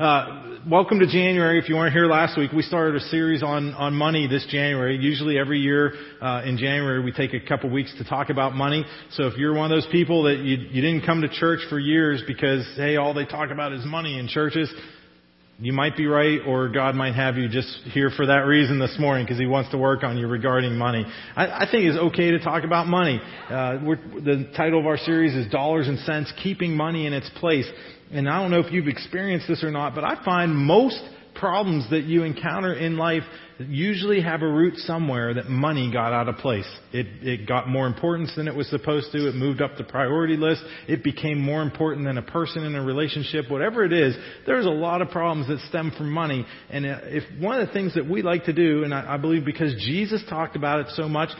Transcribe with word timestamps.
Uh, 0.00 0.56
welcome 0.66 0.98
to 0.98 1.06
January. 1.06 1.58
If 1.58 1.68
you 1.68 1.74
weren't 1.74 1.92
here 1.92 2.06
last 2.06 2.38
week, 2.38 2.52
we 2.52 2.62
started 2.62 2.96
a 2.96 3.04
series 3.08 3.42
on, 3.42 3.74
on 3.74 3.92
money 3.92 4.26
this 4.26 4.46
January. 4.48 4.96
Usually 4.96 5.38
every 5.38 5.58
year 5.60 5.92
uh, 6.22 6.40
in 6.42 6.56
January 6.56 7.04
we 7.04 7.12
take 7.12 7.34
a 7.34 7.40
couple 7.46 7.68
weeks 7.68 7.94
to 7.98 8.04
talk 8.04 8.30
about 8.30 8.54
money. 8.54 8.82
So 9.10 9.26
if 9.26 9.36
you're 9.36 9.52
one 9.52 9.70
of 9.70 9.76
those 9.76 9.86
people 9.92 10.22
that 10.22 10.38
you, 10.38 10.56
you 10.56 10.80
didn't 10.80 11.04
come 11.04 11.20
to 11.20 11.28
church 11.28 11.60
for 11.68 11.78
years 11.78 12.22
because, 12.26 12.66
hey, 12.76 12.96
all 12.96 13.12
they 13.12 13.26
talk 13.26 13.50
about 13.50 13.74
is 13.74 13.84
money 13.84 14.18
in 14.18 14.26
churches, 14.26 14.72
you 15.62 15.74
might 15.74 15.94
be 15.94 16.06
right, 16.06 16.40
or 16.46 16.70
God 16.70 16.94
might 16.94 17.14
have 17.14 17.36
you 17.36 17.46
just 17.46 17.68
here 17.92 18.10
for 18.16 18.26
that 18.26 18.46
reason 18.46 18.78
this 18.78 18.96
morning 18.98 19.26
because 19.26 19.38
He 19.38 19.46
wants 19.46 19.70
to 19.72 19.78
work 19.78 20.02
on 20.02 20.16
you 20.16 20.26
regarding 20.26 20.76
money. 20.76 21.04
I, 21.36 21.66
I 21.66 21.68
think 21.70 21.84
it's 21.84 21.98
okay 21.98 22.30
to 22.30 22.38
talk 22.38 22.64
about 22.64 22.86
money. 22.86 23.20
Uh, 23.48 23.78
the 24.24 24.50
title 24.56 24.80
of 24.80 24.86
our 24.86 24.96
series 24.96 25.34
is 25.34 25.50
Dollars 25.52 25.86
and 25.86 25.98
Cents, 26.00 26.32
Keeping 26.42 26.74
Money 26.74 27.06
in 27.06 27.12
Its 27.12 27.28
Place. 27.36 27.70
And 28.10 28.26
I 28.26 28.40
don't 28.40 28.50
know 28.50 28.60
if 28.60 28.72
you've 28.72 28.88
experienced 28.88 29.48
this 29.48 29.62
or 29.62 29.70
not, 29.70 29.94
but 29.94 30.02
I 30.02 30.24
find 30.24 30.56
most 30.56 30.98
problems 31.34 31.88
that 31.90 32.04
you 32.04 32.24
encounter 32.24 32.74
in 32.74 32.96
life 32.96 33.22
usually 33.68 34.20
have 34.22 34.42
a 34.42 34.48
root 34.48 34.76
somewhere 34.78 35.34
that 35.34 35.48
money 35.48 35.90
got 35.92 36.12
out 36.12 36.28
of 36.28 36.36
place. 36.36 36.68
It, 36.92 37.06
it 37.22 37.46
got 37.46 37.68
more 37.68 37.86
importance 37.86 38.32
than 38.36 38.48
it 38.48 38.54
was 38.54 38.68
supposed 38.70 39.12
to. 39.12 39.28
It 39.28 39.34
moved 39.34 39.60
up 39.60 39.76
the 39.76 39.84
priority 39.84 40.36
list. 40.36 40.62
It 40.88 41.04
became 41.04 41.38
more 41.38 41.62
important 41.62 42.06
than 42.06 42.18
a 42.18 42.22
person 42.22 42.64
in 42.64 42.74
a 42.74 42.82
relationship. 42.82 43.50
Whatever 43.50 43.84
it 43.84 43.92
is, 43.92 44.16
there's 44.46 44.66
a 44.66 44.70
lot 44.70 45.02
of 45.02 45.10
problems 45.10 45.48
that 45.48 45.58
stem 45.68 45.92
from 45.96 46.10
money. 46.10 46.46
And 46.70 46.86
if 46.86 47.24
one 47.38 47.60
of 47.60 47.66
the 47.66 47.72
things 47.72 47.94
that 47.94 48.08
we 48.08 48.22
like 48.22 48.44
to 48.44 48.52
do, 48.52 48.84
and 48.84 48.94
I, 48.94 49.14
I 49.14 49.16
believe 49.18 49.44
because 49.44 49.74
Jesus 49.74 50.22
talked 50.28 50.56
about 50.56 50.80
it 50.80 50.86
so 50.94 51.08
much, 51.08 51.30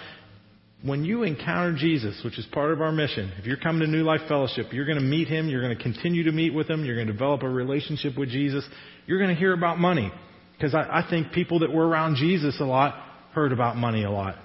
when 0.83 1.05
you 1.05 1.25
encounter 1.25 1.77
Jesus, 1.77 2.21
which 2.25 2.39
is 2.39 2.47
part 2.53 2.73
of 2.73 2.81
our 2.81 2.93
mission, 2.93 3.33
if 3.39 3.45
you're 3.45 3.59
coming 3.59 3.81
to 3.83 3.87
New 3.87 4.03
Life 4.03 4.23
Fellowship, 4.29 4.67
you're 4.73 4.87
going 4.87 4.99
to 4.99 5.05
meet 5.05 5.29
Him, 5.29 5.49
you're 5.49 5.63
going 5.63 5.77
to 5.77 5.83
continue 5.83 6.25
to 6.25 6.33
meet 6.33 6.55
with 6.55 6.71
Him, 6.71 6.85
you're 6.85 6.95
going 6.95 7.07
to 7.07 7.13
develop 7.13 7.43
a 7.43 7.49
relationship 7.49 8.17
with 8.17 8.31
Jesus, 8.31 8.65
you're 9.07 9.19
going 9.19 9.35
to 9.35 9.39
hear 9.39 9.53
about 9.53 9.79
money. 9.79 10.11
Because 10.57 10.75
I, 10.75 10.81
I 10.81 11.07
think 11.09 11.33
people 11.33 11.61
that 11.61 11.73
were 11.73 11.87
around 11.87 12.17
Jesus 12.17 12.61
a 12.61 12.65
lot 12.65 12.95
heard 13.33 13.53
about 13.53 13.77
money 13.77 14.05
a 14.05 14.11
lot. 14.11 14.37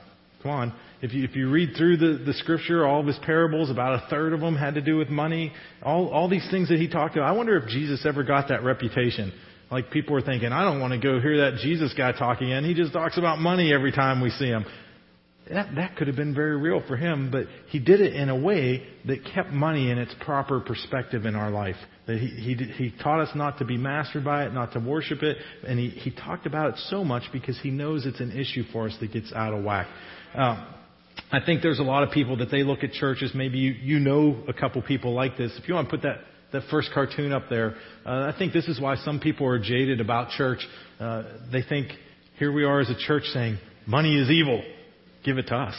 Come 0.44 0.52
on. 0.52 0.74
If 1.02 1.14
you, 1.14 1.24
if 1.24 1.36
you 1.36 1.50
read 1.50 1.72
through 1.78 1.98
the, 1.98 2.24
the 2.24 2.34
scripture, 2.34 2.86
all 2.86 3.02
of 3.02 3.08
his 3.08 3.18
parables, 3.24 3.70
about 3.70 4.04
a 4.04 4.08
third 4.09 4.34
of 4.34 4.40
them 4.40 4.56
had 4.56 4.76
to 4.76 4.81
do 4.81 4.98
with 4.98 5.09
money. 5.09 5.52
All, 5.84 6.08
all 6.09 6.30
these 6.30 6.48
things 6.50 6.70
that 6.70 6.80
he 6.80 6.88
talked 6.88 7.16
about. 7.16 7.28
I 7.28 7.31
wonder 7.34 7.58
if 7.58 7.68
Jesus 7.68 8.06
ever 8.06 8.24
got 8.24 8.50
that 8.50 8.64
reputation. 8.64 9.34
Like 9.72 9.92
people 9.92 10.14
were 10.14 10.22
thinking, 10.22 10.52
I 10.52 10.64
don't 10.64 10.80
want 10.80 10.94
to 10.94 11.00
go 11.00 11.20
hear 11.20 11.50
that 11.50 11.59
Jesus 11.62 11.94
guy 11.98 12.12
talking 12.12 12.54
and 12.54 12.66
he 12.66 12.74
just 12.74 12.94
talks 12.94 13.18
about 13.18 13.40
money 13.40 13.74
every 13.74 13.92
time 13.92 14.22
we 14.22 14.30
see 14.30 14.46
him. 14.46 14.66
That, 15.50 15.76
that 15.76 15.96
could 15.96 16.08
have 16.08 16.16
been 16.16 16.34
very 16.34 16.58
real 16.58 16.82
for 16.88 16.98
him, 16.98 17.30
but 17.32 17.46
he 17.70 17.78
did 17.78 18.02
it 18.02 18.16
in 18.16 18.30
a 18.30 18.36
way 18.36 18.84
that 19.06 19.20
kept 19.36 19.52
money 19.52 19.92
in 19.92 20.00
its 20.00 20.14
proper 20.22 20.60
perspective 20.60 21.26
in 21.26 21.36
our 21.36 21.52
life. 21.52 21.76
That 22.08 22.18
he, 22.18 22.28
he, 22.28 22.56
he 22.56 22.94
taught 23.04 23.20
us 23.20 23.30
not 23.36 23.60
to 23.60 23.66
be 23.66 23.78
mastered 23.78 24.26
by 24.26 24.46
it, 24.46 24.54
not 24.54 24.74
to 24.74 24.80
worship 24.80 25.22
it, 25.22 25.38
and 25.68 25.78
he, 25.78 25.90
he 25.90 26.10
talked 26.10 26.48
about 26.48 26.74
it 26.74 26.80
so 26.90 27.04
much 27.04 27.24
because 27.32 27.60
he 27.62 27.70
knows 27.70 28.08
it's 28.08 28.20
an 28.22 28.32
issue 28.32 28.64
for 28.74 28.88
us 28.88 28.98
that 29.02 29.14
gets 29.14 29.32
out 29.34 29.54
of 29.54 29.64
whack. 29.64 29.88
Uh, 30.36 30.66
I 31.32 31.40
think 31.46 31.62
there's 31.62 31.80
a 31.80 31.84
lot 31.84 32.02
of 32.02 32.09
people 32.09 32.38
that 32.38 32.50
they 32.50 32.64
look 32.64 32.84
at 32.84 32.92
churches, 32.94 33.32
maybe 33.36 33.59
you, 33.59 33.72
you 33.72 34.00
know 34.00 34.44
a 34.48 34.54
couple 34.54 34.82
people 34.82 35.14
like 35.14 35.38
this. 35.38 35.52
If 35.62 35.68
you 35.68 35.76
want 35.76 35.90
to 35.90 35.92
put 35.96 36.02
that, 36.02 36.22
that 36.54 36.64
first 36.72 36.90
cartoon 36.92 37.32
up 37.32 37.44
there, 37.52 37.76
uh, 38.04 38.32
I 38.34 38.36
think 38.36 38.52
this 38.52 38.68
is 38.68 38.82
why 38.82 38.96
some 38.96 39.20
people 39.20 39.46
are 39.46 39.59
jaded 39.59 40.02
about 40.02 40.32
church. 40.32 40.66
Uh, 41.00 41.24
they 41.52 41.62
think, 41.62 41.90
here 42.40 42.52
we 42.52 42.64
are 42.64 42.80
as 42.80 42.90
a 42.90 42.98
church 42.98 43.24
saying, 43.26 43.59
money 43.86 44.18
is 44.18 44.32
evil 44.32 44.64
give 45.26 45.38
it 45.38 45.48
to 45.48 45.56
us. 45.56 45.76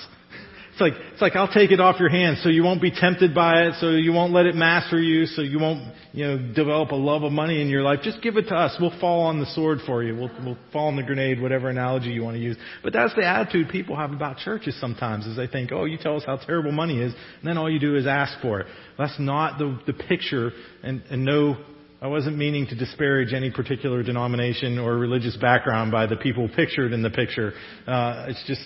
It's 0.77 0.81
like, 0.83 0.93
it's 1.13 1.23
like 1.23 1.37
I'll 1.37 1.51
take 1.51 1.71
it 1.71 1.81
off 1.81 1.99
your 1.99 2.11
hands 2.11 2.43
so 2.43 2.51
you 2.51 2.63
won't 2.63 2.83
be 2.83 2.91
tempted 2.91 3.35
by 3.35 3.63
it, 3.63 3.77
so 3.81 3.93
you 3.93 4.13
won't 4.13 4.35
let 4.35 4.45
it 4.45 4.55
master 4.55 5.01
you, 5.01 5.25
so 5.25 5.41
you 5.41 5.59
won't, 5.59 5.91
you 6.13 6.27
know, 6.27 6.53
develop 6.55 6.91
a 6.91 6.95
love 6.95 7.23
of 7.23 7.33
money 7.33 7.63
in 7.63 7.71
your 7.71 7.83
life. 7.83 8.01
Just 8.03 8.21
give 8.21 8.37
it 8.37 8.49
to 8.49 8.55
us. 8.55 8.77
We'll 8.79 8.99
fall 9.01 9.23
on 9.23 9.41
the 9.41 9.47
sword 9.47 9.79
for 9.87 10.03
you. 10.03 10.15
We'll, 10.15 10.31
we'll 10.45 10.59
fall 10.75 10.89
on 10.89 10.97
the 10.97 11.03
grenade, 11.03 11.41
whatever 11.41 11.71
analogy 11.71 12.11
you 12.11 12.23
want 12.23 12.37
to 12.37 12.43
use. 12.43 12.59
But 12.83 12.93
that's 12.93 13.15
the 13.15 13.25
attitude 13.25 13.71
people 13.71 13.97
have 13.97 14.13
about 14.13 14.37
churches 14.37 14.79
sometimes 14.79 15.25
is 15.27 15.35
they 15.35 15.47
think, 15.47 15.73
oh, 15.73 15.87
you 15.87 15.97
tell 15.97 16.19
us 16.19 16.25
how 16.27 16.37
terrible 16.37 16.73
money 16.73 17.01
is, 17.01 17.15
and 17.15 17.49
then 17.49 17.57
all 17.57 17.71
you 17.71 17.79
do 17.79 17.97
is 17.97 18.07
ask 18.07 18.39
for 18.43 18.61
it. 18.61 18.67
That's 18.99 19.19
not 19.19 19.57
the, 19.57 19.81
the 19.87 19.95
picture, 19.95 20.51
and, 20.83 21.03
and 21.09 21.25
no 21.25 21.57
I 22.03 22.09
wasn't 22.09 22.37
meaning 22.37 22.67
to 22.67 22.75
disparage 22.75 23.33
any 23.33 23.51
particular 23.51 24.03
denomination 24.03 24.79
or 24.79 24.99
religious 24.99 25.35
background 25.39 25.91
by 25.91 26.05
the 26.05 26.17
people 26.17 26.47
pictured 26.55 26.93
in 26.93 27.03
the 27.03 27.09
picture. 27.09 27.55
Uh, 27.87 28.27
it's 28.29 28.45
just 28.47 28.61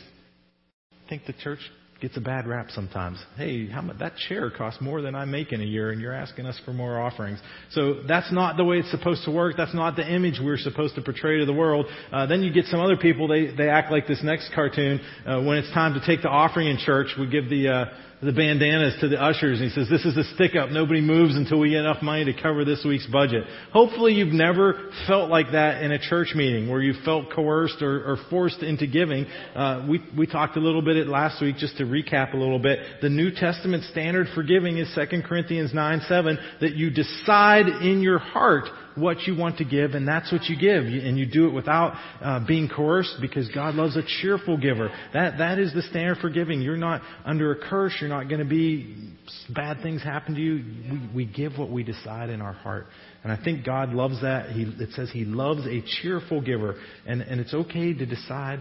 think 1.11 1.27
the 1.27 1.35
church 1.35 1.59
gets 2.01 2.17
a 2.17 2.21
bad 2.21 2.47
rap 2.47 2.69
sometimes. 2.71 3.23
Hey, 3.37 3.67
how 3.69 3.83
much, 3.83 3.99
that 3.99 4.17
chair 4.17 4.51
costs 4.51 4.81
more 4.81 5.03
than 5.03 5.15
I 5.15 5.27
make 5.27 5.53
in 5.53 5.61
a 5.61 5.65
year, 5.65 5.91
and 5.91 6.01
you're 6.01 6.15
asking 6.15 6.47
us 6.47 6.59
for 6.65 6.73
more 6.73 6.99
offerings. 6.99 7.39
So 7.73 8.03
that's 8.09 8.33
not 8.33 8.57
the 8.57 8.65
way 8.65 8.79
it's 8.79 8.91
supposed 8.91 9.25
to 9.25 9.31
work. 9.31 9.57
That's 9.59 9.75
not 9.75 9.97
the 9.97 10.11
image 10.11 10.41
we're 10.43 10.57
supposed 10.57 10.95
to 10.95 11.03
portray 11.03 11.41
to 11.41 11.45
the 11.45 11.53
world. 11.53 11.87
Uh, 12.11 12.25
then 12.25 12.43
you 12.43 12.53
get 12.53 12.65
some 12.67 12.81
other 12.81 12.97
people. 12.97 13.29
They 13.29 13.55
they 13.55 13.69
act 13.69 13.93
like 13.93 14.07
this 14.07 14.23
next 14.25 14.51
cartoon. 14.55 15.01
Uh, 15.27 15.43
when 15.43 15.59
it's 15.59 15.71
time 15.75 15.93
to 15.93 16.07
take 16.07 16.23
the 16.23 16.31
offering 16.31 16.69
in 16.69 16.79
church, 16.79 17.09
we 17.19 17.27
give 17.29 17.51
the 17.51 17.69
uh, 17.69 17.85
the 18.23 18.33
bandanas 18.33 18.97
to 19.01 19.09
the 19.09 19.21
ushers 19.21 19.61
and 19.61 19.71
he 19.71 19.75
says, 19.75 19.89
this 19.89 20.05
is 20.05 20.17
a 20.17 20.25
stick 20.35 20.55
up. 20.55 20.71
Nobody 20.71 21.01
moves 21.01 21.37
until 21.37 21.59
we 21.59 21.71
get 21.71 21.81
enough 21.81 22.03
money 22.03 22.25
to 22.27 22.43
cover 22.43 22.65
this 22.65 22.85
week's 22.85 23.07
budget. 23.07 23.45
Hopefully 23.73 24.13
you've 24.13 24.35
never 24.35 24.91
felt 25.07 25.31
like 25.31 25.53
that 25.53 25.83
in 25.83 25.93
a 25.93 25.99
church 25.99 26.33
meeting 26.35 26.69
where 26.69 26.83
you 26.83 26.93
felt 27.05 27.31
coerced 27.33 27.81
or, 27.81 28.13
or 28.13 28.17
forced 28.29 28.63
into 28.63 28.87
giving. 28.87 29.25
Uh, 29.55 29.87
we, 29.89 30.03
we 30.17 30.27
talked 30.27 30.57
a 30.57 30.61
little 30.61 30.83
bit 30.83 30.97
at 30.97 31.07
last 31.07 31.41
week 31.41 31.57
just 31.57 31.79
to 31.79 31.85
recap 31.85 32.35
a 32.35 32.37
little 32.37 32.59
bit. 32.59 32.79
The 33.01 33.09
New 33.09 33.31
Testament 33.31 33.85
standard 33.85 34.27
for 34.35 34.43
giving 34.43 34.77
is 34.77 34.95
2 34.95 35.23
Corinthians 35.23 35.73
9, 35.73 36.01
7 36.07 36.39
that 36.61 36.75
you 36.75 36.91
decide 36.91 37.69
in 37.83 38.03
your 38.03 38.19
heart 38.19 38.65
what 39.01 39.23
you 39.23 39.37
want 39.37 39.59
to 39.59 39.65
give, 39.65 39.93
and 39.93 40.07
that's 40.07 40.31
what 40.31 40.45
you 40.45 40.57
give. 40.59 40.85
And 40.85 41.19
you 41.19 41.27
do 41.27 41.49
it 41.49 41.53
without 41.53 41.95
uh, 42.23 42.47
being 42.47 42.69
coerced 42.69 43.17
because 43.21 43.49
God 43.49 43.75
loves 43.75 43.97
a 43.97 44.03
cheerful 44.21 44.57
giver. 44.57 44.91
That, 45.13 45.39
that 45.39 45.59
is 45.59 45.73
the 45.73 45.83
standard 45.83 46.19
for 46.19 46.31
giving. 46.31 46.61
You're 46.61 46.77
not 46.77 47.03
under 47.25 47.53
a 47.53 47.69
curse. 47.69 47.97
You're 48.01 48.11
not 48.11 48.29
going 48.29 48.41
to 48.41 48.49
be, 48.49 49.13
bad 49.55 49.83
things 49.83 50.03
happen 50.03 50.35
to 50.35 50.41
you. 50.41 50.65
We, 50.93 51.25
we 51.25 51.33
give 51.33 51.59
what 51.59 51.71
we 51.71 51.83
decide 51.83 52.31
in 52.31 52.41
our 52.41 52.53
heart. 52.53 52.87
And 53.23 53.33
I 53.33 53.43
think 53.43 53.65
God 53.65 53.91
loves 53.91 54.23
that. 54.23 54.51
He, 54.51 54.63
it 54.63 54.91
says 54.93 55.11
He 55.13 55.25
loves 55.25 55.67
a 55.67 55.83
cheerful 56.01 56.41
giver. 56.41 56.77
And, 57.07 57.23
and 57.23 57.41
it's 57.41 57.55
okay 57.55 57.95
to 57.95 58.07
decide. 58.07 58.61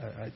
I, 0.00 0.32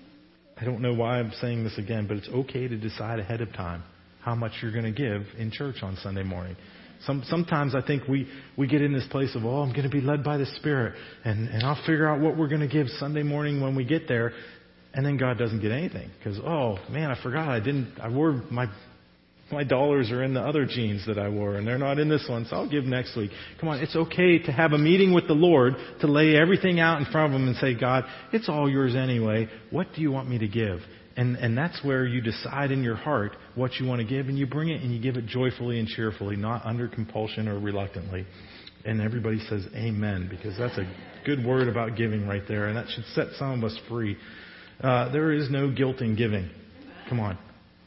I 0.60 0.64
don't 0.64 0.80
know 0.80 0.94
why 0.94 1.18
I'm 1.18 1.32
saying 1.40 1.64
this 1.64 1.78
again, 1.78 2.06
but 2.08 2.16
it's 2.16 2.28
okay 2.28 2.66
to 2.66 2.76
decide 2.76 3.20
ahead 3.20 3.40
of 3.40 3.52
time 3.52 3.82
how 4.22 4.34
much 4.34 4.52
you're 4.60 4.72
going 4.72 4.84
to 4.84 4.92
give 4.92 5.22
in 5.38 5.50
church 5.50 5.76
on 5.82 5.96
Sunday 6.02 6.24
morning. 6.24 6.56
Some, 7.04 7.22
sometimes 7.26 7.74
I 7.74 7.80
think 7.80 8.08
we, 8.08 8.28
we 8.56 8.66
get 8.66 8.82
in 8.82 8.92
this 8.92 9.06
place 9.10 9.34
of, 9.34 9.44
oh, 9.44 9.62
I'm 9.62 9.70
going 9.72 9.84
to 9.84 9.88
be 9.88 10.00
led 10.00 10.24
by 10.24 10.36
the 10.36 10.46
Spirit, 10.56 10.94
and, 11.24 11.48
and 11.48 11.62
I'll 11.62 11.80
figure 11.86 12.08
out 12.08 12.20
what 12.20 12.36
we're 12.36 12.48
going 12.48 12.60
to 12.60 12.68
give 12.68 12.88
Sunday 12.98 13.22
morning 13.22 13.60
when 13.60 13.76
we 13.76 13.84
get 13.84 14.08
there, 14.08 14.32
and 14.94 15.04
then 15.06 15.16
God 15.16 15.38
doesn't 15.38 15.60
get 15.60 15.70
anything 15.70 16.10
because, 16.18 16.38
oh 16.38 16.78
man, 16.90 17.10
I 17.10 17.22
forgot 17.22 17.48
I 17.48 17.60
didn't, 17.60 17.98
I 18.00 18.08
wore 18.08 18.32
my 18.50 18.66
my 19.50 19.64
dollars 19.64 20.10
are 20.10 20.22
in 20.22 20.34
the 20.34 20.40
other 20.40 20.66
jeans 20.66 21.06
that 21.06 21.18
I 21.18 21.28
wore, 21.28 21.56
and 21.56 21.66
they're 21.66 21.78
not 21.78 21.98
in 21.98 22.08
this 22.08 22.26
one, 22.28 22.46
so 22.46 22.56
I'll 22.56 22.70
give 22.70 22.84
next 22.84 23.16
week. 23.16 23.30
Come 23.60 23.70
on, 23.70 23.78
it's 23.78 23.96
okay 23.96 24.38
to 24.40 24.52
have 24.52 24.72
a 24.72 24.78
meeting 24.78 25.14
with 25.14 25.26
the 25.26 25.34
Lord, 25.34 25.74
to 26.00 26.06
lay 26.06 26.36
everything 26.36 26.80
out 26.80 26.98
in 26.98 27.10
front 27.10 27.32
of 27.32 27.40
Him 27.40 27.48
and 27.48 27.56
say, 27.56 27.74
God, 27.74 28.04
it's 28.32 28.48
all 28.48 28.68
yours 28.70 28.94
anyway. 28.94 29.48
What 29.70 29.88
do 29.94 30.02
you 30.02 30.10
want 30.10 30.28
me 30.28 30.38
to 30.38 30.48
give? 30.48 30.80
And, 31.18 31.34
and 31.34 31.58
that's 31.58 31.82
where 31.82 32.06
you 32.06 32.20
decide 32.20 32.70
in 32.70 32.84
your 32.84 32.94
heart 32.94 33.32
what 33.56 33.74
you 33.80 33.86
want 33.86 34.00
to 34.00 34.06
give, 34.06 34.28
and 34.28 34.38
you 34.38 34.46
bring 34.46 34.68
it 34.68 34.82
and 34.82 34.94
you 34.94 35.02
give 35.02 35.16
it 35.16 35.26
joyfully 35.26 35.80
and 35.80 35.88
cheerfully, 35.88 36.36
not 36.36 36.64
under 36.64 36.86
compulsion 36.86 37.48
or 37.48 37.58
reluctantly. 37.58 38.24
And 38.84 39.02
everybody 39.02 39.40
says 39.40 39.66
amen, 39.74 40.28
because 40.30 40.56
that's 40.56 40.78
a 40.78 40.88
good 41.26 41.44
word 41.44 41.66
about 41.66 41.96
giving 41.96 42.28
right 42.28 42.44
there, 42.46 42.68
and 42.68 42.76
that 42.76 42.86
should 42.94 43.04
set 43.14 43.26
some 43.36 43.58
of 43.58 43.64
us 43.64 43.76
free. 43.88 44.16
Uh, 44.80 45.10
there 45.10 45.32
is 45.32 45.50
no 45.50 45.72
guilt 45.72 46.00
in 46.00 46.14
giving. 46.14 46.48
Come 47.08 47.18
on. 47.18 47.36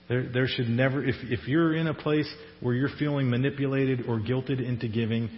There, 0.09 0.29
there 0.29 0.47
should 0.47 0.67
never, 0.67 1.01
if, 1.01 1.15
if 1.23 1.47
you're 1.47 1.73
in 1.73 1.87
a 1.87 1.93
place 1.93 2.29
where 2.59 2.75
you're 2.75 2.89
feeling 2.99 3.29
manipulated 3.29 4.01
or 4.09 4.19
guilted 4.19 4.61
into 4.61 4.89
giving, 4.89 5.29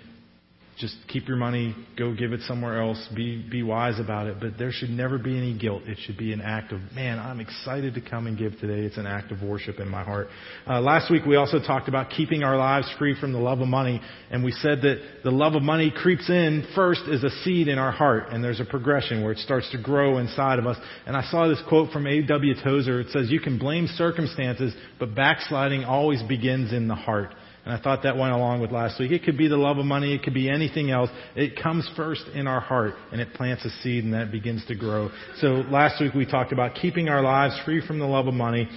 just 0.79 0.95
keep 1.07 1.27
your 1.27 1.37
money, 1.37 1.75
go 1.97 2.15
give 2.15 2.33
it 2.33 2.41
somewhere 2.41 2.81
else, 2.81 3.07
be, 3.15 3.47
be 3.49 3.61
wise 3.61 3.99
about 3.99 4.27
it. 4.27 4.37
But 4.39 4.57
there 4.57 4.71
should 4.71 4.89
never 4.89 5.19
be 5.19 5.37
any 5.37 5.57
guilt. 5.57 5.83
It 5.85 5.99
should 6.01 6.17
be 6.17 6.33
an 6.33 6.41
act 6.41 6.71
of, 6.71 6.79
man, 6.93 7.19
I'm 7.19 7.39
excited 7.39 7.93
to 7.93 8.01
come 8.01 8.25
and 8.25 8.37
give 8.37 8.53
today. 8.59 8.85
It's 8.85 8.97
an 8.97 9.05
act 9.05 9.31
of 9.31 9.43
worship 9.43 9.79
in 9.79 9.87
my 9.87 10.03
heart. 10.03 10.29
Uh, 10.67 10.81
last 10.81 11.11
week 11.11 11.25
we 11.25 11.35
also 11.35 11.59
talked 11.59 11.87
about 11.87 12.09
keeping 12.09 12.43
our 12.43 12.57
lives 12.57 12.91
free 12.97 13.15
from 13.19 13.33
the 13.33 13.39
love 13.39 13.61
of 13.61 13.67
money. 13.67 14.01
And 14.31 14.43
we 14.43 14.51
said 14.51 14.81
that 14.81 15.21
the 15.23 15.31
love 15.31 15.53
of 15.53 15.61
money 15.61 15.93
creeps 15.95 16.27
in 16.29 16.65
first 16.73 17.01
as 17.11 17.23
a 17.23 17.29
seed 17.43 17.67
in 17.67 17.77
our 17.77 17.91
heart. 17.91 18.29
And 18.31 18.43
there's 18.43 18.59
a 18.59 18.65
progression 18.65 19.21
where 19.21 19.33
it 19.33 19.39
starts 19.39 19.69
to 19.71 19.81
grow 19.81 20.17
inside 20.17 20.57
of 20.57 20.65
us. 20.65 20.77
And 21.05 21.15
I 21.15 21.23
saw 21.29 21.47
this 21.47 21.61
quote 21.69 21.91
from 21.91 22.07
A.W. 22.07 22.55
Tozer. 22.63 23.01
It 23.01 23.09
says, 23.11 23.29
you 23.29 23.39
can 23.39 23.59
blame 23.59 23.85
circumstances, 23.87 24.73
but 24.99 25.13
backsliding 25.13 25.83
always 25.83 26.23
begins 26.23 26.73
in 26.73 26.87
the 26.87 26.95
heart. 26.95 27.33
And 27.65 27.73
I 27.73 27.79
thought 27.79 28.03
that 28.03 28.17
went 28.17 28.33
along 28.33 28.59
with 28.59 28.71
last 28.71 28.99
week. 28.99 29.11
It 29.11 29.23
could 29.23 29.37
be 29.37 29.47
the 29.47 29.57
love 29.57 29.77
of 29.77 29.85
money. 29.85 30.13
It 30.13 30.23
could 30.23 30.33
be 30.33 30.49
anything 30.49 30.91
else. 30.91 31.09
It 31.35 31.61
comes 31.61 31.89
first 31.95 32.23
in 32.33 32.45
our 32.45 32.59
heart 32.59 32.95
and 33.11 33.21
it 33.21 33.33
plants 33.33 33.63
a 33.63 33.69
seed 33.81 34.03
and 34.03 34.13
that 34.13 34.31
begins 34.31 34.65
to 34.67 34.75
grow. 34.75 35.09
So 35.37 35.63
last 35.69 36.01
week 36.01 36.13
we 36.13 36.25
talked 36.25 36.51
about 36.51 36.75
keeping 36.75 37.07
our 37.07 37.21
lives 37.21 37.57
free 37.63 37.85
from 37.85 37.99
the 37.99 38.05
love 38.05 38.27
of 38.27 38.33
money. 38.33 38.67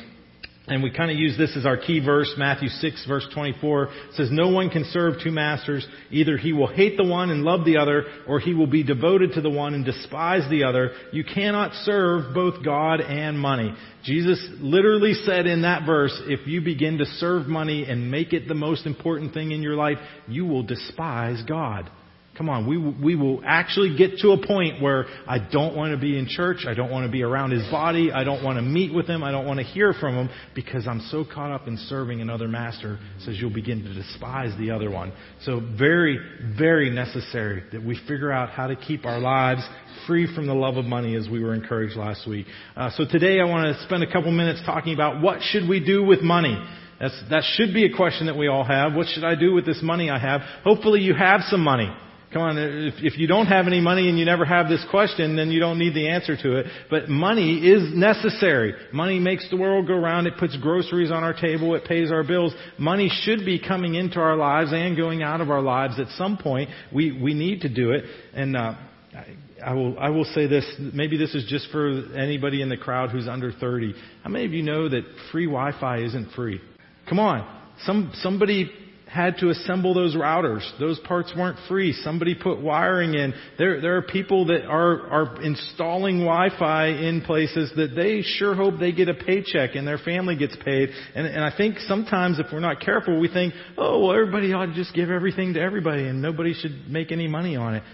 And 0.68 0.82
we 0.82 0.90
kind 0.90 1.12
of 1.12 1.16
use 1.16 1.38
this 1.38 1.56
as 1.56 1.64
our 1.64 1.76
key 1.76 2.04
verse, 2.04 2.34
Matthew 2.36 2.68
6 2.68 3.06
verse 3.06 3.26
24. 3.32 3.84
It 3.84 3.90
says, 4.14 4.28
No 4.32 4.48
one 4.48 4.68
can 4.68 4.84
serve 4.90 5.14
two 5.22 5.30
masters. 5.30 5.86
Either 6.10 6.36
he 6.36 6.52
will 6.52 6.66
hate 6.66 6.96
the 6.96 7.04
one 7.04 7.30
and 7.30 7.44
love 7.44 7.64
the 7.64 7.76
other, 7.76 8.04
or 8.26 8.40
he 8.40 8.52
will 8.52 8.66
be 8.66 8.82
devoted 8.82 9.32
to 9.34 9.40
the 9.40 9.50
one 9.50 9.74
and 9.74 9.84
despise 9.84 10.48
the 10.50 10.64
other. 10.64 10.90
You 11.12 11.22
cannot 11.22 11.72
serve 11.84 12.34
both 12.34 12.64
God 12.64 13.00
and 13.00 13.38
money. 13.38 13.74
Jesus 14.02 14.44
literally 14.58 15.14
said 15.14 15.46
in 15.46 15.62
that 15.62 15.86
verse, 15.86 16.20
if 16.26 16.48
you 16.48 16.60
begin 16.60 16.98
to 16.98 17.06
serve 17.06 17.46
money 17.46 17.84
and 17.84 18.10
make 18.10 18.32
it 18.32 18.48
the 18.48 18.54
most 18.54 18.86
important 18.86 19.34
thing 19.34 19.52
in 19.52 19.62
your 19.62 19.76
life, 19.76 19.98
you 20.26 20.46
will 20.46 20.64
despise 20.64 21.42
God. 21.46 21.90
Come 22.36 22.50
on, 22.50 22.66
we, 22.66 22.76
we 22.76 23.16
will 23.16 23.40
actually 23.46 23.96
get 23.96 24.18
to 24.18 24.32
a 24.32 24.46
point 24.46 24.82
where 24.82 25.06
I 25.26 25.38
don't 25.38 25.74
want 25.74 25.92
to 25.92 25.98
be 25.98 26.18
in 26.18 26.26
church. 26.28 26.66
I 26.68 26.74
don't 26.74 26.90
want 26.90 27.06
to 27.06 27.10
be 27.10 27.22
around 27.22 27.52
his 27.52 27.62
body. 27.70 28.12
I 28.12 28.24
don't 28.24 28.44
want 28.44 28.58
to 28.58 28.62
meet 28.62 28.92
with 28.92 29.06
him. 29.06 29.22
I 29.22 29.30
don't 29.30 29.46
want 29.46 29.58
to 29.58 29.64
hear 29.64 29.94
from 29.94 30.14
him 30.14 30.28
because 30.54 30.86
I'm 30.86 31.00
so 31.10 31.24
caught 31.24 31.50
up 31.50 31.66
in 31.66 31.78
serving 31.88 32.20
another 32.20 32.46
master. 32.46 32.98
Says 33.20 33.38
you'll 33.40 33.54
begin 33.54 33.82
to 33.84 33.94
despise 33.94 34.56
the 34.58 34.70
other 34.70 34.90
one. 34.90 35.14
So 35.44 35.62
very, 35.78 36.18
very 36.58 36.90
necessary 36.90 37.62
that 37.72 37.82
we 37.82 37.98
figure 38.06 38.30
out 38.30 38.50
how 38.50 38.66
to 38.66 38.76
keep 38.76 39.06
our 39.06 39.18
lives 39.18 39.62
free 40.06 40.32
from 40.34 40.46
the 40.46 40.54
love 40.54 40.76
of 40.76 40.84
money 40.84 41.16
as 41.16 41.28
we 41.28 41.42
were 41.42 41.54
encouraged 41.54 41.96
last 41.96 42.28
week. 42.28 42.46
Uh, 42.76 42.90
so 42.96 43.04
today 43.10 43.40
I 43.40 43.44
want 43.44 43.74
to 43.74 43.82
spend 43.84 44.02
a 44.02 44.12
couple 44.12 44.30
minutes 44.30 44.60
talking 44.66 44.92
about 44.92 45.22
what 45.22 45.40
should 45.40 45.66
we 45.66 45.84
do 45.84 46.04
with 46.04 46.20
money. 46.20 46.62
That's, 47.00 47.18
that 47.30 47.44
should 47.56 47.74
be 47.74 47.84
a 47.86 47.94
question 47.94 48.26
that 48.26 48.36
we 48.36 48.48
all 48.48 48.64
have. 48.64 48.94
What 48.94 49.06
should 49.06 49.24
I 49.24 49.34
do 49.34 49.52
with 49.52 49.66
this 49.66 49.80
money 49.82 50.10
I 50.10 50.18
have? 50.18 50.42
Hopefully 50.64 51.00
you 51.00 51.14
have 51.14 51.40
some 51.48 51.60
money. 51.60 51.94
Come 52.36 52.42
on, 52.42 52.58
if, 52.58 52.92
if 52.98 53.18
you 53.18 53.26
don't 53.26 53.46
have 53.46 53.66
any 53.66 53.80
money 53.80 54.10
and 54.10 54.18
you 54.18 54.26
never 54.26 54.44
have 54.44 54.68
this 54.68 54.84
question, 54.90 55.36
then 55.36 55.50
you 55.50 55.58
don't 55.58 55.78
need 55.78 55.94
the 55.94 56.10
answer 56.10 56.36
to 56.36 56.56
it. 56.58 56.66
But 56.90 57.08
money 57.08 57.66
is 57.66 57.96
necessary. 57.96 58.74
Money 58.92 59.18
makes 59.18 59.48
the 59.48 59.56
world 59.56 59.86
go 59.86 59.94
round. 59.96 60.26
It 60.26 60.34
puts 60.38 60.54
groceries 60.58 61.10
on 61.10 61.24
our 61.24 61.32
table. 61.32 61.74
It 61.76 61.86
pays 61.86 62.12
our 62.12 62.22
bills. 62.22 62.52
Money 62.78 63.10
should 63.22 63.46
be 63.46 63.58
coming 63.58 63.94
into 63.94 64.20
our 64.20 64.36
lives 64.36 64.74
and 64.74 64.98
going 64.98 65.22
out 65.22 65.40
of 65.40 65.48
our 65.48 65.62
lives 65.62 65.98
at 65.98 66.08
some 66.18 66.36
point. 66.36 66.68
We, 66.94 67.18
we 67.18 67.32
need 67.32 67.62
to 67.62 67.70
do 67.70 67.92
it. 67.92 68.04
And, 68.34 68.54
uh, 68.54 68.74
I 69.64 69.72
will, 69.72 69.98
I 69.98 70.10
will 70.10 70.26
say 70.26 70.46
this, 70.46 70.70
maybe 70.92 71.16
this 71.16 71.34
is 71.34 71.46
just 71.48 71.70
for 71.70 71.88
anybody 72.14 72.60
in 72.60 72.68
the 72.68 72.76
crowd 72.76 73.12
who's 73.12 73.28
under 73.28 73.50
30. 73.50 73.94
How 74.22 74.28
many 74.28 74.44
of 74.44 74.52
you 74.52 74.62
know 74.62 74.90
that 74.90 75.04
free 75.32 75.46
Wi-Fi 75.46 76.02
isn't 76.02 76.32
free? 76.32 76.60
Come 77.08 77.18
on. 77.18 77.50
Some, 77.84 78.12
somebody 78.16 78.70
had 79.06 79.38
to 79.38 79.50
assemble 79.50 79.94
those 79.94 80.16
routers. 80.16 80.68
Those 80.80 80.98
parts 81.00 81.32
weren't 81.36 81.58
free. 81.68 81.92
Somebody 81.92 82.34
put 82.34 82.60
wiring 82.60 83.14
in. 83.14 83.34
There, 83.56 83.80
there 83.80 83.96
are 83.96 84.02
people 84.02 84.46
that 84.46 84.64
are, 84.64 85.08
are 85.08 85.42
installing 85.42 86.18
Wi-Fi 86.18 86.88
in 86.88 87.22
places 87.22 87.72
that 87.76 87.94
they 87.94 88.22
sure 88.22 88.54
hope 88.56 88.80
they 88.80 88.90
get 88.90 89.08
a 89.08 89.14
paycheck 89.14 89.76
and 89.76 89.86
their 89.86 89.98
family 89.98 90.36
gets 90.36 90.56
paid. 90.64 90.90
And, 91.14 91.26
and 91.26 91.44
I 91.44 91.56
think 91.56 91.78
sometimes 91.80 92.40
if 92.40 92.46
we're 92.52 92.58
not 92.58 92.80
careful, 92.80 93.20
we 93.20 93.28
think, 93.28 93.54
oh, 93.78 94.00
well, 94.00 94.12
everybody 94.12 94.52
ought 94.52 94.66
to 94.66 94.74
just 94.74 94.92
give 94.92 95.08
everything 95.10 95.54
to 95.54 95.60
everybody 95.60 96.08
and 96.08 96.20
nobody 96.20 96.52
should 96.52 96.88
make 96.88 97.12
any 97.12 97.28
money 97.28 97.54
on 97.54 97.76
it. 97.76 97.84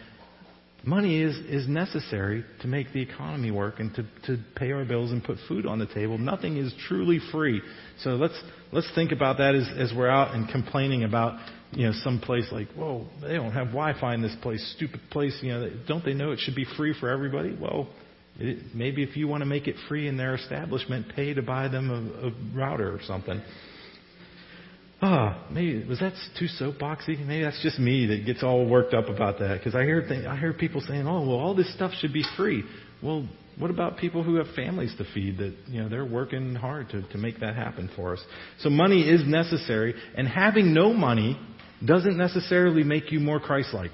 Money 0.84 1.22
is, 1.22 1.36
is 1.48 1.68
necessary 1.68 2.44
to 2.60 2.66
make 2.66 2.92
the 2.92 3.00
economy 3.00 3.52
work 3.52 3.78
and 3.78 3.94
to, 3.94 4.02
to 4.26 4.42
pay 4.56 4.72
our 4.72 4.84
bills 4.84 5.12
and 5.12 5.22
put 5.22 5.38
food 5.46 5.64
on 5.64 5.78
the 5.78 5.86
table. 5.86 6.18
Nothing 6.18 6.56
is 6.56 6.74
truly 6.88 7.20
free. 7.30 7.62
So 8.00 8.10
let's, 8.10 8.40
let's 8.72 8.90
think 8.94 9.12
about 9.12 9.38
that 9.38 9.54
as, 9.54 9.68
as 9.78 9.96
we're 9.96 10.08
out 10.08 10.34
and 10.34 10.48
complaining 10.48 11.04
about, 11.04 11.38
you 11.70 11.86
know, 11.86 11.92
some 12.02 12.18
place 12.18 12.46
like, 12.50 12.68
whoa, 12.72 13.06
they 13.20 13.34
don't 13.34 13.52
have 13.52 13.68
Wi-Fi 13.68 14.14
in 14.14 14.22
this 14.22 14.34
place, 14.42 14.74
stupid 14.76 15.00
place. 15.10 15.38
You 15.40 15.52
know, 15.52 15.70
don't 15.86 16.04
they 16.04 16.14
know 16.14 16.32
it 16.32 16.40
should 16.40 16.56
be 16.56 16.66
free 16.76 16.94
for 16.98 17.08
everybody? 17.08 17.56
Well, 17.58 17.88
it, 18.40 18.74
maybe 18.74 19.04
if 19.04 19.16
you 19.16 19.28
want 19.28 19.42
to 19.42 19.46
make 19.46 19.68
it 19.68 19.76
free 19.88 20.08
in 20.08 20.16
their 20.16 20.34
establishment, 20.34 21.12
pay 21.14 21.32
to 21.32 21.42
buy 21.42 21.68
them 21.68 21.90
a, 21.90 22.28
a 22.28 22.58
router 22.58 22.92
or 22.92 23.00
something. 23.06 23.40
Ah, 25.04 25.36
oh, 25.36 25.52
maybe 25.52 25.84
was 25.84 25.98
that 25.98 26.12
too 26.38 26.46
soapboxy? 26.60 27.18
Maybe 27.26 27.42
that's 27.42 27.60
just 27.60 27.80
me 27.80 28.06
that 28.06 28.24
gets 28.24 28.44
all 28.44 28.64
worked 28.68 28.94
up 28.94 29.08
about 29.08 29.40
that 29.40 29.58
because 29.58 29.74
I 29.74 29.82
hear 29.82 30.06
th- 30.06 30.24
I 30.24 30.36
hear 30.36 30.52
people 30.52 30.80
saying, 30.80 31.08
"Oh, 31.08 31.22
well, 31.22 31.38
all 31.38 31.54
this 31.54 31.72
stuff 31.74 31.92
should 31.94 32.12
be 32.12 32.24
free." 32.36 32.62
Well, 33.02 33.28
what 33.58 33.70
about 33.70 33.96
people 33.96 34.22
who 34.22 34.36
have 34.36 34.46
families 34.54 34.94
to 34.98 35.04
feed 35.12 35.38
that 35.38 35.54
you 35.66 35.82
know 35.82 35.88
they're 35.88 36.04
working 36.04 36.54
hard 36.54 36.90
to 36.90 37.02
to 37.02 37.18
make 37.18 37.40
that 37.40 37.56
happen 37.56 37.90
for 37.96 38.12
us? 38.12 38.24
So 38.60 38.70
money 38.70 39.02
is 39.02 39.26
necessary, 39.26 39.94
and 40.16 40.28
having 40.28 40.72
no 40.72 40.92
money 40.92 41.36
doesn't 41.84 42.16
necessarily 42.16 42.84
make 42.84 43.10
you 43.10 43.18
more 43.18 43.40
Christ-like. 43.40 43.90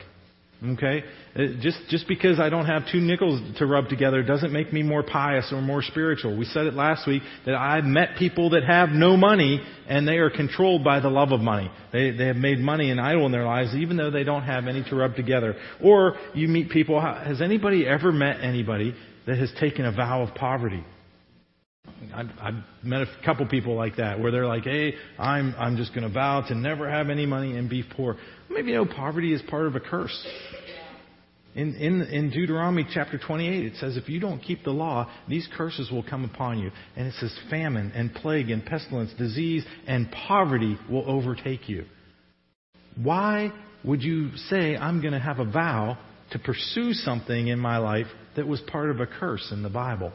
Okay? 0.64 1.04
Uh, 1.36 1.42
just, 1.60 1.78
just 1.88 2.08
because 2.08 2.40
I 2.40 2.48
don't 2.48 2.66
have 2.66 2.82
two 2.90 3.00
nickels 3.00 3.40
to 3.58 3.66
rub 3.66 3.88
together 3.88 4.22
doesn't 4.22 4.52
make 4.52 4.72
me 4.72 4.82
more 4.82 5.04
pious 5.04 5.52
or 5.52 5.62
more 5.62 5.82
spiritual. 5.82 6.36
We 6.36 6.46
said 6.46 6.66
it 6.66 6.74
last 6.74 7.06
week 7.06 7.22
that 7.46 7.54
I've 7.54 7.84
met 7.84 8.16
people 8.18 8.50
that 8.50 8.64
have 8.64 8.88
no 8.88 9.16
money 9.16 9.60
and 9.88 10.06
they 10.06 10.18
are 10.18 10.30
controlled 10.30 10.84
by 10.84 11.00
the 11.00 11.08
love 11.08 11.32
of 11.32 11.40
money. 11.40 11.70
They, 11.92 12.10
they 12.10 12.26
have 12.26 12.36
made 12.36 12.58
money 12.58 12.90
an 12.90 12.98
idol 12.98 13.26
in 13.26 13.32
their 13.32 13.44
lives 13.44 13.74
even 13.74 13.96
though 13.96 14.10
they 14.10 14.24
don't 14.24 14.44
have 14.44 14.66
any 14.66 14.84
to 14.84 14.96
rub 14.96 15.16
together. 15.16 15.56
Or 15.82 16.16
you 16.34 16.46
meet 16.46 16.70
people, 16.70 17.00
has 17.00 17.40
anybody 17.40 17.86
ever 17.86 18.12
met 18.12 18.40
anybody 18.42 18.94
that 19.26 19.38
has 19.38 19.50
taken 19.58 19.84
a 19.84 19.92
vow 19.92 20.22
of 20.22 20.34
poverty? 20.34 20.84
I've, 22.14 22.26
I've 22.40 22.54
met 22.82 23.02
a 23.02 23.06
couple 23.24 23.46
people 23.46 23.74
like 23.74 23.96
that 23.96 24.20
where 24.20 24.30
they're 24.30 24.46
like, 24.46 24.64
"Hey, 24.64 24.94
I'm 25.18 25.54
I'm 25.58 25.76
just 25.76 25.94
going 25.94 26.06
to 26.06 26.12
vow 26.12 26.42
to 26.48 26.54
never 26.54 26.88
have 26.88 27.10
any 27.10 27.26
money 27.26 27.56
and 27.56 27.68
be 27.68 27.82
poor." 27.82 28.16
Maybe 28.50 28.70
you 28.70 28.76
know 28.76 28.86
poverty 28.86 29.32
is 29.32 29.42
part 29.42 29.66
of 29.66 29.74
a 29.74 29.80
curse. 29.80 30.26
In, 31.54 31.74
in, 31.74 32.02
in 32.02 32.30
Deuteronomy 32.30 32.86
chapter 32.92 33.18
28, 33.18 33.64
it 33.64 33.72
says, 33.76 33.96
if 33.96 34.08
you 34.08 34.20
don't 34.20 34.40
keep 34.40 34.64
the 34.64 34.70
law, 34.70 35.10
these 35.28 35.48
curses 35.56 35.90
will 35.90 36.04
come 36.04 36.24
upon 36.24 36.58
you. 36.58 36.70
And 36.94 37.08
it 37.08 37.14
says, 37.18 37.36
famine 37.50 37.92
and 37.94 38.14
plague 38.14 38.50
and 38.50 38.64
pestilence, 38.64 39.12
disease 39.18 39.64
and 39.86 40.10
poverty 40.28 40.78
will 40.90 41.08
overtake 41.10 41.68
you. 41.68 41.86
Why 43.02 43.52
would 43.84 44.02
you 44.02 44.36
say, 44.48 44.76
I'm 44.76 45.00
going 45.00 45.14
to 45.14 45.20
have 45.20 45.38
a 45.38 45.50
vow 45.50 45.98
to 46.32 46.38
pursue 46.38 46.92
something 46.92 47.48
in 47.48 47.58
my 47.58 47.78
life 47.78 48.06
that 48.36 48.46
was 48.46 48.60
part 48.60 48.90
of 48.90 49.00
a 49.00 49.06
curse 49.06 49.48
in 49.50 49.62
the 49.62 49.70
Bible? 49.70 50.12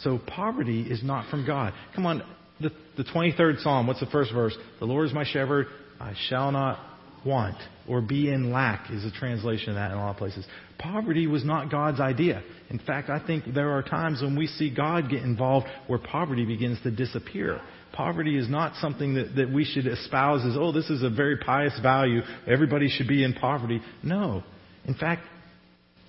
So 0.00 0.18
poverty 0.26 0.82
is 0.82 1.02
not 1.04 1.30
from 1.30 1.46
God. 1.46 1.72
Come 1.94 2.06
on, 2.06 2.22
the, 2.60 2.70
the 2.96 3.04
23rd 3.04 3.62
Psalm, 3.62 3.86
what's 3.86 4.00
the 4.00 4.06
first 4.06 4.32
verse? 4.32 4.56
The 4.80 4.86
Lord 4.86 5.06
is 5.06 5.14
my 5.14 5.24
shepherd, 5.24 5.66
I 6.00 6.14
shall 6.28 6.50
not 6.50 6.78
want 7.24 7.56
or 7.88 8.00
be 8.00 8.30
in 8.30 8.52
lack 8.52 8.90
is 8.90 9.04
a 9.04 9.10
translation 9.10 9.70
of 9.70 9.74
that 9.76 9.90
in 9.90 9.96
a 9.96 10.00
lot 10.00 10.10
of 10.10 10.16
places. 10.16 10.44
Poverty 10.78 11.26
was 11.26 11.44
not 11.44 11.70
God's 11.70 12.00
idea. 12.00 12.42
In 12.70 12.78
fact, 12.78 13.10
I 13.10 13.24
think 13.24 13.44
there 13.54 13.70
are 13.70 13.82
times 13.82 14.22
when 14.22 14.36
we 14.36 14.46
see 14.46 14.74
God 14.74 15.10
get 15.10 15.22
involved 15.22 15.66
where 15.86 15.98
poverty 15.98 16.44
begins 16.44 16.80
to 16.82 16.90
disappear. 16.90 17.60
Poverty 17.92 18.36
is 18.36 18.48
not 18.48 18.74
something 18.76 19.14
that, 19.14 19.36
that 19.36 19.52
we 19.52 19.64
should 19.64 19.86
espouse 19.86 20.44
as, 20.44 20.56
oh, 20.58 20.72
this 20.72 20.90
is 20.90 21.02
a 21.02 21.10
very 21.10 21.36
pious 21.38 21.78
value. 21.80 22.20
Everybody 22.46 22.88
should 22.88 23.06
be 23.06 23.22
in 23.22 23.34
poverty. 23.34 23.80
No. 24.02 24.42
In 24.86 24.94
fact, 24.94 25.22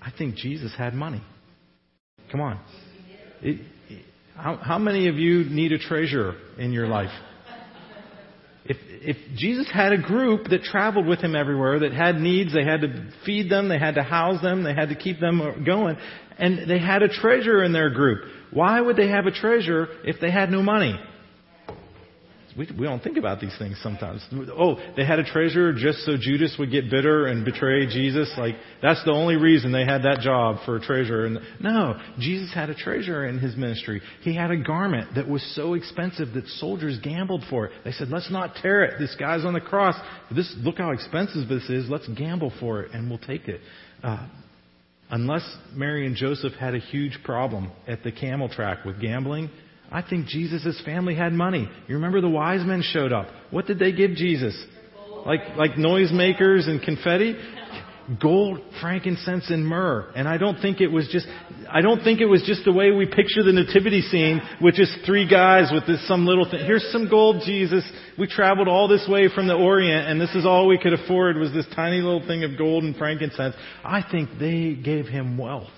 I 0.02 0.10
think 0.16 0.34
Jesus 0.36 0.74
had 0.76 0.94
money. 0.94 1.22
Come 2.30 2.40
on. 2.40 2.60
It, 3.42 3.60
how, 4.34 4.56
how 4.56 4.78
many 4.78 5.08
of 5.08 5.16
you 5.16 5.44
need 5.44 5.72
a 5.72 5.78
treasurer 5.78 6.34
in 6.58 6.72
your 6.72 6.88
life? 6.88 7.10
If, 8.68 8.76
if 8.80 9.16
Jesus 9.36 9.68
had 9.72 9.92
a 9.92 9.98
group 9.98 10.48
that 10.48 10.62
traveled 10.62 11.06
with 11.06 11.20
him 11.20 11.36
everywhere, 11.36 11.80
that 11.80 11.92
had 11.92 12.16
needs, 12.16 12.52
they 12.52 12.64
had 12.64 12.80
to 12.80 13.12
feed 13.24 13.50
them, 13.50 13.68
they 13.68 13.78
had 13.78 13.94
to 13.94 14.02
house 14.02 14.42
them, 14.42 14.62
they 14.62 14.74
had 14.74 14.88
to 14.88 14.94
keep 14.94 15.20
them 15.20 15.64
going, 15.64 15.96
and 16.38 16.68
they 16.68 16.78
had 16.78 17.02
a 17.02 17.08
treasure 17.08 17.62
in 17.62 17.72
their 17.72 17.90
group. 17.90 18.24
Why 18.50 18.80
would 18.80 18.96
they 18.96 19.08
have 19.08 19.26
a 19.26 19.30
treasure 19.30 19.88
if 20.04 20.20
they 20.20 20.30
had 20.30 20.50
no 20.50 20.62
money? 20.62 20.98
We, 22.56 22.68
we 22.78 22.86
don't 22.86 23.02
think 23.02 23.18
about 23.18 23.40
these 23.40 23.54
things 23.58 23.78
sometimes. 23.82 24.26
Oh, 24.56 24.76
they 24.96 25.04
had 25.04 25.18
a 25.18 25.24
treasure 25.24 25.74
just 25.74 25.98
so 26.06 26.16
Judas 26.18 26.56
would 26.58 26.70
get 26.70 26.90
bitter 26.90 27.26
and 27.26 27.44
betray 27.44 27.86
Jesus. 27.86 28.32
Like, 28.38 28.54
that's 28.82 29.04
the 29.04 29.10
only 29.10 29.36
reason 29.36 29.72
they 29.72 29.84
had 29.84 30.02
that 30.04 30.20
job 30.20 30.58
for 30.64 30.76
a 30.76 30.80
treasure. 30.80 31.26
And 31.26 31.38
no, 31.60 32.00
Jesus 32.18 32.52
had 32.54 32.70
a 32.70 32.74
treasure 32.74 33.26
in 33.26 33.38
his 33.38 33.56
ministry. 33.56 34.00
He 34.22 34.34
had 34.34 34.50
a 34.50 34.56
garment 34.56 35.14
that 35.16 35.28
was 35.28 35.42
so 35.54 35.74
expensive 35.74 36.32
that 36.34 36.46
soldiers 36.46 36.98
gambled 37.02 37.44
for 37.50 37.66
it. 37.66 37.72
They 37.84 37.92
said, 37.92 38.08
let's 38.08 38.30
not 38.30 38.54
tear 38.62 38.84
it. 38.84 38.98
This 38.98 39.14
guy's 39.16 39.44
on 39.44 39.52
the 39.52 39.60
cross. 39.60 39.96
This, 40.34 40.54
look 40.58 40.78
how 40.78 40.92
expensive 40.92 41.48
this 41.48 41.68
is. 41.68 41.90
Let's 41.90 42.08
gamble 42.08 42.52
for 42.58 42.82
it 42.82 42.92
and 42.92 43.10
we'll 43.10 43.18
take 43.18 43.48
it. 43.48 43.60
Uh, 44.02 44.26
unless 45.10 45.46
Mary 45.74 46.06
and 46.06 46.16
Joseph 46.16 46.54
had 46.54 46.74
a 46.74 46.78
huge 46.78 47.18
problem 47.22 47.70
at 47.86 48.02
the 48.02 48.12
camel 48.12 48.48
track 48.48 48.84
with 48.84 49.00
gambling, 49.00 49.50
I 49.90 50.02
think 50.02 50.26
Jesus' 50.26 50.80
family 50.84 51.14
had 51.14 51.32
money. 51.32 51.68
You 51.86 51.94
remember 51.96 52.20
the 52.20 52.28
wise 52.28 52.64
men 52.66 52.82
showed 52.82 53.12
up. 53.12 53.28
What 53.50 53.66
did 53.66 53.78
they 53.78 53.92
give 53.92 54.12
Jesus? 54.12 54.56
Like, 55.24 55.56
like 55.56 55.72
noisemakers 55.72 56.68
and 56.68 56.82
confetti? 56.82 57.36
Gold, 58.22 58.60
frankincense, 58.80 59.50
and 59.50 59.66
myrrh. 59.66 60.12
And 60.14 60.28
I 60.28 60.38
don't 60.38 60.60
think 60.60 60.80
it 60.80 60.86
was 60.86 61.08
just, 61.10 61.26
I 61.68 61.80
don't 61.80 62.04
think 62.04 62.20
it 62.20 62.26
was 62.26 62.42
just 62.46 62.64
the 62.64 62.72
way 62.72 62.92
we 62.92 63.06
picture 63.06 63.42
the 63.42 63.52
nativity 63.52 64.00
scene 64.02 64.40
with 64.60 64.76
just 64.76 64.92
three 65.04 65.28
guys 65.28 65.70
with 65.72 65.86
this 65.88 66.06
some 66.06 66.24
little 66.24 66.48
thing. 66.48 66.64
Here's 66.64 66.88
some 66.92 67.08
gold, 67.08 67.42
Jesus. 67.44 67.84
We 68.16 68.28
traveled 68.28 68.68
all 68.68 68.86
this 68.86 69.06
way 69.08 69.28
from 69.34 69.48
the 69.48 69.54
Orient 69.54 70.08
and 70.08 70.20
this 70.20 70.32
is 70.36 70.46
all 70.46 70.68
we 70.68 70.78
could 70.78 70.92
afford 70.92 71.36
was 71.36 71.52
this 71.52 71.66
tiny 71.74 71.96
little 71.96 72.24
thing 72.24 72.44
of 72.44 72.56
gold 72.56 72.84
and 72.84 72.94
frankincense. 72.94 73.56
I 73.84 74.04
think 74.08 74.30
they 74.38 74.74
gave 74.74 75.06
him 75.06 75.36
wealth. 75.36 75.70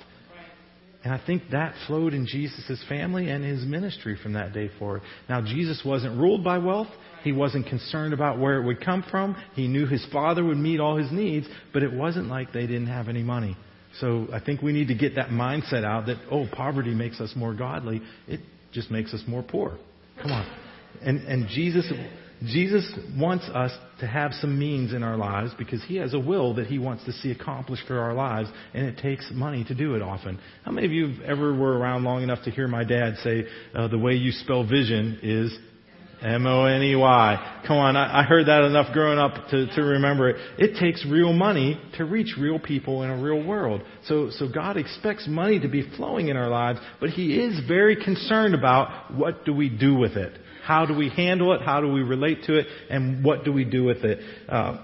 And 1.08 1.18
I 1.18 1.24
think 1.24 1.44
that 1.52 1.72
flowed 1.86 2.12
in 2.12 2.26
Jesus' 2.26 2.84
family 2.86 3.30
and 3.30 3.42
his 3.42 3.64
ministry 3.64 4.18
from 4.22 4.34
that 4.34 4.52
day 4.52 4.68
forward. 4.78 5.00
Now, 5.26 5.40
Jesus 5.40 5.80
wasn't 5.82 6.20
ruled 6.20 6.44
by 6.44 6.58
wealth. 6.58 6.88
He 7.24 7.32
wasn't 7.32 7.66
concerned 7.66 8.12
about 8.12 8.38
where 8.38 8.60
it 8.60 8.66
would 8.66 8.84
come 8.84 9.02
from. 9.10 9.34
He 9.54 9.68
knew 9.68 9.86
his 9.86 10.06
father 10.12 10.44
would 10.44 10.58
meet 10.58 10.80
all 10.80 10.98
his 10.98 11.10
needs, 11.10 11.46
but 11.72 11.82
it 11.82 11.90
wasn't 11.90 12.28
like 12.28 12.52
they 12.52 12.66
didn't 12.66 12.88
have 12.88 13.08
any 13.08 13.22
money. 13.22 13.56
So 14.00 14.28
I 14.34 14.40
think 14.40 14.60
we 14.60 14.74
need 14.74 14.88
to 14.88 14.94
get 14.94 15.14
that 15.14 15.28
mindset 15.30 15.82
out 15.82 16.04
that, 16.08 16.18
oh, 16.30 16.46
poverty 16.52 16.92
makes 16.92 17.22
us 17.22 17.32
more 17.34 17.54
godly. 17.54 18.02
It 18.26 18.40
just 18.74 18.90
makes 18.90 19.14
us 19.14 19.22
more 19.26 19.42
poor. 19.42 19.78
Come 20.20 20.30
on. 20.30 20.58
And, 21.00 21.26
and 21.26 21.48
Jesus, 21.48 21.90
Jesus 22.44 22.88
wants 23.16 23.44
us 23.48 23.72
to 24.00 24.06
have 24.06 24.32
some 24.34 24.58
means 24.58 24.92
in 24.92 25.02
our 25.02 25.16
lives 25.16 25.52
because 25.58 25.82
He 25.84 25.96
has 25.96 26.14
a 26.14 26.18
will 26.18 26.54
that 26.54 26.66
He 26.66 26.78
wants 26.78 27.04
to 27.04 27.12
see 27.12 27.30
accomplished 27.30 27.82
for 27.86 27.98
our 27.98 28.14
lives, 28.14 28.48
and 28.74 28.86
it 28.86 28.98
takes 28.98 29.28
money 29.32 29.64
to 29.64 29.74
do 29.74 29.94
it 29.94 30.02
often. 30.02 30.38
How 30.64 30.70
many 30.70 30.86
of 30.86 30.92
you 30.92 31.22
ever 31.24 31.52
were 31.52 31.76
around 31.76 32.04
long 32.04 32.22
enough 32.22 32.44
to 32.44 32.50
hear 32.50 32.68
my 32.68 32.84
dad 32.84 33.14
say, 33.24 33.44
uh, 33.74 33.88
the 33.88 33.98
way 33.98 34.14
you 34.14 34.30
spell 34.30 34.64
vision 34.64 35.18
is 35.22 35.58
M-O-N-E-Y. 36.22 37.60
Come 37.66 37.76
on, 37.76 37.96
I, 37.96 38.20
I 38.20 38.22
heard 38.24 38.46
that 38.46 38.64
enough 38.64 38.92
growing 38.92 39.18
up 39.18 39.48
to, 39.50 39.66
to 39.74 39.82
remember 39.82 40.30
it. 40.30 40.36
It 40.58 40.78
takes 40.80 41.04
real 41.06 41.32
money 41.32 41.80
to 41.96 42.04
reach 42.04 42.34
real 42.38 42.58
people 42.58 43.02
in 43.02 43.10
a 43.10 43.22
real 43.22 43.44
world. 43.44 43.82
So, 44.06 44.30
so 44.30 44.48
God 44.48 44.76
expects 44.76 45.26
money 45.28 45.60
to 45.60 45.68
be 45.68 45.88
flowing 45.96 46.28
in 46.28 46.36
our 46.36 46.48
lives, 46.48 46.80
but 47.00 47.10
He 47.10 47.38
is 47.38 47.60
very 47.68 47.96
concerned 47.96 48.54
about 48.54 49.14
what 49.14 49.44
do 49.44 49.54
we 49.54 49.68
do 49.68 49.94
with 49.94 50.12
it. 50.12 50.38
How 50.68 50.84
do 50.84 50.94
we 50.94 51.08
handle 51.08 51.54
it? 51.54 51.62
How 51.62 51.80
do 51.80 51.90
we 51.90 52.02
relate 52.02 52.42
to 52.44 52.58
it? 52.58 52.66
And 52.90 53.24
what 53.24 53.42
do 53.42 53.54
we 53.54 53.64
do 53.64 53.84
with 53.84 54.04
it? 54.04 54.18
Uh, 54.46 54.76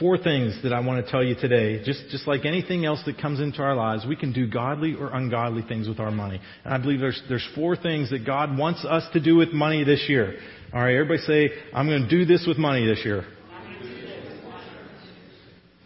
four 0.00 0.16
things 0.16 0.58
that 0.62 0.72
I 0.72 0.80
want 0.80 1.04
to 1.04 1.12
tell 1.12 1.22
you 1.22 1.34
today. 1.34 1.84
Just, 1.84 2.08
just 2.08 2.26
like 2.26 2.46
anything 2.46 2.86
else 2.86 3.02
that 3.04 3.20
comes 3.20 3.38
into 3.38 3.58
our 3.58 3.76
lives, 3.76 4.06
we 4.08 4.16
can 4.16 4.32
do 4.32 4.48
godly 4.48 4.94
or 4.94 5.14
ungodly 5.14 5.60
things 5.60 5.88
with 5.88 6.00
our 6.00 6.10
money. 6.10 6.40
And 6.64 6.72
I 6.72 6.78
believe 6.78 7.00
there's, 7.00 7.22
there's 7.28 7.46
four 7.54 7.76
things 7.76 8.08
that 8.12 8.24
God 8.24 8.56
wants 8.56 8.82
us 8.86 9.04
to 9.12 9.20
do 9.20 9.36
with 9.36 9.52
money 9.52 9.84
this 9.84 10.06
year. 10.08 10.38
All 10.72 10.80
right, 10.80 10.94
everybody 10.94 11.20
say, 11.20 11.50
I'm 11.74 11.86
going 11.86 12.04
to 12.04 12.08
do 12.08 12.24
this 12.24 12.46
with 12.48 12.56
money 12.56 12.86
this 12.86 13.02
year. 13.04 13.26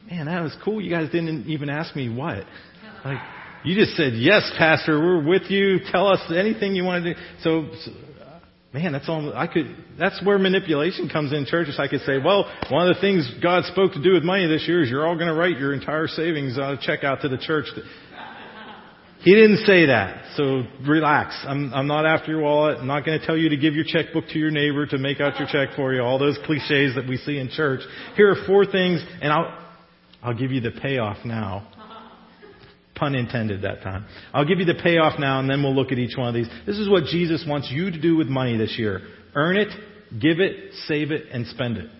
Man, 0.08 0.26
that 0.26 0.44
was 0.44 0.56
cool. 0.64 0.80
You 0.80 0.90
guys 0.92 1.10
didn't 1.10 1.48
even 1.48 1.68
ask 1.70 1.96
me 1.96 2.08
what. 2.08 2.44
Like, 3.04 3.18
you 3.64 3.74
just 3.74 3.96
said, 3.96 4.12
yes, 4.14 4.48
Pastor, 4.56 5.00
we're 5.00 5.26
with 5.26 5.50
you. 5.50 5.80
Tell 5.90 6.06
us 6.06 6.20
anything 6.30 6.76
you 6.76 6.84
want 6.84 7.02
to 7.02 7.14
do. 7.14 7.20
So, 7.42 7.68
so 7.84 7.90
Man, 8.72 8.92
that's 8.92 9.08
all 9.08 9.32
I 9.34 9.46
could. 9.46 9.74
That's 9.98 10.22
where 10.24 10.38
manipulation 10.38 11.08
comes 11.08 11.32
in 11.32 11.46
churches. 11.46 11.76
I 11.78 11.88
could 11.88 12.02
say, 12.02 12.18
well, 12.22 12.44
one 12.70 12.86
of 12.86 12.94
the 12.94 13.00
things 13.00 13.30
God 13.42 13.64
spoke 13.64 13.92
to 13.92 14.02
do 14.02 14.12
with 14.12 14.24
money 14.24 14.46
this 14.46 14.68
year 14.68 14.82
is 14.82 14.90
you're 14.90 15.06
all 15.06 15.14
going 15.14 15.28
to 15.28 15.34
write 15.34 15.58
your 15.58 15.72
entire 15.72 16.06
savings 16.06 16.58
on 16.58 16.74
a 16.74 16.78
check 16.80 17.02
out 17.02 17.22
to 17.22 17.28
the 17.28 17.38
church. 17.38 17.66
He 19.20 19.34
didn't 19.34 19.64
say 19.66 19.86
that, 19.86 20.36
so 20.36 20.62
relax. 20.86 21.36
I'm, 21.46 21.72
I'm 21.74 21.86
not 21.86 22.06
after 22.06 22.30
your 22.30 22.42
wallet. 22.42 22.78
I'm 22.78 22.86
not 22.86 23.04
going 23.04 23.18
to 23.18 23.26
tell 23.26 23.36
you 23.36 23.48
to 23.48 23.56
give 23.56 23.74
your 23.74 23.84
checkbook 23.86 24.28
to 24.28 24.38
your 24.38 24.50
neighbor 24.50 24.86
to 24.86 24.98
make 24.98 25.20
out 25.20 25.38
your 25.40 25.48
check 25.50 25.74
for 25.74 25.92
you. 25.92 26.02
All 26.02 26.18
those 26.18 26.38
cliches 26.44 26.94
that 26.94 27.04
we 27.08 27.16
see 27.16 27.38
in 27.38 27.48
church. 27.48 27.80
Here 28.16 28.30
are 28.30 28.46
four 28.46 28.64
things, 28.64 29.02
and 29.20 29.32
I'll 29.32 29.66
I'll 30.22 30.34
give 30.34 30.52
you 30.52 30.60
the 30.60 30.70
payoff 30.70 31.24
now. 31.24 31.66
Pun 32.98 33.14
intended 33.14 33.62
that 33.62 33.82
time. 33.82 34.06
I'll 34.32 34.44
give 34.44 34.58
you 34.58 34.64
the 34.64 34.74
payoff 34.82 35.18
now 35.18 35.40
and 35.40 35.48
then 35.48 35.62
we'll 35.62 35.74
look 35.74 35.92
at 35.92 35.98
each 35.98 36.16
one 36.16 36.28
of 36.28 36.34
these. 36.34 36.48
This 36.66 36.78
is 36.78 36.88
what 36.88 37.04
Jesus 37.04 37.44
wants 37.46 37.70
you 37.70 37.90
to 37.90 38.00
do 38.00 38.16
with 38.16 38.28
money 38.28 38.56
this 38.56 38.76
year. 38.78 39.02
Earn 39.34 39.56
it, 39.56 39.68
give 40.20 40.40
it, 40.40 40.74
save 40.86 41.10
it, 41.10 41.26
and 41.32 41.46
spend 41.46 41.76
it. 41.78 41.90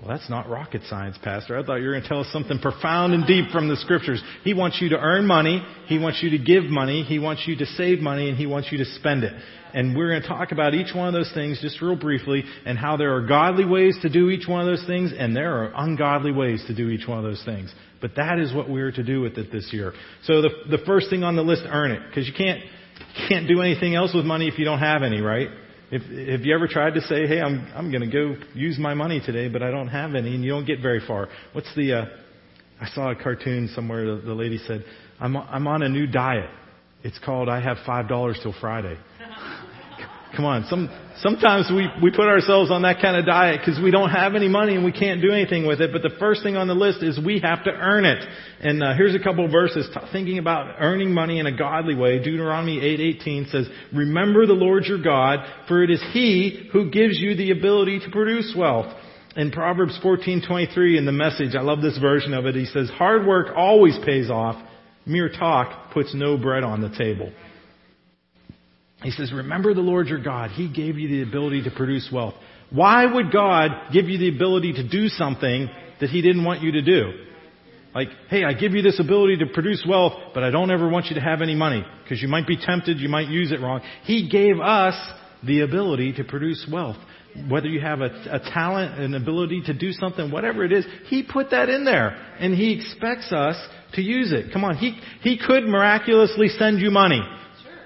Well, 0.00 0.16
that's 0.16 0.30
not 0.30 0.48
rocket 0.48 0.80
science, 0.88 1.18
Pastor. 1.22 1.58
I 1.58 1.62
thought 1.62 1.76
you 1.76 1.88
were 1.88 1.92
going 1.92 2.02
to 2.02 2.08
tell 2.08 2.20
us 2.20 2.32
something 2.32 2.58
profound 2.58 3.12
and 3.12 3.26
deep 3.26 3.50
from 3.50 3.68
the 3.68 3.76
scriptures. 3.76 4.22
He 4.44 4.54
wants 4.54 4.80
you 4.80 4.88
to 4.90 4.98
earn 4.98 5.26
money. 5.26 5.62
He 5.88 5.98
wants 5.98 6.22
you 6.22 6.30
to 6.30 6.38
give 6.38 6.64
money. 6.64 7.02
He 7.02 7.18
wants 7.18 7.46
you 7.46 7.54
to 7.56 7.66
save 7.66 7.98
money 7.98 8.30
and 8.30 8.38
he 8.38 8.46
wants 8.46 8.72
you 8.72 8.78
to 8.78 8.86
spend 8.86 9.24
it. 9.24 9.34
And 9.74 9.94
we're 9.94 10.08
going 10.08 10.22
to 10.22 10.28
talk 10.28 10.52
about 10.52 10.72
each 10.72 10.94
one 10.94 11.06
of 11.06 11.12
those 11.12 11.30
things 11.34 11.60
just 11.60 11.82
real 11.82 11.96
briefly 11.96 12.44
and 12.64 12.78
how 12.78 12.96
there 12.96 13.14
are 13.14 13.26
godly 13.26 13.66
ways 13.66 13.98
to 14.00 14.08
do 14.08 14.30
each 14.30 14.48
one 14.48 14.62
of 14.62 14.66
those 14.66 14.86
things 14.86 15.12
and 15.16 15.36
there 15.36 15.64
are 15.64 15.72
ungodly 15.76 16.32
ways 16.32 16.64
to 16.68 16.74
do 16.74 16.88
each 16.88 17.06
one 17.06 17.18
of 17.18 17.24
those 17.24 17.42
things. 17.44 17.72
But 18.00 18.12
that 18.16 18.38
is 18.38 18.54
what 18.54 18.70
we're 18.70 18.92
to 18.92 19.02
do 19.02 19.20
with 19.20 19.36
it 19.36 19.52
this 19.52 19.68
year. 19.70 19.92
So 20.24 20.40
the, 20.40 20.48
the 20.70 20.82
first 20.86 21.10
thing 21.10 21.24
on 21.24 21.36
the 21.36 21.42
list, 21.42 21.64
earn 21.66 21.90
it. 21.90 22.00
Because 22.08 22.26
you 22.26 22.32
can't, 22.32 22.60
can't 23.28 23.46
do 23.46 23.60
anything 23.60 23.94
else 23.94 24.14
with 24.14 24.24
money 24.24 24.48
if 24.48 24.58
you 24.58 24.64
don't 24.64 24.78
have 24.78 25.02
any, 25.02 25.20
right? 25.20 25.48
If, 25.92 26.02
have 26.02 26.42
you 26.42 26.54
ever 26.54 26.68
tried 26.68 26.94
to 26.94 27.00
say, 27.00 27.26
hey, 27.26 27.40
I'm, 27.40 27.68
I'm 27.74 27.90
going 27.90 28.08
to 28.08 28.10
go 28.10 28.36
use 28.54 28.78
my 28.78 28.94
money 28.94 29.20
today, 29.24 29.48
but 29.48 29.62
I 29.62 29.70
don't 29.70 29.88
have 29.88 30.14
any, 30.14 30.34
and 30.34 30.44
you 30.44 30.50
don't 30.50 30.66
get 30.66 30.80
very 30.80 31.00
far? 31.04 31.28
What's 31.52 31.74
the, 31.74 31.92
uh, 31.94 32.04
I 32.80 32.88
saw 32.90 33.10
a 33.10 33.16
cartoon 33.16 33.68
somewhere, 33.74 34.16
the, 34.16 34.22
the 34.22 34.34
lady 34.34 34.58
said, 34.66 34.84
I'm, 35.18 35.36
I'm 35.36 35.66
on 35.66 35.82
a 35.82 35.88
new 35.88 36.06
diet. 36.06 36.48
It's 37.02 37.18
called 37.18 37.48
I 37.48 37.60
have 37.60 37.78
$5 37.78 38.42
till 38.42 38.54
Friday. 38.60 38.96
Come 40.36 40.44
on, 40.44 40.64
some, 40.66 40.88
sometimes 41.18 41.68
we, 41.74 41.88
we 42.00 42.10
put 42.10 42.28
ourselves 42.28 42.70
on 42.70 42.82
that 42.82 43.02
kind 43.02 43.16
of 43.16 43.26
diet 43.26 43.60
because 43.60 43.82
we 43.82 43.90
don't 43.90 44.10
have 44.10 44.36
any 44.36 44.48
money 44.48 44.76
and 44.76 44.84
we 44.84 44.92
can't 44.92 45.20
do 45.20 45.32
anything 45.32 45.66
with 45.66 45.80
it. 45.80 45.90
But 45.92 46.02
the 46.02 46.14
first 46.20 46.44
thing 46.44 46.56
on 46.56 46.68
the 46.68 46.74
list 46.74 47.02
is 47.02 47.18
we 47.18 47.40
have 47.40 47.64
to 47.64 47.70
earn 47.70 48.04
it. 48.04 48.24
And 48.60 48.82
uh, 48.82 48.94
here's 48.94 49.14
a 49.14 49.18
couple 49.18 49.44
of 49.44 49.50
verses 49.50 49.88
t- 49.92 50.00
thinking 50.12 50.38
about 50.38 50.76
earning 50.78 51.12
money 51.12 51.40
in 51.40 51.46
a 51.46 51.56
godly 51.56 51.96
way. 51.96 52.22
Deuteronomy 52.22 52.78
8:18 52.78 53.50
says, 53.50 53.68
"Remember 53.92 54.46
the 54.46 54.52
Lord 54.52 54.84
your 54.84 55.02
God, 55.02 55.40
for 55.66 55.82
it 55.82 55.90
is 55.90 56.02
He 56.12 56.68
who 56.72 56.90
gives 56.90 57.18
you 57.18 57.34
the 57.34 57.50
ability 57.50 58.00
to 58.00 58.10
produce 58.10 58.54
wealth." 58.56 58.94
In 59.36 59.50
Proverbs 59.50 59.98
14:23 60.02 60.96
in 60.96 61.06
the 61.06 61.12
message, 61.12 61.56
I 61.56 61.62
love 61.62 61.82
this 61.82 61.98
version 61.98 62.34
of 62.34 62.46
it. 62.46 62.54
He 62.54 62.66
says, 62.66 62.88
"Hard 62.90 63.26
work 63.26 63.48
always 63.56 63.98
pays 64.04 64.30
off. 64.30 64.56
Mere 65.06 65.28
talk 65.28 65.92
puts 65.92 66.14
no 66.14 66.36
bread 66.36 66.62
on 66.62 66.80
the 66.82 66.90
table." 66.90 67.32
He 69.02 69.10
says, 69.10 69.32
remember 69.32 69.72
the 69.72 69.80
Lord 69.80 70.08
your 70.08 70.22
God. 70.22 70.50
He 70.50 70.68
gave 70.68 70.98
you 70.98 71.08
the 71.08 71.22
ability 71.22 71.64
to 71.64 71.70
produce 71.70 72.08
wealth. 72.12 72.34
Why 72.70 73.06
would 73.06 73.32
God 73.32 73.70
give 73.92 74.06
you 74.06 74.18
the 74.18 74.28
ability 74.28 74.74
to 74.74 74.86
do 74.86 75.08
something 75.08 75.68
that 76.00 76.10
He 76.10 76.22
didn't 76.22 76.44
want 76.44 76.60
you 76.60 76.72
to 76.72 76.82
do? 76.82 77.12
Like, 77.94 78.08
hey, 78.28 78.44
I 78.44 78.52
give 78.52 78.72
you 78.72 78.82
this 78.82 79.00
ability 79.00 79.38
to 79.38 79.46
produce 79.46 79.84
wealth, 79.88 80.12
but 80.32 80.44
I 80.44 80.50
don't 80.50 80.70
ever 80.70 80.88
want 80.88 81.06
you 81.06 81.16
to 81.16 81.20
have 81.20 81.42
any 81.42 81.56
money 81.56 81.84
because 82.04 82.22
you 82.22 82.28
might 82.28 82.46
be 82.46 82.56
tempted, 82.56 83.00
you 83.00 83.08
might 83.08 83.28
use 83.28 83.50
it 83.50 83.60
wrong. 83.60 83.80
He 84.04 84.28
gave 84.28 84.60
us 84.60 84.94
the 85.44 85.62
ability 85.62 86.12
to 86.14 86.24
produce 86.24 86.68
wealth. 86.70 86.96
Whether 87.48 87.68
you 87.68 87.80
have 87.80 88.00
a, 88.00 88.06
a 88.30 88.38
talent, 88.52 89.00
an 89.00 89.14
ability 89.14 89.62
to 89.66 89.74
do 89.74 89.92
something, 89.92 90.30
whatever 90.30 90.64
it 90.64 90.72
is, 90.72 90.84
He 91.06 91.22
put 91.22 91.50
that 91.50 91.68
in 91.68 91.84
there 91.84 92.10
and 92.38 92.54
He 92.54 92.74
expects 92.74 93.32
us 93.32 93.56
to 93.94 94.02
use 94.02 94.32
it. 94.32 94.52
Come 94.52 94.62
on, 94.62 94.76
He, 94.76 95.00
He 95.22 95.38
could 95.38 95.64
miraculously 95.64 96.48
send 96.48 96.80
you 96.80 96.90
money. 96.90 97.22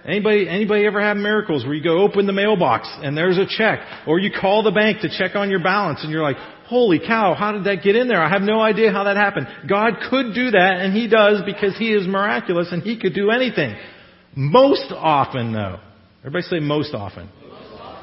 Anybody, 0.07 0.49
anybody 0.49 0.85
ever 0.87 1.01
have 1.01 1.17
miracles 1.17 1.65
where 1.65 1.75
you 1.75 1.83
go 1.83 2.03
open 2.03 2.27
the 2.27 2.33
mailbox 2.33 2.89
and 3.03 3.17
there's 3.17 3.39
a 3.39 3.47
check, 3.47 3.81
or 4.07 4.19
you 4.19 4.31
call 4.31 4.63
the 4.63 4.71
bank 4.71 5.01
to 5.01 5.09
check 5.09 5.35
on 5.35 5.49
your 5.49 5.63
balance 5.63 6.01
and 6.03 6.13
you're 6.13 6.23
like, 6.23 6.37
holy 6.67 6.99
cow, 6.99 7.35
how 7.35 7.53
did 7.53 7.65
that 7.65 7.83
get 7.83 7.97
in 7.97 8.07
there? 8.07 8.23
I 8.23 8.29
have 8.29 8.43
no 8.43 8.61
idea 8.61 8.93
how 8.93 9.05
that 9.05 9.17
happened. 9.17 9.47
God 9.69 9.95
could 10.11 10.35
do 10.35 10.51
that 10.51 10.77
and 10.81 10.95
He 10.95 11.09
does 11.09 11.41
because 11.47 11.77
He 11.79 11.93
is 11.93 12.07
miraculous 12.07 12.69
and 12.71 12.83
He 12.83 12.99
could 12.99 13.15
do 13.15 13.31
anything. 13.31 13.77
Most 14.37 14.93
often 14.93 15.53
though, 15.53 15.81
everybody 16.21 16.43
say 16.43 16.59
most 16.61 16.93
often. 16.93 17.31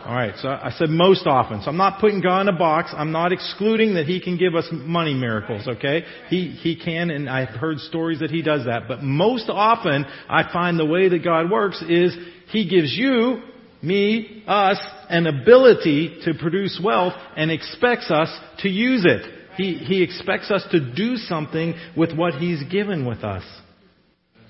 All 0.06 0.16
right, 0.16 0.34
so 0.38 0.50
I 0.50 0.72
said 0.78 0.90
most 0.90 1.28
often. 1.28 1.62
So 1.62 1.70
I'm 1.70 1.78
not 1.78 2.02
putting 2.02 2.22
God 2.22 2.42
in 2.42 2.48
a 2.48 2.58
box. 2.58 2.92
I'm 2.96 3.12
not 3.12 3.32
excluding 3.32 3.94
that 3.94 4.08
He 4.08 4.20
can 4.20 4.36
give 4.36 4.56
us 4.56 4.68
money 4.72 5.14
miracles, 5.14 5.68
okay? 5.68 6.04
He, 6.28 6.48
He 6.50 6.76
can, 6.76 7.12
and 7.12 7.30
I've 7.30 7.50
heard 7.50 7.78
stories 7.78 8.20
that 8.20 8.32
He 8.32 8.42
does 8.42 8.66
that. 8.66 8.88
But 8.88 9.04
most 9.04 9.48
often, 9.48 10.06
I 10.28 10.52
find 10.52 10.80
the 10.80 10.88
way 10.88 11.08
that 11.08 11.24
God 11.24 11.52
works 11.52 11.84
is 11.88 12.18
He 12.48 12.68
gives 12.68 12.92
you, 12.98 13.44
me, 13.84 14.44
us, 14.48 14.80
an 15.10 15.28
ability 15.28 16.22
to 16.26 16.34
produce 16.34 16.82
wealth 16.84 17.14
and 17.38 17.52
expects 17.52 18.10
us 18.10 18.30
to 18.60 18.70
use 18.70 19.06
it. 19.06 19.22
He, 19.56 19.76
he 19.76 20.02
expects 20.02 20.50
us 20.50 20.66
to 20.72 20.94
do 20.96 21.16
something 21.16 21.76
with 21.96 22.16
what 22.18 22.34
He's 22.36 22.64
given 22.72 23.06
with 23.06 23.24
us. 23.24 23.44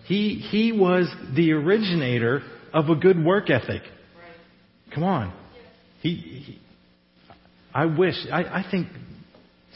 He, 0.05 0.35
he 0.35 0.71
was 0.71 1.13
the 1.35 1.51
originator 1.51 2.41
of 2.73 2.89
a 2.89 2.95
good 2.95 3.21
work 3.21 3.49
ethic. 3.49 3.81
Come 4.93 5.03
on. 5.03 5.40
He, 6.01 6.15
he 6.15 6.59
I 7.73 7.85
wish, 7.85 8.15
I, 8.31 8.43
I 8.43 8.65
think 8.69 8.87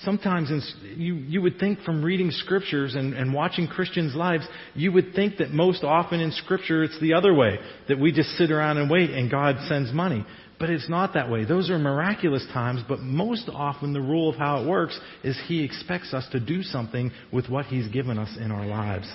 sometimes 0.01 0.51
in, 0.51 0.61
you, 0.97 1.15
you 1.15 1.41
would 1.41 1.59
think 1.59 1.79
from 1.81 2.03
reading 2.03 2.31
scriptures 2.31 2.95
and, 2.95 3.13
and 3.13 3.33
watching 3.33 3.67
Christians' 3.67 4.15
lives, 4.15 4.45
you 4.73 4.91
would 4.91 5.13
think 5.15 5.37
that 5.37 5.51
most 5.51 5.83
often 5.83 6.19
in 6.19 6.31
scripture 6.31 6.83
it's 6.83 6.99
the 6.99 7.13
other 7.13 7.33
way, 7.33 7.57
that 7.87 7.99
we 7.99 8.11
just 8.11 8.29
sit 8.31 8.51
around 8.51 8.77
and 8.77 8.89
wait 8.89 9.11
and 9.11 9.31
God 9.31 9.55
sends 9.67 9.93
money. 9.93 10.25
But 10.57 10.69
it's 10.69 10.89
not 10.89 11.13
that 11.15 11.29
way. 11.29 11.43
Those 11.43 11.69
are 11.69 11.77
miraculous 11.77 12.45
times, 12.53 12.81
but 12.87 12.99
most 12.99 13.49
often 13.53 13.91
the 13.91 14.01
rule 14.01 14.29
of 14.29 14.35
how 14.37 14.61
it 14.61 14.67
works 14.67 14.97
is 15.23 15.37
He 15.47 15.63
expects 15.63 16.13
us 16.13 16.25
to 16.31 16.39
do 16.39 16.63
something 16.63 17.11
with 17.31 17.49
what 17.49 17.65
He's 17.65 17.89
given 17.89 18.17
us 18.17 18.37
in 18.39 18.51
our 18.51 18.65
lives. 18.65 19.07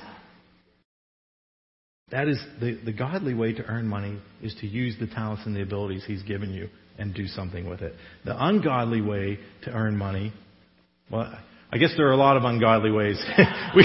That 2.10 2.28
is 2.28 2.38
the, 2.60 2.78
the 2.84 2.92
godly 2.92 3.32
way 3.32 3.54
to 3.54 3.64
earn 3.64 3.86
money 3.86 4.18
is 4.42 4.54
to 4.60 4.66
use 4.66 4.96
the 5.00 5.06
talents 5.06 5.46
and 5.46 5.56
the 5.56 5.62
abilities 5.62 6.04
He's 6.06 6.22
given 6.22 6.52
you 6.52 6.68
and 7.00 7.14
do 7.14 7.26
something 7.26 7.68
with 7.68 7.80
it. 7.80 7.94
The 8.24 8.36
ungodly 8.46 9.00
way 9.00 9.38
to 9.62 9.70
earn 9.70 9.96
money, 9.96 10.32
well, 11.10 11.32
I 11.72 11.78
guess 11.78 11.90
there 11.96 12.08
are 12.08 12.12
a 12.12 12.16
lot 12.16 12.36
of 12.36 12.44
ungodly 12.44 12.90
ways. 12.90 13.20
we, 13.76 13.84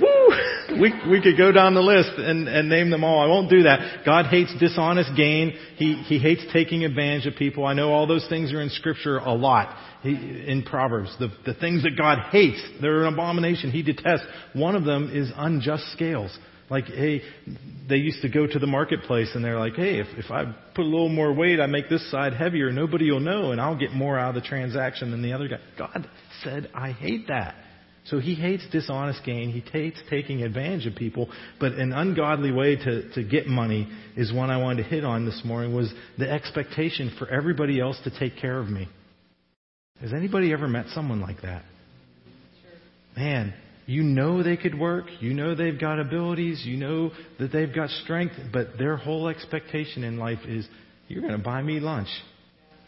woo, 0.00 0.80
we, 0.80 0.92
we 1.10 1.22
could 1.22 1.36
go 1.36 1.50
down 1.50 1.74
the 1.74 1.80
list 1.80 2.12
and, 2.16 2.48
and 2.48 2.68
name 2.68 2.90
them 2.90 3.02
all. 3.02 3.20
I 3.20 3.26
won't 3.26 3.50
do 3.50 3.64
that. 3.64 4.04
God 4.04 4.26
hates 4.26 4.54
dishonest 4.58 5.10
gain. 5.16 5.52
He, 5.76 5.94
he 5.94 6.18
hates 6.18 6.44
taking 6.52 6.84
advantage 6.84 7.26
of 7.26 7.34
people. 7.36 7.66
I 7.66 7.74
know 7.74 7.90
all 7.92 8.06
those 8.06 8.26
things 8.28 8.52
are 8.52 8.60
in 8.60 8.70
scripture 8.70 9.18
a 9.18 9.32
lot. 9.32 9.76
He, 10.02 10.10
in 10.10 10.64
Proverbs, 10.68 11.14
the, 11.18 11.28
the 11.44 11.54
things 11.54 11.82
that 11.82 11.96
God 11.96 12.18
hates, 12.30 12.62
they're 12.80 13.04
an 13.04 13.12
abomination. 13.12 13.70
He 13.70 13.82
detests. 13.82 14.26
One 14.52 14.76
of 14.76 14.84
them 14.84 15.10
is 15.12 15.30
unjust 15.36 15.90
scales. 15.92 16.36
Like, 16.72 16.86
hey, 16.86 17.20
they 17.86 17.96
used 17.96 18.22
to 18.22 18.30
go 18.30 18.46
to 18.46 18.58
the 18.58 18.66
marketplace 18.66 19.28
and 19.34 19.44
they're 19.44 19.58
like, 19.58 19.74
hey, 19.74 20.00
if, 20.00 20.06
if 20.16 20.30
I 20.30 20.44
put 20.74 20.86
a 20.86 20.88
little 20.88 21.10
more 21.10 21.30
weight, 21.30 21.60
I 21.60 21.66
make 21.66 21.90
this 21.90 22.10
side 22.10 22.32
heavier, 22.32 22.72
nobody 22.72 23.10
will 23.10 23.20
know 23.20 23.52
and 23.52 23.60
I'll 23.60 23.78
get 23.78 23.92
more 23.92 24.18
out 24.18 24.34
of 24.34 24.42
the 24.42 24.48
transaction 24.48 25.10
than 25.10 25.20
the 25.20 25.34
other 25.34 25.48
guy. 25.48 25.58
God 25.76 26.08
said, 26.42 26.70
I 26.74 26.92
hate 26.92 27.28
that. 27.28 27.56
So 28.06 28.20
he 28.20 28.34
hates 28.34 28.64
dishonest 28.72 29.22
gain. 29.22 29.50
He 29.50 29.60
hates 29.60 29.98
taking 30.08 30.42
advantage 30.42 30.86
of 30.86 30.94
people. 30.94 31.28
But 31.60 31.72
an 31.72 31.92
ungodly 31.92 32.52
way 32.52 32.76
to, 32.76 33.12
to 33.12 33.22
get 33.22 33.46
money 33.46 33.86
is 34.16 34.32
one 34.32 34.48
I 34.48 34.56
wanted 34.56 34.84
to 34.84 34.88
hit 34.88 35.04
on 35.04 35.26
this 35.26 35.42
morning 35.44 35.74
was 35.74 35.92
the 36.16 36.30
expectation 36.30 37.14
for 37.18 37.28
everybody 37.28 37.82
else 37.82 38.00
to 38.04 38.18
take 38.18 38.38
care 38.38 38.58
of 38.58 38.70
me. 38.70 38.88
Has 40.00 40.14
anybody 40.14 40.54
ever 40.54 40.66
met 40.68 40.86
someone 40.94 41.20
like 41.20 41.42
that? 41.42 41.64
Man, 43.14 43.52
you 43.86 44.02
know 44.02 44.42
they 44.42 44.56
could 44.56 44.78
work. 44.78 45.06
You 45.20 45.34
know 45.34 45.54
they've 45.54 45.78
got 45.78 45.98
abilities. 45.98 46.62
You 46.64 46.76
know 46.76 47.10
that 47.38 47.52
they've 47.52 47.74
got 47.74 47.90
strength. 47.90 48.34
But 48.52 48.78
their 48.78 48.96
whole 48.96 49.28
expectation 49.28 50.04
in 50.04 50.18
life 50.18 50.40
is, 50.46 50.66
you're 51.08 51.22
going 51.22 51.36
to 51.36 51.42
buy 51.42 51.62
me 51.62 51.80
lunch. 51.80 52.08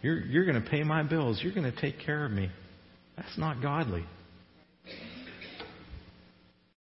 You're, 0.03 0.21
you're 0.21 0.45
going 0.45 0.63
to 0.63 0.69
pay 0.69 0.83
my 0.83 1.03
bills. 1.03 1.41
You're 1.43 1.55
going 1.55 1.71
to 1.71 1.81
take 1.81 2.01
care 2.05 2.25
of 2.25 2.31
me. 2.31 2.51
That's 3.17 3.39
not 3.39 3.63
godly. 3.63 4.05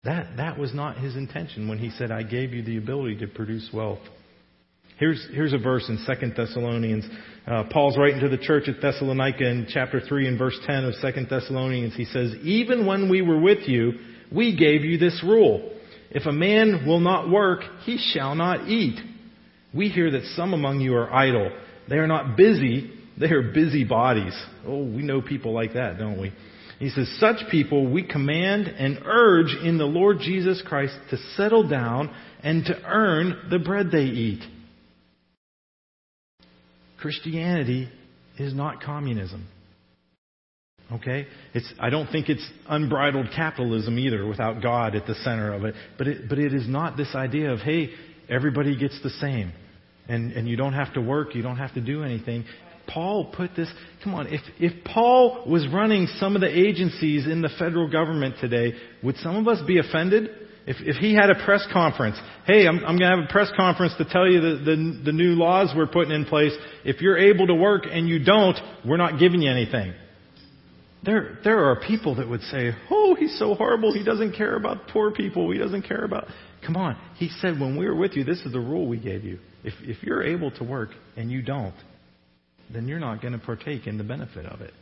That, 0.05 0.37
that 0.37 0.59
was 0.59 0.75
not 0.75 0.99
his 0.99 1.17
intention 1.17 1.69
when 1.69 1.79
he 1.79 1.91
said, 1.91 2.11
I 2.11 2.23
gave 2.23 2.53
you 2.53 2.63
the 2.63 2.77
ability 2.77 3.17
to 3.19 3.27
produce 3.27 3.71
wealth. 3.73 4.01
Here's, 4.99 5.27
here's 5.33 5.53
a 5.53 5.59
verse 5.59 5.89
in 5.89 5.97
2 5.97 6.33
Thessalonians. 6.37 7.05
Uh, 7.47 7.65
Paul's 7.71 7.99
writing 7.99 8.21
to 8.21 8.29
the 8.31 8.39
church 8.39 8.69
at 8.69 8.81
Thessalonica 8.81 9.45
in 9.47 9.67
chapter 9.69 10.01
3 10.01 10.29
and 10.29 10.39
verse 10.39 10.59
10 10.67 10.85
of 10.85 10.95
2 11.01 11.27
Thessalonians. 11.29 11.95
He 11.95 12.07
says, 12.07 12.35
Even 12.43 12.87
when 12.87 13.11
we 13.11 13.21
were 13.21 13.39
with 13.39 13.69
you, 13.69 13.93
we 14.33 14.57
gave 14.57 14.83
you 14.83 14.97
this 14.97 15.23
rule. 15.23 15.73
If 16.11 16.25
a 16.25 16.33
man 16.33 16.87
will 16.87 17.01
not 17.01 17.29
work, 17.29 17.61
he 17.85 17.99
shall 17.99 18.35
not 18.35 18.69
eat. 18.69 18.99
We 19.75 19.89
hear 19.91 20.11
that 20.13 20.25
some 20.37 20.55
among 20.55 20.81
you 20.81 20.95
are 20.95 21.13
idle. 21.13 21.51
They 21.89 21.97
are 21.97 22.07
not 22.07 22.37
busy, 22.37 22.93
they 23.21 23.31
are 23.31 23.53
busy 23.53 23.85
bodies. 23.85 24.35
Oh, 24.67 24.83
we 24.83 25.03
know 25.03 25.21
people 25.21 25.53
like 25.53 25.75
that, 25.75 25.99
don't 25.99 26.19
we? 26.19 26.33
He 26.79 26.89
says, 26.89 27.15
such 27.19 27.51
people 27.51 27.91
we 27.91 28.05
command 28.05 28.69
and 28.69 29.01
urge 29.05 29.55
in 29.63 29.77
the 29.77 29.85
Lord 29.85 30.19
Jesus 30.21 30.63
Christ 30.67 30.95
to 31.11 31.19
settle 31.37 31.69
down 31.69 32.15
and 32.43 32.65
to 32.65 32.83
earn 32.85 33.49
the 33.51 33.59
bread 33.59 33.91
they 33.91 34.05
eat. 34.05 34.43
Christianity 37.05 37.91
is 38.39 38.55
not 38.55 38.81
communism. 38.81 39.47
Okay? 40.91 41.27
It's, 41.53 41.71
I 41.79 41.91
don't 41.91 42.07
think 42.07 42.31
it's 42.31 42.51
unbridled 42.67 43.27
capitalism 43.37 43.99
either 43.99 44.27
without 44.27 44.63
God 44.63 44.95
at 44.95 45.07
the 45.07 45.15
center 45.17 45.53
of 45.53 45.67
it. 45.67 45.75
But 45.99 46.09
it, 46.09 46.31
but 46.31 46.39
it 46.39 46.55
is 46.55 46.67
not 46.67 46.97
this 46.97 47.15
idea 47.15 47.53
of, 47.53 47.59
hey, 47.59 47.91
everybody 48.31 48.75
gets 48.75 48.99
the 49.03 49.11
same. 49.11 49.53
And, 50.09 50.33
and 50.33 50.49
you 50.49 50.57
don't 50.57 50.73
have 50.73 50.95
to 50.95 51.03
work, 51.03 51.35
you 51.35 51.43
don't 51.43 51.59
have 51.59 51.75
to 51.75 51.83
do 51.83 52.05
anything. 52.05 52.47
Paul 52.89 53.35
put 53.37 53.55
this, 53.55 53.71
come 54.03 54.15
on, 54.15 54.29
if, 54.29 54.41
if 54.59 54.83
Paul 54.85 55.45
was 55.47 55.69
running 55.71 56.07
some 56.17 56.37
of 56.37 56.41
the 56.41 56.49
agencies 56.49 57.27
in 57.27 57.43
the 57.43 57.51
federal 57.59 57.91
government 57.91 58.37
today, 58.41 58.73
would 59.03 59.17
some 59.17 59.37
of 59.37 59.47
us 59.47 59.61
be 59.67 59.77
offended? 59.77 60.31
If, 60.67 60.77
if 60.81 60.97
he 60.97 61.15
had 61.15 61.29
a 61.29 61.45
press 61.45 61.67
conference, 61.73 62.17
hey, 62.47 62.67
I'm, 62.67 62.79
I'm 62.79 62.97
going 62.97 63.11
to 63.11 63.17
have 63.17 63.25
a 63.29 63.33
press 63.33 63.51
conference 63.55 63.95
to 63.99 64.05
tell 64.07 64.27
you 64.27 64.41
the, 64.41 64.57
the, 64.65 65.01
the 65.07 65.13
new 65.13 65.35
laws 65.35 65.73
we're 65.77 65.87
putting 65.87 66.13
in 66.13 66.25
place. 66.25 66.53
If 66.85 67.03
you're 67.03 67.19
able 67.19 67.47
to 67.49 67.55
work 67.55 67.85
and 67.91 68.09
you 68.09 68.25
don't, 68.25 68.57
we're 68.87 68.97
not 68.97 69.19
giving 69.19 69.43
you 69.43 69.51
anything. 69.51 69.93
There, 71.05 71.39
there 71.45 71.67
are 71.67 71.81
people 71.81 72.15
that 72.15 72.27
would 72.27 72.41
say, 72.43 72.73
oh, 72.91 73.15
he's 73.15 73.39
so 73.39 73.55
horrible. 73.55 73.93
He 73.93 74.03
doesn't 74.03 74.33
care 74.33 74.57
about 74.57 74.89
poor 74.89 75.11
people. 75.11 75.51
He 75.51 75.59
doesn't 75.59 75.83
care 75.83 76.03
about. 76.03 76.29
Come 76.65 76.77
on. 76.77 76.97
He 77.17 77.29
said, 77.41 77.61
when 77.61 77.77
we 77.77 77.85
were 77.85 77.95
with 77.95 78.13
you, 78.17 78.25
this 78.25 78.41
is 78.41 78.53
the 78.53 78.61
rule 78.61 78.89
we 78.89 78.99
gave 78.99 79.23
you. 79.23 79.39
If, 79.65 79.75
if 79.83 80.03
you're 80.03 80.23
able 80.23 80.51
to 80.53 80.65
work 80.65 80.91
and 81.15 81.31
you 81.31 81.43
don't, 81.43 81.75
then 82.73 82.89
you're 82.89 83.01
not 83.01 83.21
going 83.21 83.35
to 83.35 83.39
partake 83.39 83.87
in 83.87 83.99
the 83.99 84.05
benefit 84.05 84.47
of 84.47 84.63
it. 84.63 84.73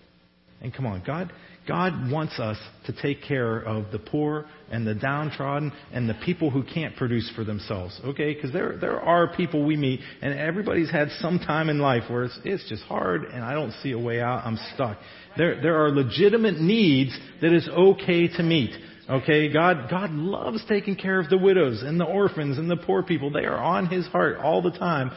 And 0.62 0.72
come 0.72 0.86
on, 0.86 1.02
God, 1.04 1.32
God 1.66 2.10
wants 2.10 2.38
us 2.38 2.56
to 2.86 2.92
take 3.02 3.22
care 3.22 3.58
of 3.58 3.90
the 3.90 3.98
poor 3.98 4.46
and 4.70 4.86
the 4.86 4.94
downtrodden 4.94 5.72
and 5.92 6.08
the 6.08 6.14
people 6.24 6.50
who 6.50 6.62
can't 6.62 6.94
produce 6.96 7.30
for 7.34 7.44
themselves. 7.44 8.00
Okay? 8.04 8.32
Because 8.32 8.52
there, 8.52 8.78
there 8.78 9.00
are 9.00 9.34
people 9.34 9.66
we 9.66 9.76
meet 9.76 10.00
and 10.22 10.38
everybody's 10.38 10.90
had 10.90 11.08
some 11.20 11.40
time 11.40 11.68
in 11.68 11.80
life 11.80 12.04
where 12.08 12.24
it's, 12.24 12.38
it's 12.44 12.68
just 12.68 12.84
hard 12.84 13.24
and 13.24 13.44
I 13.44 13.54
don't 13.54 13.72
see 13.82 13.90
a 13.90 13.98
way 13.98 14.20
out. 14.20 14.46
I'm 14.46 14.58
stuck. 14.74 14.98
There, 15.36 15.60
there 15.60 15.84
are 15.84 15.90
legitimate 15.90 16.60
needs 16.60 17.16
that 17.40 17.52
is 17.52 17.68
okay 17.68 18.28
to 18.28 18.42
meet. 18.42 18.70
Okay, 19.10 19.52
God, 19.52 19.90
God 19.90 20.10
loves 20.10 20.64
taking 20.68 20.94
care 20.94 21.18
of 21.18 21.28
the 21.28 21.38
widows 21.38 21.82
and 21.82 21.98
the 21.98 22.04
orphans 22.04 22.56
and 22.56 22.70
the 22.70 22.76
poor 22.76 23.02
people. 23.02 23.30
They 23.30 23.46
are 23.46 23.58
on 23.58 23.86
His 23.86 24.06
heart 24.06 24.38
all 24.38 24.62
the 24.62 24.70
time. 24.70 25.10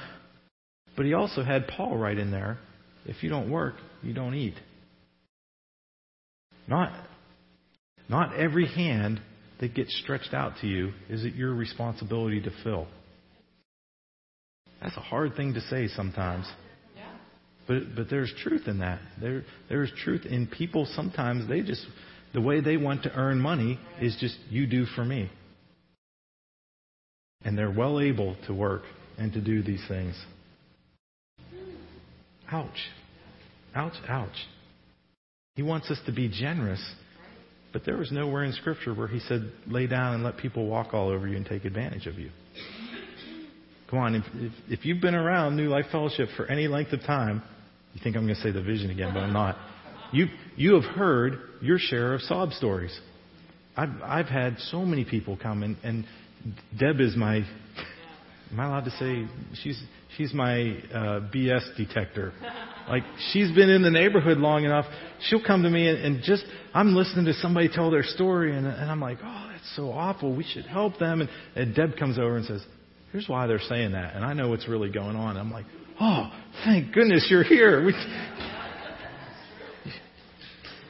But 0.97 1.05
he 1.05 1.13
also 1.13 1.43
had 1.43 1.67
Paul 1.67 1.97
right 1.97 2.17
in 2.17 2.31
there. 2.31 2.57
If 3.05 3.21
you 3.21 3.29
don't 3.29 3.51
work, 3.51 3.75
you 4.01 4.13
don't 4.13 4.33
eat. 4.33 4.55
Not, 6.67 6.91
not 8.09 8.35
every 8.35 8.67
hand 8.67 9.21
that 9.59 9.73
gets 9.73 9.95
stretched 10.03 10.33
out 10.33 10.53
to 10.61 10.67
you 10.67 10.93
is 11.09 11.23
it 11.23 11.35
your 11.35 11.53
responsibility 11.53 12.41
to 12.41 12.51
fill. 12.63 12.87
That's 14.81 14.97
a 14.97 15.01
hard 15.01 15.35
thing 15.35 15.53
to 15.53 15.61
say 15.61 15.87
sometimes. 15.87 16.47
But, 17.67 17.95
but 17.95 18.09
there's 18.09 18.31
truth 18.43 18.67
in 18.67 18.79
that. 18.79 18.99
There, 19.19 19.43
there's 19.69 19.91
truth 20.03 20.25
in 20.25 20.47
people 20.47 20.87
sometimes 20.93 21.47
they 21.49 21.61
just, 21.61 21.85
the 22.33 22.41
way 22.41 22.61
they 22.61 22.77
want 22.77 23.03
to 23.03 23.13
earn 23.13 23.39
money 23.39 23.79
is 23.99 24.15
just, 24.19 24.37
you 24.49 24.67
do 24.67 24.85
for 24.85 25.03
me. 25.03 25.31
And 27.43 27.57
they're 27.57 27.71
well 27.71 27.99
able 27.99 28.35
to 28.47 28.53
work 28.53 28.83
and 29.17 29.33
to 29.33 29.41
do 29.41 29.63
these 29.63 29.83
things. 29.87 30.15
Ouch. 32.51 32.89
Ouch, 33.73 33.93
ouch. 34.07 34.29
He 35.55 35.63
wants 35.63 35.89
us 35.89 35.99
to 36.05 36.11
be 36.11 36.27
generous, 36.27 36.83
but 37.71 37.85
there 37.85 37.97
was 37.97 38.11
nowhere 38.11 38.43
in 38.43 38.51
Scripture 38.53 38.93
where 38.93 39.07
he 39.07 39.19
said, 39.19 39.51
lay 39.67 39.87
down 39.87 40.13
and 40.13 40.23
let 40.23 40.37
people 40.37 40.67
walk 40.67 40.93
all 40.93 41.09
over 41.09 41.27
you 41.27 41.37
and 41.37 41.45
take 41.45 41.63
advantage 41.63 42.07
of 42.07 42.19
you. 42.19 42.29
Come 43.89 43.99
on, 43.99 44.15
if, 44.15 44.23
if, 44.33 44.51
if 44.67 44.85
you've 44.85 45.01
been 45.01 45.15
around 45.15 45.55
New 45.55 45.69
Life 45.69 45.85
Fellowship 45.91 46.27
for 46.35 46.45
any 46.47 46.67
length 46.67 46.91
of 46.91 47.01
time, 47.01 47.41
you 47.93 48.01
think 48.03 48.17
I'm 48.17 48.23
going 48.23 48.35
to 48.35 48.41
say 48.41 48.51
the 48.51 48.61
vision 48.61 48.89
again, 48.89 49.13
but 49.13 49.21
I'm 49.21 49.31
not. 49.31 49.55
You, 50.11 50.27
you 50.57 50.73
have 50.73 50.83
heard 50.83 51.39
your 51.61 51.77
share 51.79 52.13
of 52.13 52.21
sob 52.21 52.51
stories. 52.51 52.97
I've, 53.77 54.01
I've 54.03 54.27
had 54.27 54.57
so 54.71 54.85
many 54.85 55.05
people 55.05 55.37
come, 55.41 55.63
and, 55.63 55.77
and 55.83 56.05
Deb 56.77 56.99
is 56.99 57.15
my, 57.15 57.37
am 57.37 58.59
I 58.59 58.65
allowed 58.65 58.85
to 58.85 58.91
say, 58.91 59.25
she's, 59.61 59.81
she's 60.17 60.33
my 60.33 60.77
uh, 60.93 61.21
BS 61.33 61.75
detector. 61.77 62.33
Like 62.87 63.03
she's 63.31 63.51
been 63.51 63.69
in 63.69 63.81
the 63.81 63.91
neighborhood 63.91 64.37
long 64.37 64.63
enough. 64.63 64.85
She'll 65.27 65.43
come 65.43 65.63
to 65.63 65.69
me 65.69 65.87
and, 65.87 65.97
and 65.97 66.23
just 66.23 66.45
I'm 66.73 66.93
listening 66.93 67.25
to 67.25 67.33
somebody 67.35 67.69
tell 67.69 67.89
their 67.89 68.03
story, 68.03 68.55
and, 68.55 68.67
and 68.67 68.91
I'm 68.91 68.99
like, 68.99 69.19
oh, 69.23 69.49
that's 69.51 69.75
so 69.75 69.91
awful. 69.91 70.35
We 70.35 70.43
should 70.43 70.65
help 70.65 70.99
them. 70.99 71.21
And, 71.21 71.29
and 71.55 71.73
Deb 71.73 71.97
comes 71.97 72.19
over 72.19 72.35
and 72.35 72.45
says, 72.45 72.63
here's 73.11 73.29
why 73.29 73.47
they're 73.47 73.59
saying 73.59 73.93
that, 73.93 74.15
and 74.15 74.25
I 74.25 74.33
know 74.33 74.49
what's 74.49 74.67
really 74.67 74.91
going 74.91 75.15
on. 75.15 75.37
I'm 75.37 75.51
like, 75.51 75.65
oh, 76.01 76.31
thank 76.65 76.93
goodness 76.93 77.27
you're 77.29 77.43
here. 77.43 77.85
We, 77.85 77.93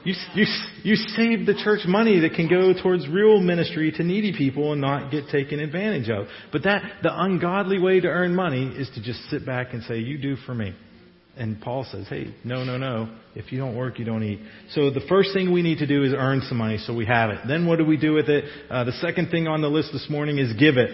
you, 0.06 0.14
you, 0.36 0.46
you 0.84 0.96
save 0.96 1.46
the 1.46 1.60
church 1.64 1.82
money 1.88 2.20
that 2.22 2.34
can 2.34 2.48
go 2.48 2.74
towards 2.82 3.08
real 3.10 3.42
ministry 3.42 3.92
to 3.92 4.04
needy 4.04 4.38
people 4.38 4.72
and 4.72 4.80
not 4.80 5.12
get 5.12 5.30
taken 5.30 5.60
advantage 5.60 6.10
of. 6.10 6.28
But 6.52 6.64
that, 6.64 6.84
the 7.04 7.10
ungodly 7.12 7.80
way 7.80 8.00
to 8.00 8.08
earn 8.08 8.36
money 8.36 8.68
is 8.68 8.90
to 8.96 9.04
just 9.04 9.20
sit 9.30 9.46
back 9.46 9.74
and 9.74 9.84
say, 9.84 9.98
you 9.98 10.18
do 10.18 10.36
for 10.46 10.54
me. 10.54 10.76
And 11.38 11.60
Paul 11.60 11.86
says, 11.92 12.08
hey, 12.08 12.34
no, 12.46 12.64
no, 12.64 12.78
no. 12.78 13.14
If 13.36 13.52
you 13.52 13.58
don't 13.58 13.76
work, 13.76 14.00
you 14.00 14.06
don't 14.06 14.24
eat. 14.24 14.40
So 14.72 14.90
the 14.90 15.02
first 15.10 15.34
thing 15.34 15.52
we 15.52 15.62
need 15.62 15.80
to 15.80 15.88
do 15.88 16.04
is 16.04 16.14
earn 16.16 16.42
some 16.48 16.58
money 16.58 16.78
so 16.78 16.94
we 16.96 17.06
have 17.08 17.30
it. 17.32 17.40
Then 17.48 17.66
what 17.68 17.78
do 17.78 17.86
we 17.86 17.98
do 17.98 18.14
with 18.14 18.30
it? 18.30 18.46
Uh, 18.70 18.86
the 18.86 18.94
second 18.94 19.32
thing 19.32 19.48
on 19.48 19.62
the 19.62 19.68
list 19.68 19.90
this 19.92 20.08
morning 20.10 20.38
is 20.38 20.54
give 20.54 20.78
it. 20.78 20.90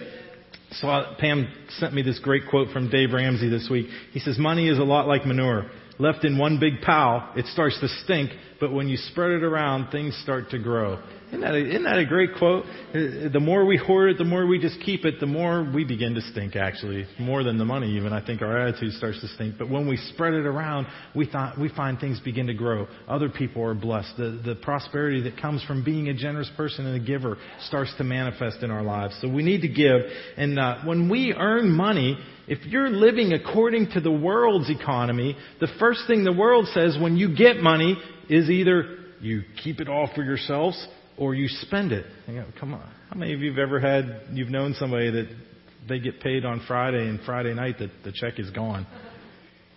So 0.71 0.87
uh, 0.87 1.15
Pam 1.19 1.47
sent 1.77 1.93
me 1.93 2.01
this 2.01 2.17
great 2.19 2.43
quote 2.49 2.69
from 2.71 2.89
Dave 2.89 3.11
Ramsey 3.11 3.49
this 3.49 3.67
week. 3.69 3.87
He 4.13 4.19
says, 4.19 4.39
money 4.39 4.67
is 4.67 4.79
a 4.79 4.83
lot 4.83 5.05
like 5.07 5.25
manure. 5.25 5.69
Left 5.99 6.25
in 6.25 6.37
one 6.37 6.59
big 6.59 6.81
pile, 6.81 7.31
it 7.35 7.45
starts 7.47 7.79
to 7.81 7.87
stink, 8.03 8.31
but 8.59 8.71
when 8.71 8.87
you 8.87 8.97
spread 8.97 9.31
it 9.31 9.43
around, 9.43 9.91
things 9.91 10.17
start 10.23 10.49
to 10.51 10.59
grow. 10.59 11.01
Isn't 11.31 11.41
that, 11.41 11.53
a, 11.53 11.65
isn't 11.65 11.83
that 11.83 11.97
a 11.97 12.05
great 12.05 12.31
quote? 12.37 12.65
Uh, 12.65 13.31
the 13.31 13.39
more 13.39 13.65
we 13.65 13.77
hoard 13.77 14.11
it, 14.11 14.17
the 14.17 14.25
more 14.25 14.45
we 14.45 14.59
just 14.59 14.81
keep 14.81 15.05
it, 15.05 15.21
the 15.21 15.25
more 15.25 15.63
we 15.73 15.85
begin 15.85 16.13
to 16.15 16.21
stink, 16.21 16.57
actually. 16.57 17.05
More 17.19 17.41
than 17.41 17.57
the 17.57 17.63
money, 17.63 17.95
even. 17.95 18.11
I 18.11 18.25
think 18.25 18.41
our 18.41 18.57
attitude 18.57 18.91
starts 18.93 19.21
to 19.21 19.29
stink. 19.29 19.55
But 19.57 19.69
when 19.69 19.87
we 19.87 19.95
spread 19.95 20.33
it 20.33 20.45
around, 20.45 20.87
we, 21.15 21.31
we 21.57 21.69
find 21.69 21.97
things 22.01 22.19
begin 22.19 22.47
to 22.47 22.53
grow. 22.53 22.85
Other 23.07 23.29
people 23.29 23.63
are 23.63 23.73
blessed. 23.73 24.17
The, 24.17 24.41
the 24.43 24.55
prosperity 24.55 25.21
that 25.21 25.39
comes 25.39 25.63
from 25.63 25.85
being 25.85 26.09
a 26.09 26.13
generous 26.13 26.51
person 26.57 26.85
and 26.85 27.01
a 27.01 27.05
giver 27.05 27.37
starts 27.61 27.93
to 27.97 28.03
manifest 28.03 28.61
in 28.61 28.69
our 28.69 28.83
lives. 28.83 29.17
So 29.21 29.29
we 29.29 29.41
need 29.41 29.61
to 29.61 29.69
give. 29.69 30.01
And 30.35 30.59
uh, 30.59 30.79
when 30.83 31.09
we 31.09 31.33
earn 31.33 31.71
money, 31.71 32.17
if 32.49 32.65
you're 32.65 32.89
living 32.89 33.31
according 33.31 33.91
to 33.91 34.01
the 34.01 34.11
world's 34.11 34.69
economy, 34.69 35.37
the 35.61 35.69
first 35.79 36.01
thing 36.07 36.25
the 36.25 36.33
world 36.33 36.67
says 36.73 36.97
when 37.01 37.15
you 37.15 37.33
get 37.33 37.55
money 37.55 37.97
is 38.27 38.49
either 38.49 38.97
you 39.21 39.43
keep 39.63 39.79
it 39.79 39.87
all 39.87 40.09
for 40.13 40.23
yourselves 40.23 40.87
or 41.17 41.35
you 41.35 41.47
spend 41.47 41.91
it. 41.91 42.05
Go, 42.27 42.45
come 42.59 42.73
on. 42.73 42.89
How 43.09 43.17
many 43.17 43.33
of 43.33 43.41
you 43.41 43.49
have 43.49 43.59
ever 43.59 43.79
had, 43.79 44.21
you've 44.31 44.49
known 44.49 44.73
somebody 44.79 45.11
that 45.11 45.27
they 45.87 45.99
get 45.99 46.21
paid 46.21 46.45
on 46.45 46.63
Friday 46.67 47.07
and 47.07 47.19
Friday 47.25 47.53
night 47.53 47.75
that 47.79 47.91
the 48.03 48.11
check 48.11 48.39
is 48.39 48.49
gone? 48.51 48.87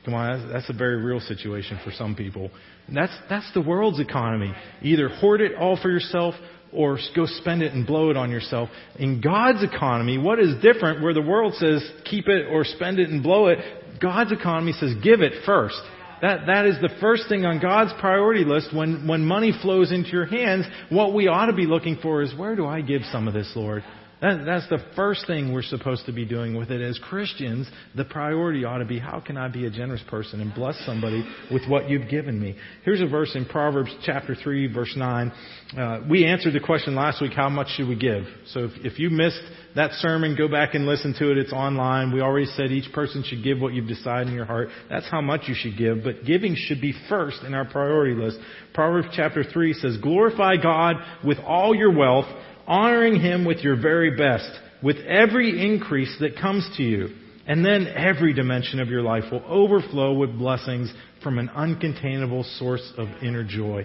Come 0.04 0.14
on, 0.14 0.52
that's, 0.52 0.68
a 0.68 0.74
very 0.74 1.02
real 1.02 1.20
situation 1.20 1.80
for 1.82 1.90
some 1.90 2.14
people. 2.14 2.50
And 2.86 2.96
that's, 2.96 3.16
that's 3.30 3.50
the 3.54 3.62
world's 3.62 4.00
economy. 4.00 4.52
Either 4.82 5.08
hoard 5.08 5.40
it 5.40 5.54
all 5.54 5.78
for 5.80 5.90
yourself 5.90 6.34
or 6.72 6.98
go 7.16 7.24
spend 7.24 7.62
it 7.62 7.72
and 7.72 7.86
blow 7.86 8.10
it 8.10 8.16
on 8.16 8.30
yourself. 8.30 8.68
In 8.98 9.20
God's 9.20 9.62
economy, 9.62 10.18
what 10.18 10.38
is 10.38 10.60
different 10.60 11.02
where 11.02 11.14
the 11.14 11.22
world 11.22 11.54
says 11.54 11.88
keep 12.04 12.28
it 12.28 12.48
or 12.50 12.64
spend 12.64 12.98
it 12.98 13.08
and 13.08 13.22
blow 13.22 13.46
it, 13.46 13.58
God's 14.00 14.32
economy 14.32 14.72
says 14.72 14.94
give 15.02 15.20
it 15.20 15.44
first. 15.46 15.80
That, 16.22 16.46
that 16.46 16.66
is 16.66 16.76
the 16.80 16.90
first 17.00 17.24
thing 17.28 17.44
on 17.44 17.60
God's 17.60 17.92
priority 18.00 18.44
list 18.44 18.74
when, 18.74 19.06
when 19.06 19.24
money 19.24 19.52
flows 19.62 19.92
into 19.92 20.10
your 20.10 20.26
hands. 20.26 20.66
What 20.88 21.14
we 21.14 21.28
ought 21.28 21.46
to 21.46 21.52
be 21.52 21.66
looking 21.66 21.98
for 22.00 22.22
is 22.22 22.34
where 22.34 22.56
do 22.56 22.66
I 22.66 22.80
give 22.80 23.02
some 23.10 23.28
of 23.28 23.34
this, 23.34 23.52
Lord? 23.54 23.82
That, 24.20 24.44
that's 24.46 24.68
the 24.68 24.78
first 24.94 25.26
thing 25.26 25.52
we're 25.52 25.62
supposed 25.62 26.06
to 26.06 26.12
be 26.12 26.24
doing 26.24 26.56
with 26.56 26.70
it. 26.70 26.80
As 26.80 26.98
Christians, 26.98 27.68
the 27.96 28.04
priority 28.04 28.64
ought 28.64 28.78
to 28.78 28.84
be 28.84 28.98
how 28.98 29.20
can 29.20 29.36
I 29.36 29.48
be 29.48 29.66
a 29.66 29.70
generous 29.70 30.02
person 30.08 30.40
and 30.40 30.54
bless 30.54 30.78
somebody 30.86 31.28
with 31.52 31.68
what 31.68 31.90
you've 31.90 32.08
given 32.08 32.40
me? 32.40 32.56
Here's 32.84 33.00
a 33.00 33.06
verse 33.06 33.32
in 33.34 33.44
Proverbs 33.44 33.94
chapter 34.04 34.34
3, 34.34 34.72
verse 34.72 34.94
9. 34.96 35.32
Uh, 35.76 36.00
we 36.08 36.24
answered 36.24 36.54
the 36.54 36.64
question 36.64 36.94
last 36.94 37.20
week, 37.20 37.32
how 37.32 37.48
much 37.48 37.68
should 37.76 37.88
we 37.88 37.96
give? 37.96 38.24
So 38.48 38.60
if, 38.64 38.70
if 38.84 38.98
you 38.98 39.10
missed 39.10 39.42
that 39.74 39.90
sermon, 39.94 40.36
go 40.36 40.48
back 40.48 40.74
and 40.74 40.86
listen 40.86 41.14
to 41.18 41.32
it. 41.32 41.38
It's 41.38 41.52
online. 41.52 42.12
We 42.12 42.20
already 42.20 42.46
said 42.46 42.70
each 42.70 42.92
person 42.92 43.24
should 43.26 43.42
give 43.42 43.60
what 43.60 43.74
you've 43.74 43.88
decided 43.88 44.28
in 44.28 44.34
your 44.34 44.44
heart. 44.44 44.68
That's 44.88 45.08
how 45.10 45.20
much 45.20 45.42
you 45.48 45.54
should 45.56 45.76
give. 45.76 46.04
But 46.04 46.24
giving 46.24 46.54
should 46.56 46.80
be 46.80 46.94
first 47.08 47.42
in 47.42 47.54
our 47.54 47.64
priority 47.64 48.14
list. 48.14 48.38
Proverbs 48.72 49.08
chapter 49.14 49.42
3 49.44 49.72
says, 49.74 49.96
Glorify 49.98 50.56
God 50.62 50.96
with 51.24 51.38
all 51.38 51.74
your 51.74 51.94
wealth 51.94 52.26
honoring 52.66 53.20
Him 53.20 53.44
with 53.44 53.58
your 53.58 53.80
very 53.80 54.16
best, 54.16 54.50
with 54.82 54.96
every 54.98 55.64
increase 55.72 56.14
that 56.20 56.36
comes 56.36 56.68
to 56.76 56.82
you. 56.82 57.08
And 57.46 57.64
then 57.64 57.86
every 57.88 58.32
dimension 58.32 58.80
of 58.80 58.88
your 58.88 59.02
life 59.02 59.24
will 59.30 59.44
overflow 59.46 60.14
with 60.14 60.38
blessings 60.38 60.92
from 61.22 61.38
an 61.38 61.48
uncontainable 61.48 62.44
source 62.58 62.92
of 62.96 63.08
inner 63.22 63.44
joy. 63.44 63.84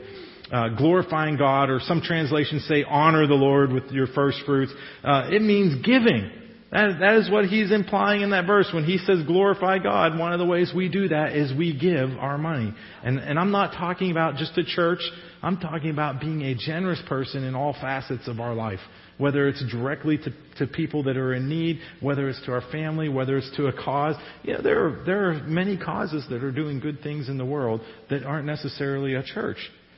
Uh, 0.51 0.69
glorifying 0.69 1.37
God, 1.37 1.69
or 1.69 1.79
some 1.81 2.01
translations 2.01 2.65
say 2.67 2.83
honor 2.83 3.27
the 3.27 3.35
Lord 3.35 3.71
with 3.71 3.91
your 3.91 4.07
first 4.07 4.39
fruits. 4.45 4.73
Uh, 5.03 5.29
it 5.29 5.41
means 5.41 5.85
giving. 5.85 6.31
That, 6.71 6.99
that 6.99 7.15
is 7.15 7.31
what 7.31 7.45
he's 7.45 7.71
implying 7.71 8.21
in 8.21 8.29
that 8.29 8.45
verse. 8.45 8.69
When 8.71 8.83
he 8.83 8.99
says 8.99 9.23
glorify 9.25 9.79
God, 9.79 10.19
one 10.19 10.33
of 10.33 10.39
the 10.39 10.45
ways 10.45 10.71
we 10.75 10.87
do 10.87 11.07
that 11.07 11.35
is 11.35 11.51
we 11.51 11.77
give 11.77 12.11
our 12.19 12.37
money. 12.37 12.73
And, 13.03 13.17
and 13.17 13.39
I'm 13.39 13.51
not 13.51 13.73
talking 13.73 14.11
about 14.11 14.35
just 14.35 14.53
the 14.53 14.63
church. 14.63 14.99
I'm 15.41 15.57
talking 15.57 15.89
about 15.89 16.19
being 16.19 16.43
a 16.43 16.53
generous 16.53 17.01
person 17.07 17.43
in 17.43 17.55
all 17.55 17.73
facets 17.73 18.27
of 18.27 18.39
our 18.39 18.53
life. 18.53 18.79
Whether 19.17 19.47
it's 19.47 19.63
directly 19.71 20.19
to, 20.19 20.31
to 20.59 20.67
people 20.67 21.03
that 21.03 21.17
are 21.17 21.33
in 21.33 21.49
need, 21.49 21.79
whether 22.01 22.29
it's 22.29 22.41
to 22.45 22.51
our 22.51 22.63
family, 22.71 23.09
whether 23.09 23.37
it's 23.37 23.51
to 23.57 23.65
a 23.65 23.73
cause. 23.73 24.15
You 24.43 24.53
know, 24.53 24.61
there 24.61 24.85
are, 24.85 25.03
there 25.05 25.29
are 25.31 25.43
many 25.43 25.75
causes 25.75 26.25
that 26.29 26.43
are 26.43 26.51
doing 26.51 26.79
good 26.79 27.01
things 27.01 27.29
in 27.29 27.39
the 27.39 27.45
world 27.45 27.81
that 28.11 28.23
aren't 28.23 28.45
necessarily 28.45 29.15
a 29.15 29.23
church. 29.23 29.57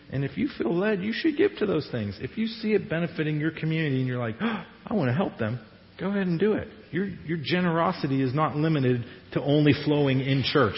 And 0.09 0.23
if 0.23 0.37
you 0.37 0.49
feel 0.57 0.73
led, 0.73 1.01
you 1.01 1.13
should 1.13 1.37
give 1.37 1.51
to 1.59 1.65
those 1.65 1.87
things. 1.91 2.17
If 2.21 2.37
you 2.37 2.47
see 2.47 2.73
it 2.73 2.89
benefiting 2.89 3.39
your 3.39 3.51
community 3.51 3.99
and 3.99 4.07
you're 4.07 4.19
like, 4.19 4.35
oh, 4.41 4.63
I 4.87 4.93
want 4.93 5.09
to 5.09 5.13
help 5.13 5.37
them, 5.37 5.59
go 6.01 6.09
ahead 6.09 6.25
and 6.25 6.39
do 6.39 6.53
it. 6.53 6.67
Your, 6.89 7.05
your 7.05 7.37
generosity 7.41 8.21
is 8.23 8.33
not 8.33 8.55
limited 8.55 9.05
to 9.33 9.41
only 9.41 9.73
flowing 9.85 10.19
in 10.19 10.43
church. 10.43 10.75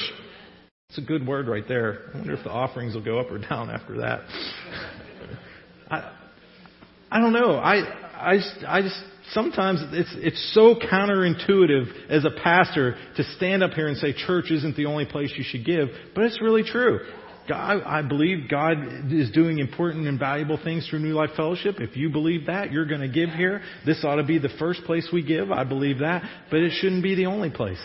It's 0.90 0.98
a 0.98 1.02
good 1.02 1.26
word 1.26 1.48
right 1.48 1.64
there. 1.68 2.02
I 2.14 2.18
wonder 2.18 2.34
if 2.34 2.44
the 2.44 2.52
offerings 2.52 2.94
will 2.94 3.06
go 3.06 3.20
up 3.20 3.32
or 3.32 3.40
down 3.40 3.70
after 3.72 4.02
that. 4.02 4.22
I, 5.90 6.14
I 7.10 7.20
don't 7.20 7.34
know. 7.34 7.56
I, 7.56 7.76
I, 8.16 8.40
I 8.68 8.82
just, 8.82 9.02
sometimes 9.32 9.80
it's, 9.94 10.14
it's 10.18 10.54
so 10.54 10.76
counterintuitive 10.76 12.10
as 12.10 12.26
a 12.26 12.32
pastor 12.44 12.96
to 13.16 13.24
stand 13.38 13.64
up 13.64 13.72
here 13.72 13.88
and 13.88 13.98
say 13.98 14.14
church 14.14 14.52
isn't 14.52 14.76
the 14.76 14.86
only 14.86 15.06
place 15.06 15.34
you 15.38 15.44
should 15.48 15.66
give, 15.66 15.88
but 16.14 16.26
it's 16.26 16.42
really 16.42 16.64
true. 16.64 17.00
God, 17.47 17.84
I 17.86 18.01
believe 18.01 18.49
God 18.49 18.77
is 19.12 19.32
doing 19.32 19.60
important 19.60 20.08
and 20.08 20.17
valuable 20.17 20.60
things 20.63 20.88
through 20.89 20.99
New 20.99 21.13
Life 21.13 21.32
Fellowship. 21.36 21.75
If 21.79 21.97
you 21.97 22.10
believe 22.10 22.47
that, 22.47 22.71
you're 22.71 22.86
going 22.86 23.01
to 23.01 23.10
give 23.10 23.29
here. 23.29 23.62
This 23.86 24.03
ought 24.06 24.15
to 24.15 24.23
be 24.23 24.39
the 24.39 24.53
first 24.60 24.84
place 24.86 25.10
we 25.12 25.23
give. 25.23 25.51
I 25.51 25.63
believe 25.65 25.99
that. 25.99 26.23
But 26.49 26.62
it 26.62 26.71
shouldn't 26.79 27.03
be 27.03 27.15
the 27.15 27.25
only 27.25 27.49
place. 27.49 27.82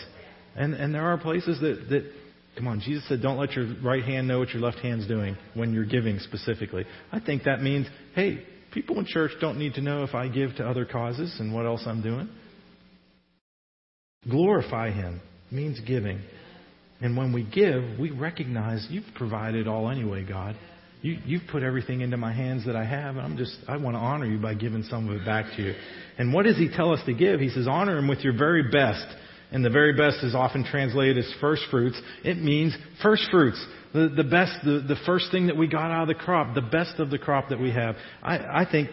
And, 0.55 0.73
and 0.73 0.95
there 0.95 1.03
are 1.03 1.17
places 1.17 1.59
that, 1.59 1.87
that, 1.89 2.11
come 2.57 2.67
on, 2.67 2.79
Jesus 2.79 3.07
said, 3.09 3.21
don't 3.21 3.37
let 3.37 3.51
your 3.51 3.75
right 3.83 4.03
hand 4.03 4.27
know 4.27 4.39
what 4.39 4.49
your 4.49 4.61
left 4.61 4.79
hand's 4.79 5.07
doing 5.07 5.37
when 5.53 5.73
you're 5.73 5.85
giving 5.85 6.19
specifically. 6.19 6.85
I 7.11 7.19
think 7.19 7.43
that 7.43 7.61
means, 7.61 7.87
hey, 8.15 8.45
people 8.71 8.97
in 8.99 9.05
church 9.05 9.31
don't 9.41 9.57
need 9.57 9.73
to 9.73 9.81
know 9.81 10.03
if 10.03 10.15
I 10.15 10.29
give 10.29 10.55
to 10.55 10.67
other 10.67 10.85
causes 10.85 11.35
and 11.39 11.53
what 11.53 11.65
else 11.65 11.83
I'm 11.85 12.01
doing. 12.01 12.29
Glorify 14.29 14.91
Him 14.91 15.21
means 15.51 15.79
giving. 15.81 16.21
And 17.01 17.15
when 17.15 17.31
we 17.31 17.43
give, 17.43 17.97
we 17.99 18.11
recognize 18.11 18.85
you've 18.89 19.05
provided 19.15 19.67
all 19.67 19.89
anyway, 19.89 20.25
God. 20.27 20.55
You, 21.01 21.17
you've 21.25 21.47
put 21.49 21.63
everything 21.63 22.01
into 22.01 22.17
my 22.17 22.33
hands 22.33 22.65
that 22.65 22.75
I 22.75 22.83
have. 22.83 23.15
And 23.15 23.25
I'm 23.25 23.37
just, 23.37 23.55
I 23.67 23.77
want 23.77 23.95
to 23.95 23.99
honor 23.99 24.25
you 24.25 24.37
by 24.37 24.53
giving 24.53 24.83
some 24.83 25.09
of 25.09 25.15
it 25.15 25.25
back 25.25 25.45
to 25.55 25.61
you. 25.61 25.73
And 26.17 26.33
what 26.33 26.43
does 26.43 26.57
he 26.57 26.69
tell 26.69 26.91
us 26.91 26.99
to 27.05 27.13
give? 27.13 27.39
He 27.39 27.49
says, 27.49 27.67
honor 27.67 27.97
him 27.97 28.07
with 28.09 28.19
your 28.19 28.37
very 28.37 28.69
best. 28.69 29.05
And 29.51 29.63
the 29.63 29.69
very 29.69 29.93
best 29.93 30.23
is 30.23 30.35
often 30.35 30.65
translated 30.65 31.17
as 31.17 31.33
first 31.39 31.63
fruits. 31.71 31.99
It 32.23 32.37
means 32.37 32.77
first 33.01 33.29
fruits. 33.31 33.65
The, 33.93 34.09
the 34.15 34.25
best, 34.25 34.51
the, 34.63 34.83
the 34.87 34.97
first 35.05 35.31
thing 35.31 35.47
that 35.47 35.57
we 35.57 35.67
got 35.67 35.89
out 35.89 36.03
of 36.03 36.07
the 36.09 36.21
crop, 36.21 36.53
the 36.53 36.61
best 36.61 36.99
of 36.99 37.09
the 37.09 37.17
crop 37.17 37.49
that 37.49 37.59
we 37.59 37.71
have. 37.71 37.95
I, 38.21 38.37
I 38.37 38.67
think, 38.69 38.89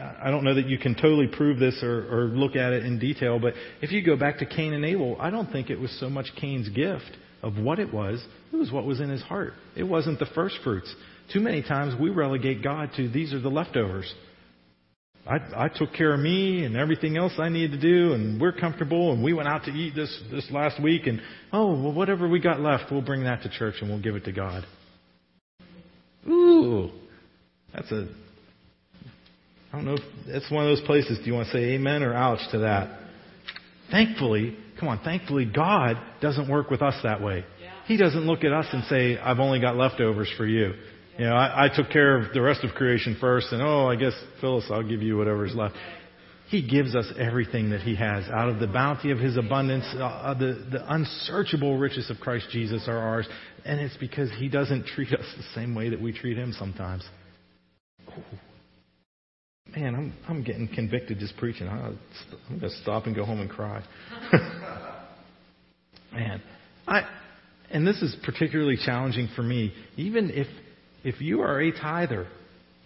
I 0.00 0.30
don't 0.30 0.44
know 0.44 0.54
that 0.54 0.66
you 0.66 0.78
can 0.78 0.94
totally 0.94 1.26
prove 1.26 1.58
this 1.58 1.82
or, 1.82 2.06
or 2.10 2.24
look 2.28 2.56
at 2.56 2.72
it 2.72 2.86
in 2.86 2.98
detail, 2.98 3.38
but 3.38 3.52
if 3.82 3.92
you 3.92 4.02
go 4.02 4.16
back 4.16 4.38
to 4.38 4.46
Cain 4.46 4.72
and 4.72 4.86
Abel, 4.86 5.18
I 5.20 5.28
don't 5.28 5.52
think 5.52 5.68
it 5.68 5.78
was 5.78 5.94
so 6.00 6.08
much 6.08 6.28
Cain's 6.40 6.70
gift 6.70 7.18
of 7.42 7.56
what 7.56 7.78
it 7.78 7.92
was, 7.92 8.24
it 8.52 8.56
was 8.56 8.72
what 8.72 8.84
was 8.84 9.00
in 9.00 9.10
his 9.10 9.22
heart. 9.22 9.52
It 9.76 9.84
wasn't 9.84 10.18
the 10.18 10.26
first 10.34 10.56
fruits. 10.64 10.92
Too 11.32 11.40
many 11.40 11.62
times 11.62 11.98
we 12.00 12.10
relegate 12.10 12.62
God 12.62 12.90
to 12.96 13.08
these 13.08 13.32
are 13.32 13.40
the 13.40 13.48
leftovers. 13.48 14.12
I, 15.26 15.64
I 15.64 15.68
took 15.68 15.92
care 15.92 16.14
of 16.14 16.20
me 16.20 16.64
and 16.64 16.74
everything 16.74 17.18
else 17.18 17.34
I 17.38 17.50
needed 17.50 17.72
to 17.72 17.80
do, 17.80 18.14
and 18.14 18.40
we're 18.40 18.52
comfortable, 18.52 19.12
and 19.12 19.22
we 19.22 19.34
went 19.34 19.46
out 19.46 19.64
to 19.64 19.70
eat 19.70 19.94
this 19.94 20.22
this 20.30 20.48
last 20.50 20.82
week, 20.82 21.06
and 21.06 21.20
oh, 21.52 21.80
well, 21.80 21.92
whatever 21.92 22.26
we 22.26 22.40
got 22.40 22.60
left, 22.60 22.90
we'll 22.90 23.02
bring 23.02 23.24
that 23.24 23.42
to 23.42 23.50
church 23.50 23.74
and 23.80 23.90
we'll 23.90 24.00
give 24.00 24.16
it 24.16 24.24
to 24.24 24.32
God. 24.32 24.64
Ooh, 26.26 26.90
that's 27.74 27.90
a. 27.92 28.08
I 29.70 29.76
don't 29.76 29.84
know 29.84 29.94
if 29.94 30.02
that's 30.26 30.50
one 30.50 30.66
of 30.66 30.76
those 30.76 30.86
places. 30.86 31.18
Do 31.18 31.24
you 31.24 31.34
want 31.34 31.48
to 31.48 31.52
say 31.52 31.74
amen 31.74 32.02
or 32.02 32.14
ouch 32.14 32.40
to 32.52 32.60
that? 32.60 32.98
Thankfully, 33.90 34.56
Come 34.78 34.88
on, 34.88 35.00
thankfully 35.00 35.44
God 35.44 35.96
doesn't 36.20 36.48
work 36.48 36.70
with 36.70 36.82
us 36.82 36.94
that 37.02 37.20
way. 37.20 37.44
He 37.86 37.96
doesn't 37.96 38.26
look 38.26 38.44
at 38.44 38.52
us 38.52 38.66
and 38.72 38.84
say, 38.84 39.18
I've 39.18 39.38
only 39.38 39.60
got 39.60 39.76
leftovers 39.76 40.30
for 40.36 40.46
you. 40.46 40.74
You 41.18 41.24
know, 41.24 41.34
I, 41.34 41.64
I 41.64 41.68
took 41.74 41.90
care 41.90 42.18
of 42.18 42.32
the 42.32 42.40
rest 42.40 42.62
of 42.62 42.74
creation 42.74 43.16
first 43.20 43.48
and 43.50 43.60
oh, 43.62 43.88
I 43.88 43.96
guess 43.96 44.12
Phyllis, 44.40 44.66
I'll 44.70 44.86
give 44.86 45.02
you 45.02 45.16
whatever's 45.16 45.54
left. 45.54 45.74
He 46.48 46.66
gives 46.66 46.94
us 46.94 47.06
everything 47.18 47.70
that 47.70 47.80
He 47.80 47.94
has 47.96 48.24
out 48.28 48.48
of 48.48 48.58
the 48.60 48.66
bounty 48.66 49.10
of 49.10 49.18
His 49.18 49.36
abundance. 49.36 49.84
Uh, 49.94 50.04
uh 50.04 50.34
the, 50.34 50.66
the 50.70 50.94
unsearchable 50.94 51.76
riches 51.76 52.08
of 52.08 52.18
Christ 52.20 52.46
Jesus 52.50 52.84
are 52.88 52.96
ours. 52.96 53.28
And 53.64 53.80
it's 53.80 53.96
because 53.96 54.30
He 54.38 54.48
doesn't 54.48 54.86
treat 54.86 55.12
us 55.12 55.26
the 55.36 55.42
same 55.54 55.74
way 55.74 55.90
that 55.90 56.00
we 56.00 56.12
treat 56.12 56.38
Him 56.38 56.54
sometimes. 56.56 57.06
Ooh. 58.10 58.38
Man, 59.76 59.94
I'm, 59.94 60.14
I'm 60.28 60.42
getting 60.42 60.68
convicted 60.68 61.18
just 61.18 61.36
preaching. 61.36 61.68
I'm 61.68 61.98
going 62.48 62.60
to 62.60 62.70
stop 62.82 63.06
and 63.06 63.14
go 63.14 63.24
home 63.24 63.40
and 63.40 63.50
cry. 63.50 63.84
Man, 66.12 66.42
I, 66.86 67.02
and 67.70 67.86
this 67.86 68.00
is 68.00 68.16
particularly 68.24 68.78
challenging 68.82 69.28
for 69.36 69.42
me. 69.42 69.74
Even 69.96 70.30
if, 70.30 70.46
if 71.04 71.20
you 71.20 71.42
are 71.42 71.60
a 71.60 71.70
tither 71.70 72.26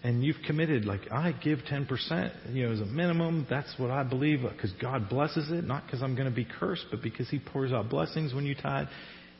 and 0.03 0.23
you've 0.23 0.41
committed, 0.45 0.83
like, 0.83 1.09
I 1.09 1.31
give 1.31 1.59
10%, 1.59 2.53
you 2.53 2.65
know, 2.65 2.73
as 2.73 2.81
a 2.81 2.85
minimum, 2.85 3.47
that's 3.49 3.73
what 3.77 3.89
I 3.89 4.03
believe, 4.03 4.43
uh, 4.43 4.49
because 4.49 4.73
God 4.81 5.07
blesses 5.07 5.51
it, 5.51 5.63
not 5.63 5.85
because 5.85 6.03
I'm 6.03 6.15
going 6.15 6.29
to 6.29 6.35
be 6.35 6.45
cursed, 6.59 6.85
but 6.91 7.01
because 7.01 7.29
He 7.29 7.39
pours 7.39 7.71
out 7.71 7.89
blessings 7.89 8.33
when 8.33 8.45
you 8.45 8.55
tithe. 8.55 8.87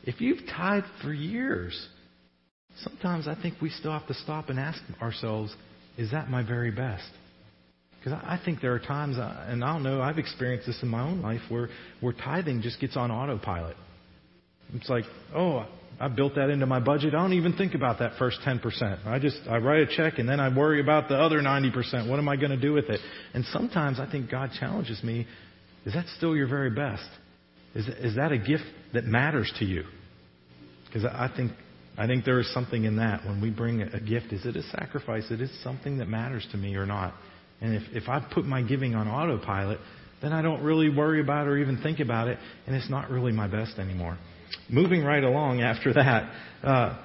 If 0.04 0.22
you've 0.22 0.40
tithed 0.56 0.88
for 1.02 1.12
years, 1.14 1.90
sometimes 2.78 3.28
I 3.28 3.36
think 3.36 3.56
we 3.62 3.70
still 3.70 3.92
have 3.92 4.08
to 4.08 4.14
stop 4.14 4.48
and 4.48 4.58
ask 4.58 4.82
ourselves, 5.02 5.54
is 5.98 6.12
that 6.12 6.30
my 6.30 6.42
very 6.42 6.72
best? 6.72 7.10
Because 8.04 8.20
I 8.22 8.38
think 8.44 8.60
there 8.60 8.74
are 8.74 8.80
times, 8.80 9.18
uh, 9.18 9.46
and 9.48 9.64
I 9.64 9.72
don't 9.72 9.84
know, 9.84 10.02
I've 10.02 10.18
experienced 10.18 10.68
this 10.68 10.78
in 10.84 10.90
my 10.90 11.02
own 11.02 11.22
life, 11.22 11.40
where, 11.48 11.70
where 12.02 12.12
tithing 12.12 12.62
just 12.62 12.82
gets 12.82 12.98
on 12.98 13.12
autopilot. 13.12 13.78
It's 14.74 14.90
like, 14.90 15.06
oh, 15.34 15.66
I 16.02 16.10
built 16.10 16.36
that 16.36 16.50
into 16.50 16.66
my 16.66 16.82
budget. 16.82 17.14
I 17.14 17.22
don't 17.22 17.34
even 17.34 17.56
think 17.56 17.76
about 17.76 18.00
that 18.00 18.18
first 18.20 18.40
10%. 18.46 19.06
I 19.06 19.20
just, 19.20 19.38
I 19.50 19.58
write 19.58 19.82
a 19.82 19.96
check 19.96 20.18
and 20.18 20.28
then 20.28 20.42
I 20.42 20.54
worry 20.54 20.82
about 20.82 21.08
the 21.08 21.16
other 21.16 21.40
90%. 21.40 22.10
What 22.10 22.20
am 22.20 22.28
I 22.28 22.36
going 22.36 22.52
to 22.52 22.60
do 22.60 22.74
with 22.74 22.90
it? 22.90 23.00
And 23.34 23.46
sometimes 23.46 24.00
I 24.00 24.10
think 24.10 24.30
God 24.30 24.50
challenges 24.60 25.02
me, 25.02 25.26
is 25.86 25.94
that 25.94 26.06
still 26.18 26.36
your 26.36 26.48
very 26.48 26.72
best? 26.72 27.08
Is, 27.74 27.88
is 27.88 28.16
that 28.16 28.32
a 28.34 28.38
gift 28.38 28.66
that 28.94 29.06
matters 29.06 29.52
to 29.60 29.66
you? 29.66 29.84
Because 30.88 31.06
I 31.06 31.32
think, 31.34 31.54
I 31.98 32.08
think 32.08 32.26
there 32.26 32.40
is 32.40 32.52
something 32.54 32.84
in 32.84 32.98
that. 32.98 33.26
When 33.26 33.40
we 33.40 33.50
bring 33.50 33.82
a 33.82 34.00
gift, 34.00 34.34
is 34.34 34.46
it 34.46 34.58
a 34.58 34.64
sacrifice? 34.64 35.32
It 35.32 35.40
is 35.40 35.52
something 35.64 36.00
that 36.00 36.08
matters 36.08 36.46
to 36.52 36.58
me 36.58 36.76
or 36.76 36.86
not? 36.86 37.14
And 37.64 37.76
if, 37.76 37.84
if 37.94 38.10
I 38.10 38.20
put 38.20 38.46
my 38.46 38.62
giving 38.62 38.94
on 38.94 39.08
autopilot, 39.08 39.80
then 40.22 40.34
I 40.34 40.42
don't 40.42 40.64
really 40.64 40.90
worry 40.90 41.22
about 41.22 41.48
or 41.48 41.58
even 41.58 41.82
think 41.82 42.00
about 42.00 42.28
it, 42.28 42.38
and 42.68 42.76
it's 42.76 42.90
not 42.90 43.10
really 43.10 43.32
my 43.32 43.48
best 43.48 43.80
anymore. 43.80 44.18
Moving 44.70 45.04
right 45.04 45.24
along 45.24 45.62
after 45.62 45.94
that, 45.94 46.32
uh, 46.62 47.00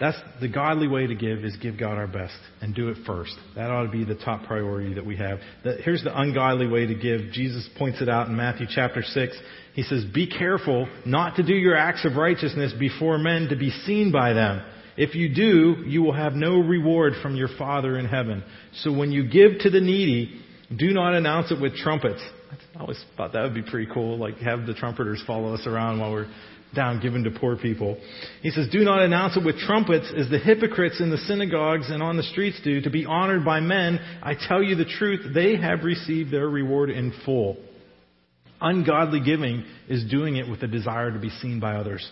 that's 0.00 0.18
the 0.40 0.48
godly 0.48 0.86
way 0.86 1.06
to 1.06 1.14
give 1.14 1.44
is 1.44 1.56
give 1.56 1.78
God 1.78 1.98
our 1.98 2.06
best 2.06 2.36
and 2.60 2.74
do 2.74 2.88
it 2.88 2.98
first. 3.06 3.34
That 3.56 3.70
ought 3.70 3.84
to 3.84 3.90
be 3.90 4.04
the 4.04 4.14
top 4.14 4.44
priority 4.44 4.94
that 4.94 5.06
we 5.06 5.16
have. 5.16 5.38
The, 5.64 5.76
here's 5.84 6.04
the 6.04 6.16
ungodly 6.20 6.68
way 6.68 6.86
to 6.86 6.94
give. 6.94 7.32
Jesus 7.32 7.68
points 7.78 8.00
it 8.00 8.08
out 8.08 8.28
in 8.28 8.36
Matthew 8.36 8.66
chapter 8.68 9.02
6. 9.02 9.36
He 9.74 9.82
says, 9.82 10.04
Be 10.04 10.28
careful 10.28 10.88
not 11.04 11.36
to 11.36 11.42
do 11.42 11.54
your 11.54 11.76
acts 11.76 12.04
of 12.04 12.16
righteousness 12.16 12.72
before 12.78 13.18
men 13.18 13.48
to 13.48 13.56
be 13.56 13.70
seen 13.70 14.12
by 14.12 14.32
them. 14.34 14.62
If 14.98 15.14
you 15.14 15.34
do, 15.34 15.84
you 15.86 16.02
will 16.02 16.12
have 16.12 16.34
no 16.34 16.58
reward 16.58 17.14
from 17.22 17.36
your 17.36 17.48
Father 17.56 17.96
in 17.98 18.04
heaven. 18.04 18.44
So 18.80 18.92
when 18.92 19.12
you 19.12 19.28
give 19.28 19.60
to 19.60 19.70
the 19.70 19.80
needy, 19.80 20.40
do 20.76 20.88
not 20.88 21.14
announce 21.14 21.50
it 21.50 21.60
with 21.60 21.76
trumpets 21.76 22.22
I 22.74 22.80
always 22.80 23.02
thought 23.16 23.32
that 23.32 23.42
would 23.42 23.54
be 23.54 23.62
pretty 23.62 23.90
cool, 23.92 24.18
like 24.18 24.38
have 24.38 24.66
the 24.66 24.74
trumpeters 24.74 25.22
follow 25.26 25.54
us 25.54 25.66
around 25.66 26.00
while 26.00 26.12
we're 26.12 26.30
down 26.74 27.00
giving 27.00 27.24
to 27.24 27.30
poor 27.30 27.56
people. 27.56 27.98
He 28.42 28.50
says, 28.50 28.68
Do 28.70 28.80
not 28.80 29.02
announce 29.02 29.36
it 29.36 29.44
with 29.44 29.58
trumpets 29.58 30.12
as 30.16 30.28
the 30.28 30.38
hypocrites 30.38 31.00
in 31.00 31.10
the 31.10 31.18
synagogues 31.18 31.90
and 31.90 32.02
on 32.02 32.16
the 32.16 32.22
streets 32.22 32.60
do 32.62 32.80
to 32.82 32.90
be 32.90 33.06
honored 33.06 33.44
by 33.44 33.60
men. 33.60 33.98
I 34.22 34.34
tell 34.34 34.62
you 34.62 34.76
the 34.76 34.84
truth, 34.84 35.34
they 35.34 35.56
have 35.56 35.84
received 35.84 36.30
their 36.30 36.48
reward 36.48 36.90
in 36.90 37.12
full. 37.24 37.56
Ungodly 38.60 39.20
giving 39.20 39.64
is 39.88 40.04
doing 40.04 40.36
it 40.36 40.48
with 40.48 40.62
a 40.62 40.66
desire 40.66 41.10
to 41.10 41.18
be 41.18 41.30
seen 41.30 41.60
by 41.60 41.76
others. 41.76 42.08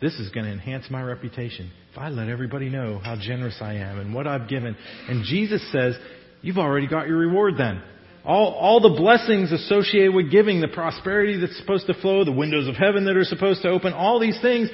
This 0.00 0.14
is 0.14 0.30
going 0.30 0.46
to 0.46 0.52
enhance 0.52 0.86
my 0.90 1.02
reputation. 1.02 1.70
If 1.92 1.98
I 1.98 2.10
let 2.10 2.28
everybody 2.28 2.68
know 2.68 2.98
how 3.02 3.16
generous 3.16 3.56
I 3.60 3.74
am 3.74 3.98
and 3.98 4.14
what 4.14 4.26
I've 4.26 4.48
given. 4.48 4.76
And 5.08 5.24
Jesus 5.24 5.66
says, 5.72 5.94
You've 6.42 6.58
already 6.58 6.86
got 6.86 7.08
your 7.08 7.16
reward 7.16 7.54
then. 7.56 7.82
All, 8.24 8.52
all 8.52 8.80
the 8.80 9.00
blessings 9.00 9.52
associated 9.52 10.14
with 10.14 10.30
giving, 10.30 10.60
the 10.60 10.68
prosperity 10.68 11.40
that's 11.40 11.56
supposed 11.58 11.86
to 11.86 11.94
flow, 11.94 12.24
the 12.24 12.32
windows 12.32 12.68
of 12.68 12.74
heaven 12.74 13.04
that 13.06 13.16
are 13.16 13.24
supposed 13.24 13.62
to 13.62 13.68
open, 13.68 13.92
all 13.92 14.20
these 14.20 14.38
things, 14.42 14.68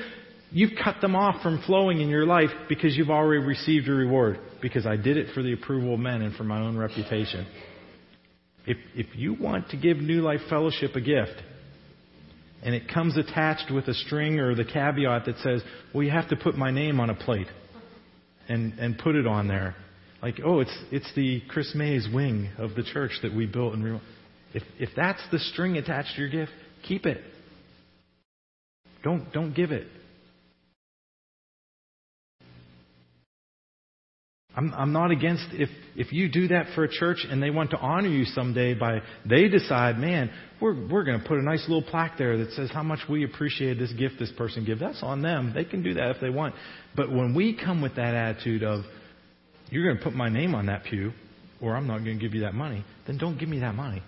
you've 0.51 0.73
cut 0.83 1.01
them 1.01 1.15
off 1.15 1.43
from 1.43 1.63
flowing 1.67 2.01
in 2.01 2.09
your 2.09 2.27
life 2.27 2.51
because 2.69 2.97
you've 2.97 3.11
already 3.11 3.45
received 3.45 3.87
your 3.87 3.97
reward. 3.97 4.39
Because 4.61 4.87
I 4.87 4.97
did 4.97 5.17
it 5.17 5.35
for 5.35 5.43
the 5.43 5.53
approval 5.53 5.95
of 5.95 6.01
men 6.01 6.23
and 6.23 6.35
for 6.35 6.45
my 6.45 6.61
own 6.61 6.77
reputation. 6.77 7.47
If, 8.67 8.79
if 8.95 9.07
you 9.15 9.35
want 9.35 9.71
to 9.71 9.77
give 9.77 9.99
New 9.99 10.23
Life 10.23 10.41
Fellowship 10.49 10.95
a 10.95 11.01
gift, 11.01 11.43
and 12.63 12.75
it 12.75 12.89
comes 12.89 13.17
attached 13.17 13.71
with 13.71 13.89
a 13.89 13.95
string 13.95 14.39
or 14.39 14.55
the 14.55 14.65
caveat 14.65 15.27
that 15.27 15.39
says, 15.39 15.63
well, 15.93 16.03
you 16.03 16.11
have 16.11 16.29
to 16.29 16.37
put 16.37 16.57
my 16.57 16.71
name 16.71 17.01
on 17.01 17.11
a 17.11 17.15
plate 17.15 17.49
and, 18.49 18.75
and 18.79 18.99
put 18.99 19.17
it 19.17 19.27
on 19.27 19.49
there 19.49 19.75
like, 20.23 20.41
oh, 20.45 20.61
it's, 20.61 20.79
it's 20.93 21.13
the 21.17 21.43
Chris 21.49 21.75
Mays 21.75 22.09
wing 22.13 22.51
of 22.57 22.77
the 22.77 22.85
church 22.85 23.11
that 23.23 23.35
we 23.35 23.47
built 23.47 23.75
and 23.75 24.01
if, 24.55 24.63
if 24.79 24.91
that's 24.95 25.21
the 25.33 25.39
string 25.39 25.77
attached 25.77 26.15
to 26.15 26.21
your 26.21 26.31
gift, 26.31 26.53
keep 26.87 27.07
it. 27.07 27.21
Don't, 29.03 29.33
don't 29.33 29.53
give 29.53 29.73
it. 29.73 29.89
I'm, 34.55 34.73
I'm 34.75 34.93
not 34.93 35.11
against 35.11 35.47
if, 35.53 35.71
if 35.97 36.13
you 36.13 36.29
do 36.31 36.49
that 36.49 36.67
for 36.75 36.85
a 36.85 36.89
church 36.89 37.27
and 37.29 37.43
they 37.43 37.51
want 37.51 37.71
to 37.71 37.79
honor 37.79 38.09
you 38.09 38.25
someday 38.27 38.75
by, 38.75 39.01
they 39.29 39.49
decide, 39.49 39.99
man, 39.99 40.31
we're, 40.61 40.75
we're 40.89 41.05
going 41.05 41.21
to 41.21 41.27
put 41.27 41.39
a 41.39 41.43
nice 41.43 41.65
little 41.69 41.83
plaque 41.83 42.19
there 42.19 42.37
that 42.39 42.53
says 42.53 42.71
how 42.71 42.83
much 42.83 43.01
we 43.09 43.25
appreciate 43.25 43.79
this 43.79 43.93
gift 43.95 44.17
this 44.19 44.33
person 44.37 44.65
gives. 44.65 44.81
That's 44.81 45.03
on 45.03 45.23
them. 45.23 45.53
They 45.55 45.65
can 45.65 45.83
do 45.83 45.95
that 45.95 46.11
if 46.11 46.21
they 46.21 46.31
want. 46.31 46.55
But 46.95 47.11
when 47.11 47.35
we 47.35 47.57
come 47.57 47.81
with 47.81 47.97
that 47.97 48.15
attitude 48.15 48.63
of, 48.63 48.85
you're 49.71 49.85
going 49.85 49.97
to 49.97 50.05
put 50.05 50.13
my 50.13 50.29
name 50.29 50.55
on 50.55 50.67
that 50.67 50.85
pew, 50.85 51.13
or 51.61 51.75
I'm 51.75 51.87
not 51.87 52.05
going 52.05 52.19
to 52.19 52.23
give 52.23 52.35
you 52.35 52.43
that 52.43 52.55
money, 52.55 52.85
then 53.07 53.17
don't 53.17 53.39
give 53.39 53.49
me 53.49 53.61
that 53.61 53.75
money. 53.75 54.03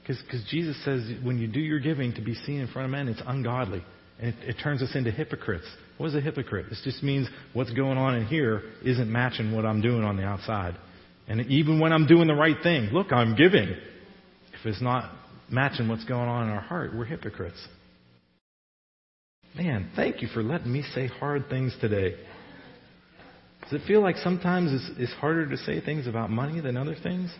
Because 0.00 0.44
Jesus 0.50 0.76
says 0.84 1.02
when 1.22 1.38
you 1.38 1.46
do 1.46 1.60
your 1.60 1.78
giving 1.78 2.12
to 2.14 2.20
be 2.20 2.34
seen 2.34 2.60
in 2.60 2.66
front 2.66 2.86
of 2.86 2.90
men, 2.90 3.08
it's 3.08 3.22
ungodly. 3.24 3.84
And 4.18 4.28
it, 4.28 4.34
it 4.50 4.56
turns 4.62 4.82
us 4.82 4.94
into 4.94 5.10
hypocrites. 5.10 5.66
What 5.98 6.08
is 6.08 6.14
a 6.14 6.20
hypocrite? 6.20 6.66
This 6.70 6.80
just 6.84 7.02
means 7.02 7.28
what's 7.52 7.72
going 7.72 7.98
on 7.98 8.16
in 8.16 8.26
here 8.26 8.62
isn't 8.84 9.10
matching 9.10 9.52
what 9.54 9.64
I'm 9.64 9.80
doing 9.80 10.04
on 10.04 10.16
the 10.16 10.24
outside. 10.24 10.76
And 11.26 11.40
even 11.46 11.80
when 11.80 11.92
I'm 11.92 12.06
doing 12.06 12.26
the 12.26 12.34
right 12.34 12.56
thing, 12.62 12.90
look, 12.92 13.12
I'm 13.12 13.34
giving. 13.34 13.68
If 13.68 14.66
it's 14.66 14.82
not 14.82 15.10
matching 15.50 15.88
what's 15.88 16.04
going 16.04 16.28
on 16.28 16.48
in 16.48 16.50
our 16.50 16.60
heart, 16.60 16.94
we're 16.94 17.04
hypocrites. 17.04 17.66
Man, 19.56 19.90
thank 19.94 20.20
you 20.20 20.28
for 20.28 20.42
letting 20.42 20.72
me 20.72 20.82
say 20.94 21.06
hard 21.06 21.48
things 21.48 21.74
today. 21.80 22.16
Does 23.62 23.80
it 23.80 23.86
feel 23.86 24.02
like 24.02 24.16
sometimes 24.16 24.72
it's, 24.72 24.98
it's 24.98 25.12
harder 25.14 25.48
to 25.48 25.56
say 25.56 25.80
things 25.80 26.06
about 26.06 26.30
money 26.30 26.60
than 26.60 26.76
other 26.76 26.96
things? 27.00 27.32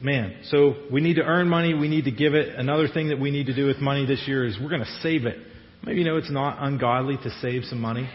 Man, 0.00 0.36
so 0.50 0.74
we 0.92 1.00
need 1.00 1.14
to 1.14 1.22
earn 1.22 1.48
money, 1.48 1.72
we 1.72 1.88
need 1.88 2.04
to 2.04 2.10
give 2.10 2.34
it. 2.34 2.54
Another 2.54 2.86
thing 2.86 3.08
that 3.08 3.18
we 3.18 3.30
need 3.30 3.46
to 3.46 3.54
do 3.54 3.66
with 3.66 3.78
money 3.78 4.04
this 4.04 4.22
year 4.26 4.44
is 4.44 4.58
we're 4.60 4.68
going 4.68 4.84
to 4.84 4.98
save 5.00 5.24
it. 5.24 5.38
Maybe 5.84 6.00
you 6.00 6.04
know 6.04 6.16
it's 6.16 6.30
not 6.30 6.58
ungodly 6.60 7.16
to 7.16 7.30
save 7.40 7.64
some 7.64 7.80
money 7.80 8.08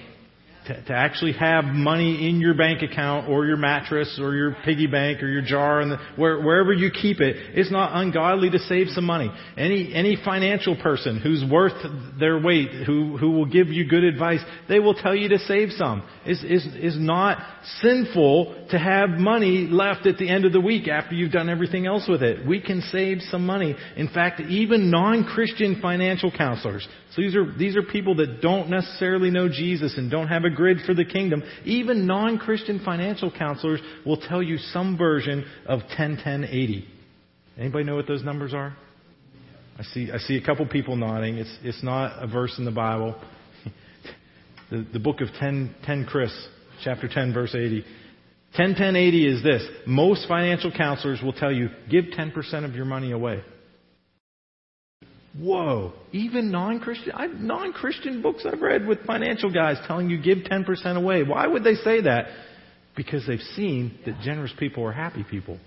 to, 0.67 0.83
to 0.85 0.93
actually 0.93 1.33
have 1.33 1.65
money 1.65 2.29
in 2.29 2.39
your 2.39 2.53
bank 2.53 2.81
account 2.83 3.29
or 3.29 3.45
your 3.45 3.57
mattress 3.57 4.19
or 4.21 4.35
your 4.35 4.55
piggy 4.63 4.87
bank 4.87 5.23
or 5.23 5.27
your 5.27 5.41
jar 5.41 5.81
and 5.81 5.97
where, 6.17 6.39
wherever 6.41 6.71
you 6.71 6.91
keep 6.91 7.19
it, 7.19 7.35
it's 7.57 7.71
not 7.71 7.91
ungodly 7.93 8.49
to 8.49 8.59
save 8.59 8.87
some 8.89 9.05
money. 9.05 9.29
Any 9.57 9.93
any 9.93 10.17
financial 10.23 10.75
person 10.75 11.19
who's 11.19 11.43
worth 11.49 11.73
their 12.19 12.39
weight, 12.39 12.85
who 12.85 13.17
who 13.17 13.31
will 13.31 13.45
give 13.45 13.69
you 13.69 13.87
good 13.89 14.03
advice, 14.03 14.41
they 14.69 14.79
will 14.79 14.93
tell 14.93 15.15
you 15.15 15.29
to 15.29 15.39
save 15.39 15.69
some. 15.71 16.03
Is 16.25 16.43
is 16.43 16.65
is 16.75 16.99
not 16.99 17.39
sinful 17.81 18.67
to 18.69 18.77
have 18.77 19.09
money 19.09 19.67
left 19.69 20.05
at 20.05 20.17
the 20.17 20.29
end 20.29 20.45
of 20.45 20.53
the 20.53 20.61
week 20.61 20.87
after 20.87 21.15
you've 21.15 21.31
done 21.31 21.49
everything 21.49 21.87
else 21.87 22.07
with 22.07 22.21
it. 22.21 22.45
We 22.45 22.61
can 22.61 22.81
save 22.91 23.19
some 23.29 23.45
money. 23.45 23.75
In 23.95 24.09
fact, 24.09 24.41
even 24.41 24.91
non-Christian 24.91 25.79
financial 25.81 26.31
counselors 26.31 26.87
so 27.15 27.21
these 27.21 27.35
are, 27.35 27.57
these 27.57 27.75
are 27.75 27.83
people 27.83 28.15
that 28.15 28.41
don't 28.41 28.69
necessarily 28.69 29.31
know 29.31 29.49
Jesus 29.49 29.97
and 29.97 30.09
don't 30.09 30.29
have 30.29 30.45
a 30.45 30.49
grid 30.51 30.79
for 30.85 30.93
the 30.93 31.05
kingdom. 31.05 31.43
Even 31.65 32.05
non-Christian 32.05 32.81
financial 32.83 33.31
counselors 33.31 33.79
will 34.05 34.17
tell 34.17 34.41
you 34.41 34.57
some 34.57 34.97
version 34.97 35.45
of 35.65 35.81
10, 35.95 36.17
10, 36.23 36.45
80. 36.45 36.87
Anybody 37.57 37.83
know 37.83 37.95
what 37.95 38.07
those 38.07 38.23
numbers 38.23 38.53
are? 38.53 38.75
I 39.77 39.83
see, 39.83 40.11
I 40.11 40.17
see 40.19 40.37
a 40.37 40.45
couple 40.45 40.65
people 40.67 40.95
nodding. 40.95 41.37
It's, 41.37 41.57
it's 41.63 41.83
not 41.83 42.21
a 42.21 42.27
verse 42.27 42.55
in 42.57 42.65
the 42.65 42.71
Bible. 42.71 43.15
the, 44.71 44.85
the 44.93 44.99
book 44.99 45.21
of 45.21 45.29
10, 45.39 45.75
10 45.85 46.05
Chris, 46.05 46.31
chapter 46.83 47.07
10, 47.07 47.33
verse 47.33 47.55
80. 47.55 47.83
10, 48.55 48.75
10, 48.75 48.95
80 48.95 49.27
is 49.27 49.43
this. 49.43 49.65
Most 49.87 50.27
financial 50.27 50.71
counselors 50.71 51.21
will 51.23 51.33
tell 51.33 51.51
you, 51.51 51.69
give 51.89 52.05
10% 52.05 52.65
of 52.65 52.75
your 52.75 52.85
money 52.85 53.11
away. 53.11 53.41
Whoa, 55.37 55.93
even 56.11 56.51
non-Christian, 56.51 57.13
I, 57.15 57.27
non-Christian 57.27 58.21
books 58.21 58.45
I've 58.45 58.61
read 58.61 58.85
with 58.85 59.05
financial 59.05 59.51
guys 59.51 59.77
telling 59.87 60.09
you 60.09 60.21
give 60.21 60.39
10% 60.39 60.97
away. 60.97 61.23
Why 61.23 61.47
would 61.47 61.63
they 61.63 61.75
say 61.75 62.01
that? 62.01 62.25
Because 62.97 63.25
they've 63.25 63.39
seen 63.55 63.97
that 64.05 64.19
generous 64.21 64.51
people 64.59 64.83
are 64.85 64.91
happy 64.91 65.23
people. 65.23 65.57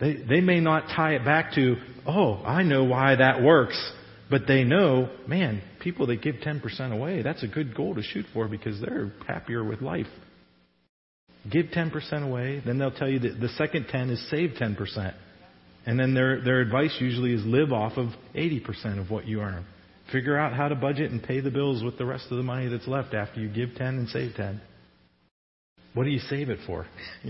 They, 0.00 0.14
they 0.16 0.40
may 0.40 0.60
not 0.60 0.86
tie 0.96 1.14
it 1.14 1.26
back 1.26 1.52
to, 1.56 1.76
oh, 2.06 2.42
I 2.42 2.62
know 2.62 2.84
why 2.84 3.16
that 3.16 3.42
works. 3.42 3.78
But 4.30 4.42
they 4.46 4.64
know, 4.64 5.10
man, 5.26 5.60
people 5.80 6.06
that 6.06 6.22
give 6.22 6.36
10% 6.36 6.92
away, 6.92 7.22
that's 7.22 7.42
a 7.42 7.48
good 7.48 7.74
goal 7.74 7.96
to 7.96 8.02
shoot 8.02 8.24
for 8.32 8.48
because 8.48 8.80
they're 8.80 9.12
happier 9.26 9.62
with 9.64 9.82
life. 9.82 10.06
Give 11.50 11.66
10% 11.66 12.22
away, 12.22 12.62
then 12.64 12.78
they'll 12.78 12.92
tell 12.92 13.08
you 13.08 13.18
that 13.20 13.40
the 13.40 13.48
second 13.50 13.88
10 13.88 14.10
is 14.10 14.30
save 14.30 14.50
10%. 14.50 15.14
And 15.86 15.98
then 15.98 16.14
their, 16.14 16.42
their 16.42 16.60
advice 16.60 16.94
usually 17.00 17.32
is 17.32 17.44
live 17.44 17.72
off 17.72 17.96
of 17.96 18.08
80% 18.34 19.00
of 19.00 19.10
what 19.10 19.26
you 19.26 19.40
earn. 19.40 19.64
Figure 20.12 20.36
out 20.36 20.52
how 20.52 20.68
to 20.68 20.74
budget 20.74 21.10
and 21.10 21.22
pay 21.22 21.40
the 21.40 21.50
bills 21.50 21.82
with 21.82 21.96
the 21.96 22.04
rest 22.04 22.26
of 22.30 22.36
the 22.36 22.42
money 22.42 22.68
that's 22.68 22.86
left 22.86 23.14
after 23.14 23.40
you 23.40 23.48
give 23.48 23.74
10 23.76 23.86
and 23.86 24.08
save 24.08 24.34
10. 24.34 24.60
What 25.94 26.04
do 26.04 26.10
you 26.10 26.18
save 26.18 26.50
it 26.50 26.58
for? 26.66 26.86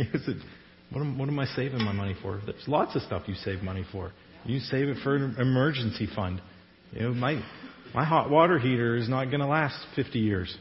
what, 0.90 1.00
am, 1.00 1.18
what 1.18 1.28
am 1.28 1.38
I 1.38 1.46
saving 1.46 1.82
my 1.84 1.92
money 1.92 2.16
for? 2.22 2.40
There's 2.44 2.66
lots 2.66 2.96
of 2.96 3.02
stuff 3.02 3.22
you 3.26 3.34
save 3.34 3.62
money 3.62 3.84
for. 3.92 4.12
You 4.44 4.58
save 4.60 4.88
it 4.88 4.98
for 5.02 5.16
an 5.16 5.36
emergency 5.38 6.08
fund. 6.14 6.40
You 6.92 7.02
know, 7.02 7.14
my, 7.14 7.42
my 7.94 8.04
hot 8.04 8.30
water 8.30 8.58
heater 8.58 8.96
is 8.96 9.08
not 9.08 9.26
going 9.26 9.40
to 9.40 9.46
last 9.46 9.76
50 9.94 10.18
years. 10.18 10.56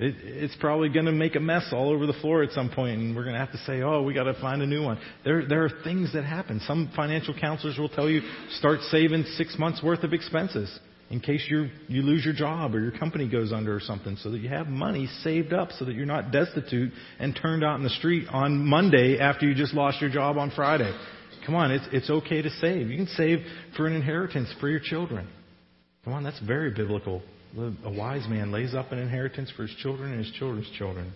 It, 0.00 0.14
it's 0.22 0.56
probably 0.60 0.88
going 0.88 1.06
to 1.06 1.12
make 1.12 1.34
a 1.34 1.40
mess 1.40 1.68
all 1.72 1.90
over 1.90 2.06
the 2.06 2.12
floor 2.14 2.42
at 2.42 2.52
some 2.52 2.70
point, 2.70 3.00
and 3.00 3.16
we're 3.16 3.24
going 3.24 3.34
to 3.34 3.40
have 3.40 3.52
to 3.52 3.58
say, 3.58 3.82
"Oh, 3.82 4.02
we 4.02 4.14
got 4.14 4.24
to 4.24 4.34
find 4.40 4.62
a 4.62 4.66
new 4.66 4.82
one." 4.82 4.98
There, 5.24 5.46
there 5.46 5.64
are 5.64 5.70
things 5.84 6.12
that 6.12 6.24
happen. 6.24 6.60
Some 6.66 6.90
financial 6.94 7.34
counselors 7.38 7.78
will 7.78 7.88
tell 7.88 8.08
you 8.08 8.20
start 8.52 8.80
saving 8.90 9.24
six 9.36 9.58
months 9.58 9.82
worth 9.82 10.04
of 10.04 10.12
expenses 10.12 10.78
in 11.10 11.20
case 11.20 11.44
you 11.48 11.68
you 11.88 12.02
lose 12.02 12.24
your 12.24 12.34
job 12.34 12.74
or 12.74 12.80
your 12.80 12.92
company 12.92 13.28
goes 13.28 13.52
under 13.52 13.74
or 13.74 13.80
something, 13.80 14.16
so 14.16 14.30
that 14.30 14.38
you 14.38 14.48
have 14.48 14.68
money 14.68 15.08
saved 15.22 15.52
up, 15.52 15.70
so 15.72 15.84
that 15.84 15.94
you're 15.94 16.06
not 16.06 16.30
destitute 16.30 16.92
and 17.18 17.38
turned 17.40 17.64
out 17.64 17.76
in 17.76 17.82
the 17.82 17.90
street 17.90 18.26
on 18.30 18.64
Monday 18.64 19.18
after 19.18 19.48
you 19.48 19.54
just 19.54 19.74
lost 19.74 20.00
your 20.00 20.10
job 20.10 20.36
on 20.36 20.50
Friday. 20.50 20.92
Come 21.44 21.54
on, 21.54 21.70
it's 21.70 21.86
it's 21.92 22.10
okay 22.10 22.42
to 22.42 22.50
save. 22.50 22.88
You 22.88 22.96
can 22.96 23.06
save 23.08 23.38
for 23.76 23.86
an 23.86 23.94
inheritance 23.94 24.52
for 24.60 24.68
your 24.68 24.80
children. 24.80 25.28
Come 26.04 26.12
on, 26.12 26.22
that's 26.22 26.40
very 26.40 26.70
biblical. 26.70 27.22
A 27.56 27.90
wise 27.90 28.26
man 28.28 28.52
lays 28.52 28.74
up 28.74 28.92
an 28.92 28.98
inheritance 28.98 29.50
for 29.56 29.62
his 29.62 29.74
children 29.76 30.12
and 30.12 30.24
his 30.24 30.32
children's 30.34 30.70
children. 30.76 31.12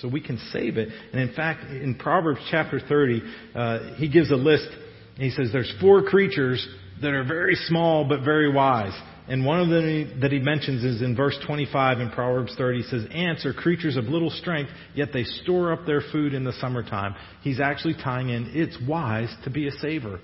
So 0.00 0.08
we 0.08 0.20
can 0.20 0.38
save 0.52 0.76
it. 0.76 0.88
And 1.12 1.20
in 1.20 1.34
fact, 1.34 1.64
in 1.70 1.94
Proverbs 1.94 2.40
chapter 2.50 2.80
30, 2.80 3.22
uh, 3.54 3.94
he 3.94 4.08
gives 4.08 4.30
a 4.30 4.36
list. 4.36 4.68
He 5.16 5.30
says 5.30 5.50
there's 5.52 5.72
four 5.80 6.02
creatures 6.02 6.66
that 7.02 7.12
are 7.12 7.24
very 7.24 7.54
small 7.54 8.04
but 8.04 8.24
very 8.24 8.52
wise. 8.52 8.98
And 9.28 9.44
one 9.44 9.60
of 9.60 9.68
them 9.68 10.20
that 10.22 10.32
he 10.32 10.40
mentions 10.40 10.82
is 10.82 11.02
in 11.02 11.14
verse 11.14 11.38
25 11.46 12.00
in 12.00 12.10
Proverbs 12.10 12.52
30. 12.58 12.78
He 12.78 12.88
says, 12.88 13.06
Ants 13.14 13.46
are 13.46 13.52
creatures 13.52 13.96
of 13.96 14.04
little 14.06 14.30
strength, 14.30 14.70
yet 14.94 15.10
they 15.12 15.22
store 15.22 15.72
up 15.72 15.86
their 15.86 16.02
food 16.12 16.34
in 16.34 16.42
the 16.42 16.52
summertime. 16.54 17.14
He's 17.42 17.60
actually 17.60 17.94
tying 17.94 18.30
in, 18.30 18.50
it's 18.54 18.76
wise 18.88 19.32
to 19.44 19.50
be 19.50 19.68
a 19.68 19.72
saver. 19.72 20.18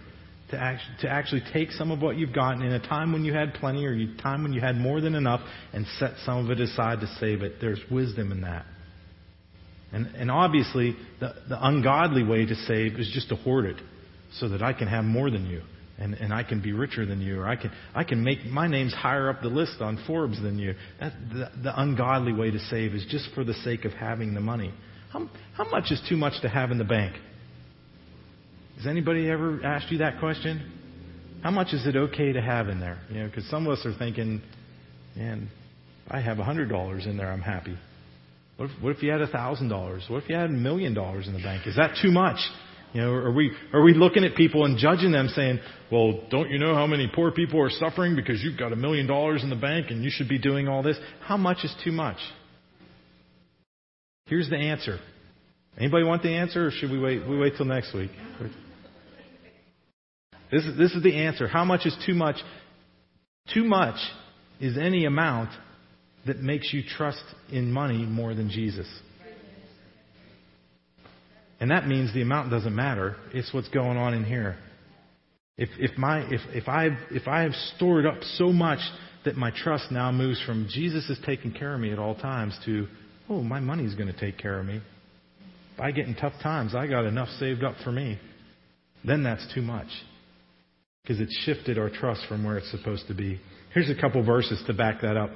To 0.50 0.56
actually, 0.56 0.96
to 1.00 1.08
actually 1.08 1.42
take 1.52 1.72
some 1.72 1.90
of 1.90 2.00
what 2.00 2.16
you've 2.16 2.32
gotten 2.32 2.62
in 2.62 2.72
a 2.72 2.78
time 2.78 3.12
when 3.12 3.24
you 3.24 3.32
had 3.32 3.54
plenty 3.54 3.84
or 3.84 3.92
a 3.92 4.22
time 4.22 4.44
when 4.44 4.52
you 4.52 4.60
had 4.60 4.76
more 4.76 5.00
than 5.00 5.16
enough 5.16 5.40
and 5.72 5.84
set 5.98 6.12
some 6.24 6.44
of 6.44 6.50
it 6.52 6.60
aside 6.60 7.00
to 7.00 7.08
save 7.18 7.42
it. 7.42 7.54
There's 7.60 7.80
wisdom 7.90 8.30
in 8.30 8.42
that. 8.42 8.64
And, 9.92 10.06
and 10.14 10.30
obviously, 10.30 10.94
the, 11.18 11.34
the 11.48 11.66
ungodly 11.66 12.22
way 12.22 12.46
to 12.46 12.54
save 12.54 12.94
is 12.98 13.10
just 13.12 13.28
to 13.30 13.36
hoard 13.36 13.64
it 13.64 13.76
so 14.34 14.48
that 14.50 14.62
I 14.62 14.72
can 14.72 14.86
have 14.86 15.04
more 15.04 15.30
than 15.30 15.46
you 15.46 15.62
and, 15.98 16.14
and 16.14 16.32
I 16.32 16.42
can 16.42 16.60
be 16.60 16.72
richer 16.72 17.06
than 17.06 17.20
you, 17.20 17.40
or 17.40 17.48
I 17.48 17.56
can, 17.56 17.72
I 17.94 18.04
can 18.04 18.22
make 18.22 18.44
my 18.44 18.66
name's 18.66 18.92
higher 18.92 19.30
up 19.30 19.40
the 19.40 19.48
list 19.48 19.80
on 19.80 20.02
Forbes 20.06 20.40
than 20.40 20.58
you. 20.58 20.74
That, 21.00 21.12
the, 21.32 21.50
the 21.62 21.80
ungodly 21.80 22.32
way 22.32 22.50
to 22.50 22.58
save 22.58 22.94
is 22.94 23.04
just 23.08 23.30
for 23.34 23.44
the 23.44 23.54
sake 23.54 23.84
of 23.84 23.92
having 23.92 24.34
the 24.34 24.40
money. 24.40 24.74
How, 25.12 25.30
how 25.56 25.68
much 25.70 25.90
is 25.90 26.00
too 26.08 26.16
much 26.16 26.42
to 26.42 26.48
have 26.48 26.70
in 26.70 26.78
the 26.78 26.84
bank? 26.84 27.16
Has 28.76 28.86
anybody 28.86 29.30
ever 29.30 29.60
asked 29.64 29.90
you 29.90 29.98
that 29.98 30.18
question? 30.18 30.72
How 31.42 31.50
much 31.50 31.72
is 31.72 31.86
it 31.86 31.96
okay 31.96 32.32
to 32.32 32.42
have 32.42 32.68
in 32.68 32.80
there? 32.80 32.98
You 33.10 33.20
know, 33.20 33.26
because 33.26 33.48
some 33.48 33.66
of 33.66 33.78
us 33.78 33.86
are 33.86 33.94
thinking, 33.98 34.42
man, 35.14 35.48
I 36.08 36.20
have 36.20 36.38
a 36.38 36.44
hundred 36.44 36.68
dollars 36.68 37.06
in 37.06 37.16
there, 37.16 37.30
I'm 37.30 37.40
happy. 37.40 37.76
What 38.56 38.70
if, 38.70 38.82
what 38.82 38.96
if 38.96 39.02
you 39.02 39.10
had 39.10 39.20
a 39.20 39.26
thousand 39.26 39.68
dollars? 39.68 40.04
What 40.08 40.22
if 40.22 40.28
you 40.28 40.36
had 40.36 40.50
a 40.50 40.52
million 40.52 40.94
dollars 40.94 41.26
in 41.26 41.34
the 41.34 41.42
bank? 41.42 41.66
Is 41.66 41.76
that 41.76 41.98
too 42.00 42.10
much? 42.10 42.38
You 42.92 43.02
know, 43.02 43.12
are 43.12 43.32
we, 43.32 43.50
are 43.72 43.82
we 43.82 43.92
looking 43.92 44.24
at 44.24 44.34
people 44.34 44.64
and 44.64 44.78
judging 44.78 45.12
them 45.12 45.28
saying, 45.28 45.60
well, 45.92 46.22
don't 46.30 46.48
you 46.50 46.58
know 46.58 46.74
how 46.74 46.86
many 46.86 47.10
poor 47.14 47.30
people 47.30 47.60
are 47.60 47.68
suffering 47.68 48.16
because 48.16 48.42
you've 48.42 48.58
got 48.58 48.72
a 48.72 48.76
million 48.76 49.06
dollars 49.06 49.42
in 49.42 49.50
the 49.50 49.56
bank 49.56 49.90
and 49.90 50.02
you 50.02 50.10
should 50.10 50.28
be 50.28 50.38
doing 50.38 50.68
all 50.68 50.82
this? 50.82 50.96
How 51.20 51.36
much 51.36 51.58
is 51.64 51.74
too 51.84 51.92
much? 51.92 52.16
Here's 54.26 54.48
the 54.48 54.56
answer. 54.56 54.98
Anybody 55.78 56.04
want 56.04 56.22
the 56.22 56.30
answer 56.30 56.68
or 56.68 56.70
should 56.70 56.90
we 56.90 56.98
wait, 56.98 57.28
we 57.28 57.38
wait 57.38 57.54
till 57.56 57.66
next 57.66 57.94
week? 57.94 58.10
This 60.50 60.64
is, 60.64 60.78
this 60.78 60.92
is 60.92 61.02
the 61.02 61.16
answer. 61.16 61.48
How 61.48 61.64
much 61.64 61.86
is 61.86 61.96
too 62.06 62.14
much? 62.14 62.36
Too 63.52 63.64
much 63.64 63.96
is 64.60 64.78
any 64.78 65.04
amount 65.04 65.50
that 66.26 66.38
makes 66.38 66.72
you 66.72 66.82
trust 66.82 67.22
in 67.50 67.70
money 67.70 68.04
more 68.04 68.34
than 68.34 68.50
Jesus. 68.50 68.88
And 71.58 71.70
that 71.70 71.86
means 71.86 72.12
the 72.12 72.22
amount 72.22 72.50
doesn't 72.50 72.74
matter. 72.74 73.16
It's 73.32 73.52
what's 73.54 73.68
going 73.68 73.96
on 73.96 74.12
in 74.14 74.24
here. 74.24 74.56
If, 75.56 75.70
if, 75.78 75.96
my, 75.96 76.20
if, 76.20 76.40
if, 76.52 76.68
I've, 76.68 76.98
if 77.10 77.26
I 77.26 77.42
have 77.42 77.54
stored 77.76 78.04
up 78.04 78.22
so 78.34 78.52
much 78.52 78.80
that 79.24 79.36
my 79.36 79.50
trust 79.50 79.90
now 79.90 80.12
moves 80.12 80.42
from 80.44 80.68
Jesus 80.70 81.08
is 81.08 81.18
taking 81.24 81.52
care 81.52 81.74
of 81.74 81.80
me 81.80 81.92
at 81.92 81.98
all 81.98 82.14
times 82.14 82.58
to, 82.66 82.86
oh, 83.30 83.42
my 83.42 83.58
money's 83.58 83.94
going 83.94 84.12
to 84.12 84.18
take 84.18 84.36
care 84.38 84.60
of 84.60 84.66
me. 84.66 84.82
If 85.74 85.80
I 85.80 85.92
get 85.92 86.06
in 86.06 86.14
tough 86.14 86.34
times, 86.42 86.74
I 86.74 86.86
got 86.86 87.06
enough 87.06 87.28
saved 87.40 87.64
up 87.64 87.74
for 87.82 87.92
me. 87.92 88.18
Then 89.04 89.22
that's 89.22 89.46
too 89.54 89.62
much. 89.62 89.88
Because 91.06 91.20
it's 91.20 91.36
shifted 91.44 91.78
our 91.78 91.90
trust 91.90 92.22
from 92.28 92.42
where 92.42 92.58
it's 92.58 92.70
supposed 92.70 93.06
to 93.08 93.14
be. 93.14 93.40
Here's 93.72 93.90
a 93.90 94.00
couple 94.00 94.24
verses 94.24 94.62
to 94.66 94.74
back 94.74 95.02
that 95.02 95.16
up. 95.16 95.30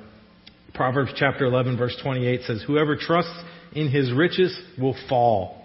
Proverbs 0.75 1.13
chapter 1.17 1.45
11 1.45 1.77
verse 1.77 1.97
28 2.03 2.41
says, 2.47 2.65
Whoever 2.67 2.97
trusts 2.97 3.39
in 3.73 3.89
his 3.89 4.13
riches 4.13 4.59
will 4.79 4.97
fall 5.09 5.61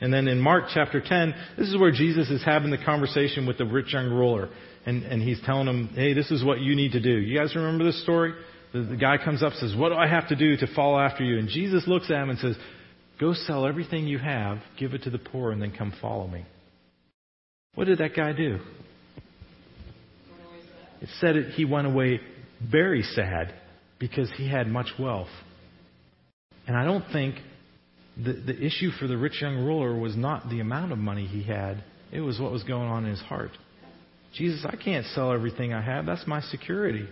and 0.00 0.12
then 0.12 0.28
in 0.28 0.38
Mark 0.38 0.64
chapter 0.72 1.00
10, 1.00 1.34
this 1.56 1.68
is 1.68 1.78
where 1.78 1.90
Jesus 1.90 2.28
is 2.28 2.44
having 2.44 2.70
the 2.70 2.76
conversation 2.76 3.46
with 3.46 3.58
the 3.58 3.64
rich 3.64 3.92
young 3.92 4.10
ruler. 4.10 4.50
And, 4.86 5.02
and 5.04 5.22
he's 5.22 5.40
telling 5.46 5.66
him, 5.66 5.88
hey, 5.94 6.12
this 6.12 6.30
is 6.30 6.44
what 6.44 6.60
you 6.60 6.76
need 6.76 6.92
to 6.92 7.00
do. 7.00 7.08
You 7.08 7.38
guys 7.38 7.54
remember 7.54 7.84
this 7.84 8.02
story? 8.02 8.34
The, 8.74 8.82
the 8.82 8.96
guy 8.96 9.16
comes 9.16 9.42
up 9.42 9.54
says, 9.54 9.74
what 9.74 9.90
do 9.90 9.94
I 9.94 10.06
have 10.06 10.28
to 10.28 10.36
do 10.36 10.56
to 10.58 10.66
follow 10.74 10.98
after 10.98 11.24
you? 11.24 11.38
And 11.38 11.48
Jesus 11.48 11.84
looks 11.86 12.10
at 12.10 12.22
him 12.22 12.28
and 12.28 12.38
says, 12.38 12.56
go 13.18 13.32
sell 13.32 13.66
everything 13.66 14.06
you 14.06 14.18
have, 14.18 14.58
give 14.78 14.92
it 14.92 15.04
to 15.04 15.10
the 15.10 15.18
poor, 15.18 15.52
and 15.52 15.62
then 15.62 15.72
come 15.72 15.94
follow 16.02 16.26
me. 16.26 16.44
What 17.74 17.86
did 17.86 17.98
that 17.98 18.14
guy 18.14 18.32
do? 18.32 18.58
It 21.04 21.10
said 21.20 21.36
it, 21.36 21.50
he 21.52 21.66
went 21.66 21.86
away 21.86 22.18
very 22.66 23.02
sad 23.02 23.52
because 23.98 24.32
he 24.38 24.48
had 24.48 24.66
much 24.66 24.86
wealth. 24.98 25.28
And 26.66 26.74
I 26.78 26.84
don't 26.86 27.04
think 27.12 27.34
the, 28.16 28.32
the 28.32 28.58
issue 28.58 28.90
for 28.98 29.06
the 29.06 29.18
rich 29.18 29.42
young 29.42 29.66
ruler 29.66 29.94
was 29.94 30.16
not 30.16 30.48
the 30.48 30.60
amount 30.60 30.92
of 30.92 30.98
money 30.98 31.26
he 31.26 31.42
had, 31.42 31.84
it 32.10 32.22
was 32.22 32.40
what 32.40 32.52
was 32.52 32.62
going 32.62 32.88
on 32.88 33.04
in 33.04 33.10
his 33.10 33.20
heart. 33.20 33.50
Jesus, 34.32 34.64
I 34.66 34.76
can't 34.76 35.04
sell 35.08 35.30
everything 35.30 35.74
I 35.74 35.82
have. 35.82 36.06
That's 36.06 36.26
my 36.26 36.40
security. 36.40 37.06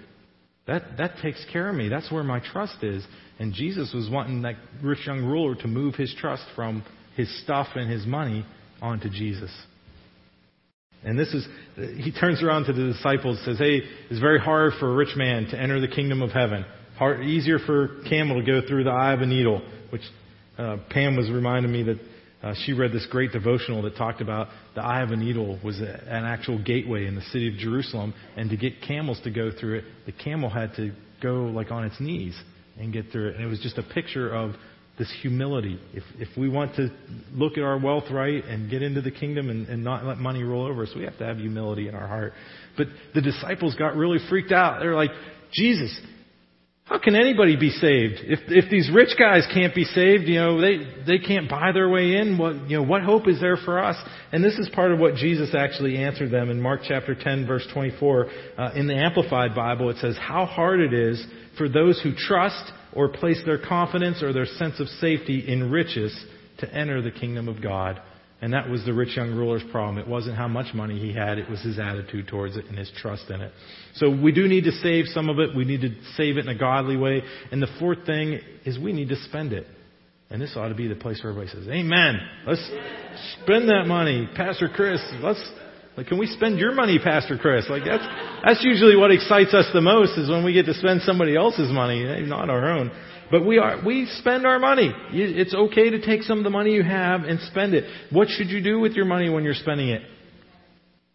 That, 0.66 0.96
that 0.96 1.18
takes 1.20 1.44
care 1.52 1.68
of 1.68 1.74
me. 1.74 1.90
That's 1.90 2.10
where 2.10 2.24
my 2.24 2.40
trust 2.40 2.82
is. 2.82 3.04
And 3.38 3.52
Jesus 3.52 3.92
was 3.92 4.08
wanting 4.10 4.40
that 4.42 4.54
rich 4.82 5.06
young 5.06 5.22
ruler 5.22 5.54
to 5.56 5.68
move 5.68 5.96
his 5.96 6.14
trust 6.18 6.44
from 6.56 6.82
his 7.14 7.28
stuff 7.42 7.66
and 7.74 7.90
his 7.90 8.06
money 8.06 8.46
onto 8.80 9.10
Jesus. 9.10 9.54
And 11.04 11.18
this 11.18 11.28
is, 11.34 11.46
he 11.76 12.12
turns 12.12 12.42
around 12.42 12.64
to 12.66 12.72
the 12.72 12.92
disciples 12.92 13.38
and 13.38 13.44
says, 13.44 13.58
Hey, 13.58 13.80
it's 14.10 14.20
very 14.20 14.38
hard 14.38 14.74
for 14.78 14.92
a 14.92 14.94
rich 14.94 15.16
man 15.16 15.46
to 15.46 15.60
enter 15.60 15.80
the 15.80 15.88
kingdom 15.88 16.22
of 16.22 16.30
heaven. 16.30 16.64
Hard, 16.96 17.24
easier 17.24 17.58
for 17.58 18.00
a 18.00 18.08
camel 18.08 18.40
to 18.40 18.46
go 18.46 18.66
through 18.66 18.84
the 18.84 18.90
eye 18.90 19.12
of 19.12 19.20
a 19.20 19.26
needle, 19.26 19.62
which 19.90 20.02
uh, 20.58 20.76
Pam 20.90 21.16
was 21.16 21.30
reminding 21.30 21.72
me 21.72 21.82
that 21.84 21.98
uh, 22.42 22.54
she 22.64 22.72
read 22.72 22.92
this 22.92 23.06
great 23.10 23.32
devotional 23.32 23.82
that 23.82 23.96
talked 23.96 24.20
about 24.20 24.48
the 24.74 24.82
eye 24.82 25.02
of 25.02 25.10
a 25.10 25.16
needle 25.16 25.58
was 25.64 25.80
a, 25.80 26.02
an 26.06 26.24
actual 26.24 26.62
gateway 26.62 27.06
in 27.06 27.14
the 27.14 27.22
city 27.22 27.48
of 27.48 27.54
Jerusalem, 27.54 28.14
and 28.36 28.50
to 28.50 28.56
get 28.56 28.82
camels 28.86 29.20
to 29.24 29.30
go 29.30 29.50
through 29.58 29.78
it, 29.78 29.84
the 30.06 30.12
camel 30.12 30.50
had 30.50 30.74
to 30.76 30.92
go 31.22 31.44
like 31.44 31.70
on 31.70 31.84
its 31.84 32.00
knees 32.00 32.38
and 32.78 32.92
get 32.92 33.10
through 33.12 33.28
it. 33.28 33.36
And 33.36 33.44
it 33.44 33.48
was 33.48 33.60
just 33.60 33.78
a 33.78 33.82
picture 33.82 34.32
of 34.34 34.54
this 34.98 35.12
humility. 35.22 35.80
If 35.94 36.04
if 36.18 36.28
we 36.36 36.48
want 36.48 36.76
to 36.76 36.90
look 37.32 37.56
at 37.56 37.62
our 37.62 37.78
wealth 37.78 38.04
right 38.10 38.44
and 38.44 38.70
get 38.70 38.82
into 38.82 39.00
the 39.00 39.10
kingdom 39.10 39.48
and, 39.50 39.66
and 39.68 39.82
not 39.82 40.04
let 40.04 40.18
money 40.18 40.42
roll 40.42 40.66
over 40.66 40.82
us, 40.82 40.90
we 40.94 41.04
have 41.04 41.16
to 41.18 41.24
have 41.24 41.38
humility 41.38 41.88
in 41.88 41.94
our 41.94 42.06
heart. 42.06 42.34
But 42.76 42.88
the 43.14 43.20
disciples 43.20 43.74
got 43.74 43.96
really 43.96 44.18
freaked 44.28 44.52
out. 44.52 44.80
They're 44.80 44.94
like, 44.94 45.10
Jesus, 45.52 45.98
how 46.84 46.98
can 46.98 47.14
anybody 47.14 47.56
be 47.56 47.70
saved? 47.70 48.16
If, 48.22 48.40
if 48.48 48.70
these 48.70 48.90
rich 48.92 49.10
guys 49.18 49.46
can't 49.54 49.74
be 49.74 49.84
saved, 49.84 50.24
you 50.24 50.34
know, 50.34 50.60
they, 50.60 50.78
they 51.06 51.18
can't 51.18 51.48
buy 51.48 51.70
their 51.72 51.88
way 51.88 52.16
in, 52.16 52.36
what, 52.36 52.68
you 52.68 52.76
know, 52.76 52.82
what 52.82 53.02
hope 53.02 53.28
is 53.28 53.40
there 53.40 53.56
for 53.56 53.82
us? 53.82 53.96
And 54.32 54.42
this 54.42 54.58
is 54.58 54.68
part 54.74 54.90
of 54.90 54.98
what 54.98 55.14
Jesus 55.14 55.54
actually 55.54 55.96
answered 55.96 56.30
them 56.30 56.50
in 56.50 56.60
Mark 56.60 56.80
chapter 56.86 57.14
10 57.14 57.46
verse 57.46 57.66
24. 57.72 58.26
Uh, 58.58 58.70
in 58.74 58.88
the 58.88 58.94
Amplified 58.94 59.54
Bible, 59.54 59.90
it 59.90 59.98
says, 59.98 60.16
how 60.20 60.44
hard 60.44 60.80
it 60.80 60.92
is 60.92 61.24
for 61.56 61.68
those 61.68 62.00
who 62.02 62.14
trust 62.14 62.72
or 62.94 63.08
place 63.08 63.40
their 63.44 63.58
confidence 63.58 64.22
or 64.22 64.32
their 64.32 64.46
sense 64.46 64.80
of 64.80 64.88
safety 64.88 65.44
in 65.46 65.70
riches 65.70 66.24
to 66.58 66.74
enter 66.74 67.02
the 67.02 67.10
kingdom 67.10 67.48
of 67.48 67.62
God. 67.62 68.00
And 68.40 68.52
that 68.54 68.68
was 68.68 68.84
the 68.84 68.92
rich 68.92 69.16
young 69.16 69.30
ruler's 69.30 69.62
problem. 69.70 69.98
It 69.98 70.08
wasn't 70.08 70.36
how 70.36 70.48
much 70.48 70.74
money 70.74 70.98
he 70.98 71.12
had, 71.14 71.38
it 71.38 71.48
was 71.48 71.62
his 71.62 71.78
attitude 71.78 72.26
towards 72.26 72.56
it 72.56 72.64
and 72.66 72.76
his 72.76 72.90
trust 72.96 73.30
in 73.30 73.40
it. 73.40 73.52
So 73.94 74.10
we 74.10 74.32
do 74.32 74.48
need 74.48 74.64
to 74.64 74.72
save 74.72 75.06
some 75.06 75.28
of 75.28 75.38
it. 75.38 75.56
We 75.56 75.64
need 75.64 75.82
to 75.82 75.90
save 76.16 76.38
it 76.38 76.46
in 76.46 76.48
a 76.48 76.58
godly 76.58 76.96
way. 76.96 77.22
And 77.52 77.62
the 77.62 77.68
fourth 77.78 78.04
thing 78.04 78.40
is 78.64 78.78
we 78.78 78.92
need 78.92 79.10
to 79.10 79.16
spend 79.16 79.52
it. 79.52 79.66
And 80.28 80.40
this 80.40 80.56
ought 80.56 80.70
to 80.70 80.74
be 80.74 80.88
the 80.88 80.96
place 80.96 81.20
where 81.22 81.30
everybody 81.30 81.56
says, 81.56 81.68
Amen. 81.68 82.18
Let's 82.46 82.66
spend 83.42 83.68
that 83.68 83.84
money. 83.86 84.28
Pastor 84.34 84.68
Chris, 84.74 85.00
let's 85.20 85.46
like, 85.96 86.06
can 86.06 86.18
we 86.18 86.26
spend 86.26 86.58
your 86.58 86.72
money, 86.72 86.98
Pastor 86.98 87.36
Chris? 87.36 87.66
Like, 87.68 87.82
that's, 87.84 88.04
that's 88.44 88.64
usually 88.64 88.96
what 88.96 89.10
excites 89.10 89.52
us 89.52 89.66
the 89.74 89.82
most 89.82 90.16
is 90.18 90.30
when 90.30 90.44
we 90.44 90.54
get 90.54 90.64
to 90.66 90.74
spend 90.74 91.02
somebody 91.02 91.36
else's 91.36 91.70
money, 91.70 92.02
eh, 92.04 92.20
not 92.20 92.48
our 92.48 92.66
own. 92.70 92.90
But 93.30 93.46
we 93.46 93.58
are, 93.58 93.82
we 93.84 94.06
spend 94.18 94.46
our 94.46 94.58
money. 94.58 94.92
It's 95.12 95.54
okay 95.54 95.90
to 95.90 96.04
take 96.04 96.22
some 96.22 96.38
of 96.38 96.44
the 96.44 96.50
money 96.50 96.72
you 96.72 96.82
have 96.82 97.22
and 97.22 97.40
spend 97.40 97.74
it. 97.74 97.84
What 98.10 98.28
should 98.28 98.48
you 98.48 98.62
do 98.62 98.80
with 98.80 98.92
your 98.92 99.04
money 99.04 99.28
when 99.28 99.44
you're 99.44 99.54
spending 99.54 99.88
it? 99.88 100.02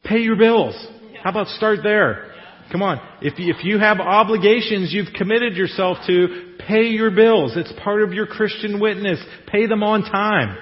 Pay 0.03 0.19
your 0.19 0.35
bills. 0.35 0.75
How 1.23 1.31
about 1.31 1.47
start 1.47 1.79
there? 1.83 2.31
Come 2.71 2.81
on. 2.81 2.99
If, 3.21 3.35
if 3.37 3.63
you 3.63 3.79
have 3.79 3.99
obligations 3.99 4.93
you've 4.93 5.13
committed 5.13 5.55
yourself 5.55 5.97
to, 6.07 6.55
pay 6.67 6.85
your 6.87 7.11
bills. 7.11 7.53
It's 7.55 7.73
part 7.83 8.03
of 8.03 8.13
your 8.13 8.27
Christian 8.27 8.79
witness. 8.79 9.19
Pay 9.47 9.67
them 9.67 9.83
on 9.83 10.01
time. 10.01 10.57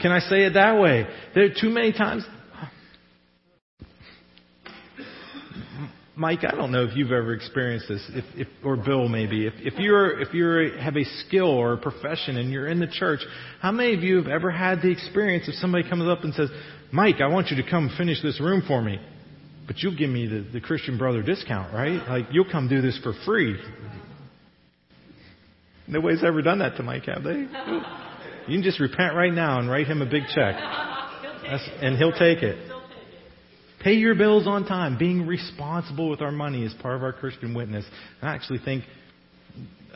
Can 0.00 0.12
I 0.12 0.20
say 0.20 0.44
it 0.44 0.54
that 0.54 0.78
way? 0.78 1.06
There 1.34 1.48
too 1.48 1.70
many 1.70 1.92
times. 1.92 2.24
Mike, 6.18 6.40
I 6.42 6.50
don't 6.50 6.72
know 6.72 6.82
if 6.82 6.96
you've 6.96 7.12
ever 7.12 7.32
experienced 7.32 7.86
this, 7.86 8.04
if, 8.12 8.24
if, 8.34 8.48
or 8.64 8.76
Bill 8.76 9.08
maybe. 9.08 9.46
If, 9.46 9.54
if 9.58 9.78
you're 9.78 10.20
if 10.20 10.34
you 10.34 10.76
have 10.80 10.96
a 10.96 11.04
skill 11.24 11.46
or 11.46 11.74
a 11.74 11.78
profession 11.78 12.38
and 12.38 12.50
you're 12.50 12.66
in 12.66 12.80
the 12.80 12.88
church, 12.88 13.20
how 13.60 13.70
many 13.70 13.94
of 13.94 14.00
you 14.00 14.16
have 14.16 14.26
ever 14.26 14.50
had 14.50 14.82
the 14.82 14.90
experience 14.90 15.46
if 15.46 15.54
somebody 15.54 15.88
comes 15.88 16.08
up 16.08 16.24
and 16.24 16.34
says, 16.34 16.50
"Mike, 16.90 17.20
I 17.20 17.28
want 17.28 17.50
you 17.52 17.62
to 17.62 17.70
come 17.70 17.94
finish 17.96 18.20
this 18.20 18.40
room 18.40 18.64
for 18.66 18.82
me," 18.82 18.98
but 19.68 19.78
you'll 19.78 19.96
give 19.96 20.10
me 20.10 20.26
the, 20.26 20.44
the 20.54 20.60
Christian 20.60 20.98
brother 20.98 21.22
discount, 21.22 21.72
right? 21.72 22.02
Like 22.08 22.26
you'll 22.32 22.50
come 22.50 22.68
do 22.68 22.82
this 22.82 22.98
for 23.00 23.12
free. 23.24 23.56
Nobody's 25.86 26.24
ever 26.24 26.42
done 26.42 26.58
that 26.58 26.76
to 26.78 26.82
Mike, 26.82 27.04
have 27.04 27.22
they? 27.22 27.46
You 28.48 28.56
can 28.56 28.62
just 28.64 28.80
repent 28.80 29.14
right 29.14 29.32
now 29.32 29.60
and 29.60 29.70
write 29.70 29.86
him 29.86 30.02
a 30.02 30.06
big 30.06 30.24
check, 30.34 30.56
That's, 31.48 31.68
and 31.80 31.96
he'll 31.96 32.10
take 32.10 32.42
it. 32.42 32.77
Pay 33.80 33.94
your 33.94 34.14
bills 34.14 34.46
on 34.46 34.66
time. 34.66 34.98
Being 34.98 35.26
responsible 35.26 36.08
with 36.08 36.20
our 36.20 36.32
money 36.32 36.64
is 36.64 36.74
part 36.82 36.96
of 36.96 37.02
our 37.02 37.12
Christian 37.12 37.54
witness. 37.54 37.84
I 38.20 38.34
actually 38.34 38.58
think, 38.64 38.84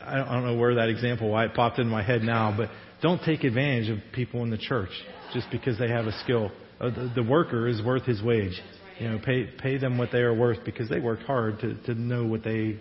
I 0.01 0.15
don't 0.15 0.45
know 0.45 0.55
where 0.55 0.75
that 0.75 0.89
example, 0.89 1.29
why 1.29 1.45
it 1.45 1.53
popped 1.53 1.79
in 1.79 1.87
my 1.87 2.01
head 2.01 2.21
now, 2.21 2.53
but 2.55 2.69
don't 3.01 3.21
take 3.23 3.43
advantage 3.43 3.89
of 3.89 3.99
people 4.13 4.43
in 4.43 4.49
the 4.49 4.57
church 4.57 4.91
just 5.33 5.47
because 5.51 5.77
they 5.77 5.89
have 5.89 6.05
a 6.05 6.17
skill. 6.23 6.51
Uh, 6.79 6.89
the 7.13 7.23
worker 7.23 7.67
is 7.67 7.81
worth 7.83 8.05
his 8.05 8.21
wage. 8.23 8.59
You 8.99 9.09
know, 9.09 9.19
pay 9.23 9.49
pay 9.61 9.77
them 9.77 9.97
what 9.97 10.09
they 10.11 10.19
are 10.19 10.33
worth 10.33 10.63
because 10.63 10.87
they 10.87 10.99
worked 10.99 11.23
hard 11.23 11.59
to 11.59 11.75
to 11.85 11.95
know 11.95 12.25
what 12.25 12.43
they 12.43 12.79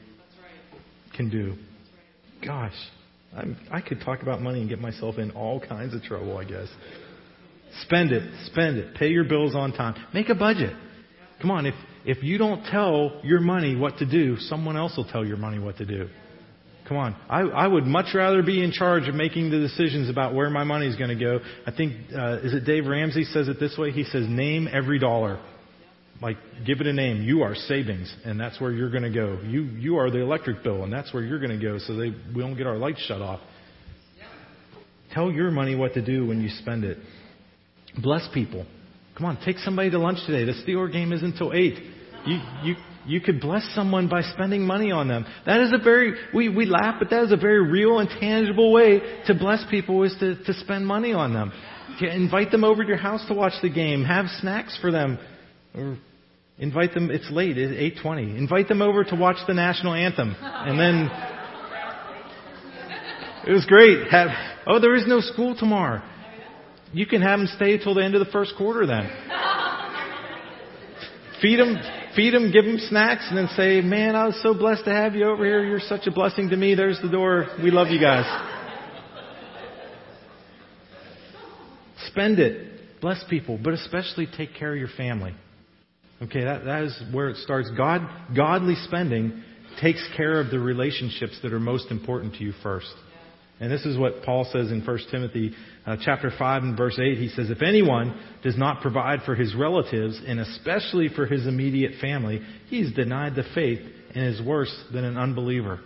can 1.17 1.31
do. 1.31 1.55
Gosh, 2.45 2.75
I'm, 3.35 3.57
I 3.71 3.81
could 3.81 4.01
talk 4.01 4.23
about 4.23 4.41
money 4.43 4.61
and 4.61 4.69
get 4.69 4.79
myself 4.79 5.17
in 5.19 5.31
all 5.33 5.59
kinds 5.59 5.95
of 5.95 6.03
trouble. 6.03 6.37
I 6.37 6.45
guess. 6.45 6.69
Spend 7.83 8.13
it, 8.13 8.23
spend 8.47 8.77
it. 8.77 8.95
Pay 8.97 9.09
your 9.09 9.25
bills 9.25 9.55
on 9.55 9.73
time. 9.73 9.95
Make 10.13 10.29
a 10.29 10.35
budget. 10.35 10.75
Come 11.43 11.51
on, 11.51 11.67
if, 11.67 11.75
if 12.07 12.23
you 12.23 12.39
don't 12.39 12.65
tell 12.65 13.21
your 13.23 13.41
money 13.41 13.77
what 13.77 13.99
to 13.99 14.07
do, 14.07 14.37
someone 14.39 14.77
else 14.77 14.97
will 14.97 15.05
tell 15.05 15.27
your 15.27 15.37
money 15.37 15.59
what 15.59 15.77
to 15.79 15.85
do. 15.85 16.09
Come 16.89 16.97
on. 16.97 17.17
I, 17.29 17.41
I 17.41 17.67
would 17.67 17.85
much 17.85 18.15
rather 18.15 18.43
be 18.43 18.63
in 18.63 18.73
charge 18.73 19.09
of 19.09 19.15
making 19.15 19.51
the 19.51 19.59
decisions 19.59 20.09
about 20.09 20.35
where 20.35 20.51
my 20.51 20.65
money 20.65 20.87
is 20.87 20.97
going 20.97 21.17
to 21.17 21.23
go. 21.23 21.41
I 21.67 21.73
think, 21.73 21.95
uh, 22.17 22.39
is 22.43 22.55
it 22.55 22.65
Dave 22.65 22.87
Ramsey 22.87 23.25
says 23.25 23.49
it 23.49 23.59
this 23.61 23.77
way? 23.77 23.91
He 23.91 24.05
says, 24.05 24.27
name 24.29 24.69
every 24.73 24.99
dollar. 24.99 25.41
Like, 26.21 26.37
give 26.65 26.81
it 26.81 26.87
a 26.87 26.93
name. 26.93 27.23
You 27.23 27.43
are 27.43 27.55
savings, 27.55 28.15
and 28.25 28.39
that's 28.39 28.61
where 28.61 28.71
you're 28.71 28.91
going 28.91 29.03
to 29.03 29.11
go. 29.11 29.41
You, 29.45 29.63
you 29.63 29.97
are 29.97 30.11
the 30.11 30.21
electric 30.21 30.63
bill, 30.63 30.85
and 30.85 30.93
that's 30.93 31.13
where 31.13 31.23
you're 31.23 31.41
going 31.41 31.59
to 31.59 31.65
go 31.65 31.79
so 31.79 31.97
they, 31.97 32.11
we 32.35 32.41
don't 32.41 32.57
get 32.57 32.67
our 32.67 32.77
lights 32.77 33.05
shut 33.07 33.21
off. 33.21 33.41
Tell 35.13 35.31
your 35.33 35.51
money 35.51 35.75
what 35.75 35.95
to 35.95 36.05
do 36.05 36.27
when 36.27 36.41
you 36.41 36.49
spend 36.49 36.85
it. 36.85 36.99
Bless 38.01 38.29
people. 38.33 38.65
Come 39.23 39.37
on, 39.37 39.45
take 39.45 39.59
somebody 39.59 39.89
to 39.89 40.01
lunch 40.01 40.19
today. 40.27 40.45
The 40.45 40.65
Steeler 40.65 40.91
game 40.91 41.13
isn't 41.13 41.35
until 41.35 41.53
8. 41.53 41.79
You, 42.27 42.41
you, 42.65 42.75
you 43.07 43.21
could 43.21 43.41
bless 43.41 43.65
someone 43.73 44.09
by 44.09 44.23
spending 44.23 44.67
money 44.67 44.91
on 44.91 45.07
them. 45.07 45.25
That 45.47 45.61
is 45.61 45.73
a 45.73 45.79
very, 45.79 46.15
we, 46.35 46.49
we 46.49 46.67
laugh, 46.67 46.97
but 46.99 47.09
that 47.11 47.23
is 47.23 47.31
a 47.31 47.37
very 47.37 47.71
real 47.71 48.01
and 48.01 48.09
tangible 48.19 48.73
way 48.73 48.99
to 49.29 49.35
bless 49.35 49.65
people 49.71 50.03
is 50.03 50.13
to, 50.19 50.43
to 50.43 50.55
spend 50.55 50.89
money 50.89 51.13
on 51.13 51.35
them. 51.35 51.53
To 52.01 52.13
invite 52.13 52.51
them 52.51 52.65
over 52.65 52.83
to 52.83 52.89
your 52.89 52.97
house 52.97 53.25
to 53.29 53.35
watch 53.35 53.53
the 53.63 53.71
game. 53.71 54.03
Have 54.03 54.27
snacks 54.41 54.77
for 54.81 54.91
them. 54.91 55.21
Or 55.73 55.99
invite 56.59 56.93
them, 56.93 57.09
it's 57.13 57.31
late, 57.31 57.57
it's 57.57 58.01
8.20. 58.03 58.37
Invite 58.37 58.67
them 58.67 58.83
over 58.83 59.05
to 59.05 59.15
watch 59.15 59.37
the 59.47 59.55
national 59.55 59.95
anthem. 59.95 60.35
And 60.41 60.81
then, 60.81 61.09
it 63.47 63.53
was 63.53 63.65
great. 63.67 64.11
Have, 64.11 64.31
oh, 64.67 64.81
there 64.81 64.97
is 64.97 65.05
no 65.07 65.21
school 65.21 65.55
tomorrow. 65.57 66.03
You 66.93 67.07
can 67.07 67.23
have 67.23 67.39
them 67.39 67.49
stay 67.57 67.79
till 67.79 67.95
the 67.95 68.05
end 68.05 68.15
of 68.15 68.25
the 68.25 68.31
first 68.31 68.55
quarter 68.57 68.87
then. 68.87 69.11
feed 71.41 71.59
them, 71.59 71.77
feed 72.15 72.35
them, 72.35 72.53
give 72.53 72.65
them 72.65 72.79
snacks, 72.89 73.27
and 73.29 73.39
then 73.39 73.49
say, 73.57 73.81
man, 73.81 74.15
I 74.15 74.27
was 74.27 74.41
so 74.43 74.55
blessed 74.55 74.85
to 74.85 74.93
have 74.93 75.15
you 75.15 75.25
over 75.27 75.45
here. 75.45 75.65
You're 75.65 75.81
such 75.81 76.07
a 76.07 76.11
blessing 76.11 76.51
to 76.51 76.57
me. 76.57 76.75
There's 76.75 77.01
the 77.01 77.09
door. 77.09 77.47
We 77.63 77.71
love 77.71 77.89
you 77.89 78.01
guys. 78.01 78.27
Spend 82.09 82.39
it. 82.39 83.01
Bless 83.01 83.25
people, 83.29 83.59
but 83.63 83.73
especially 83.73 84.29
take 84.37 84.55
care 84.55 84.73
of 84.73 84.79
your 84.79 84.91
family. 84.97 85.35
Okay, 86.23 86.45
that, 86.45 86.65
that 86.67 86.83
is 86.85 87.03
where 87.11 87.31
it 87.31 87.37
starts. 87.39 87.69
God, 87.77 88.03
godly 88.37 88.77
spending 88.85 89.43
takes 89.81 90.07
care 90.17 90.39
of 90.39 90.51
the 90.51 90.59
relationships 90.59 91.39
that 91.43 91.53
are 91.53 91.59
most 91.59 91.91
important 91.91 92.35
to 92.35 92.45
you 92.45 92.53
first. 92.63 92.93
And 93.63 93.71
this 93.71 93.87
is 93.87 93.97
what 93.97 94.25
Paul 94.25 94.45
says 94.53 94.73
in 94.73 94.85
1 94.85 94.99
Timothy 95.13 95.53
uh, 95.87 95.97
chapter 96.03 96.33
5 96.37 96.63
and 96.65 96.77
verse 96.77 96.99
8. 97.01 97.17
He 97.17 97.29
says, 97.29 97.49
If 97.49 97.63
anyone 97.63 98.21
does 98.43 98.59
not 98.59 98.83
provide 98.83 99.21
for 99.23 99.37
his 99.37 99.55
relatives, 99.55 100.21
and 100.27 100.41
especially 100.41 101.09
for 101.15 101.27
his 101.27 101.47
immediate 101.47 101.93
family, 102.01 102.41
he's 102.67 102.93
denied 102.93 103.37
the 103.37 103.45
faith 103.55 103.79
and 104.17 104.35
is 104.35 104.43
worse 104.45 104.75
than 104.93 105.05
an 105.05 105.17
unbeliever. 105.17 105.79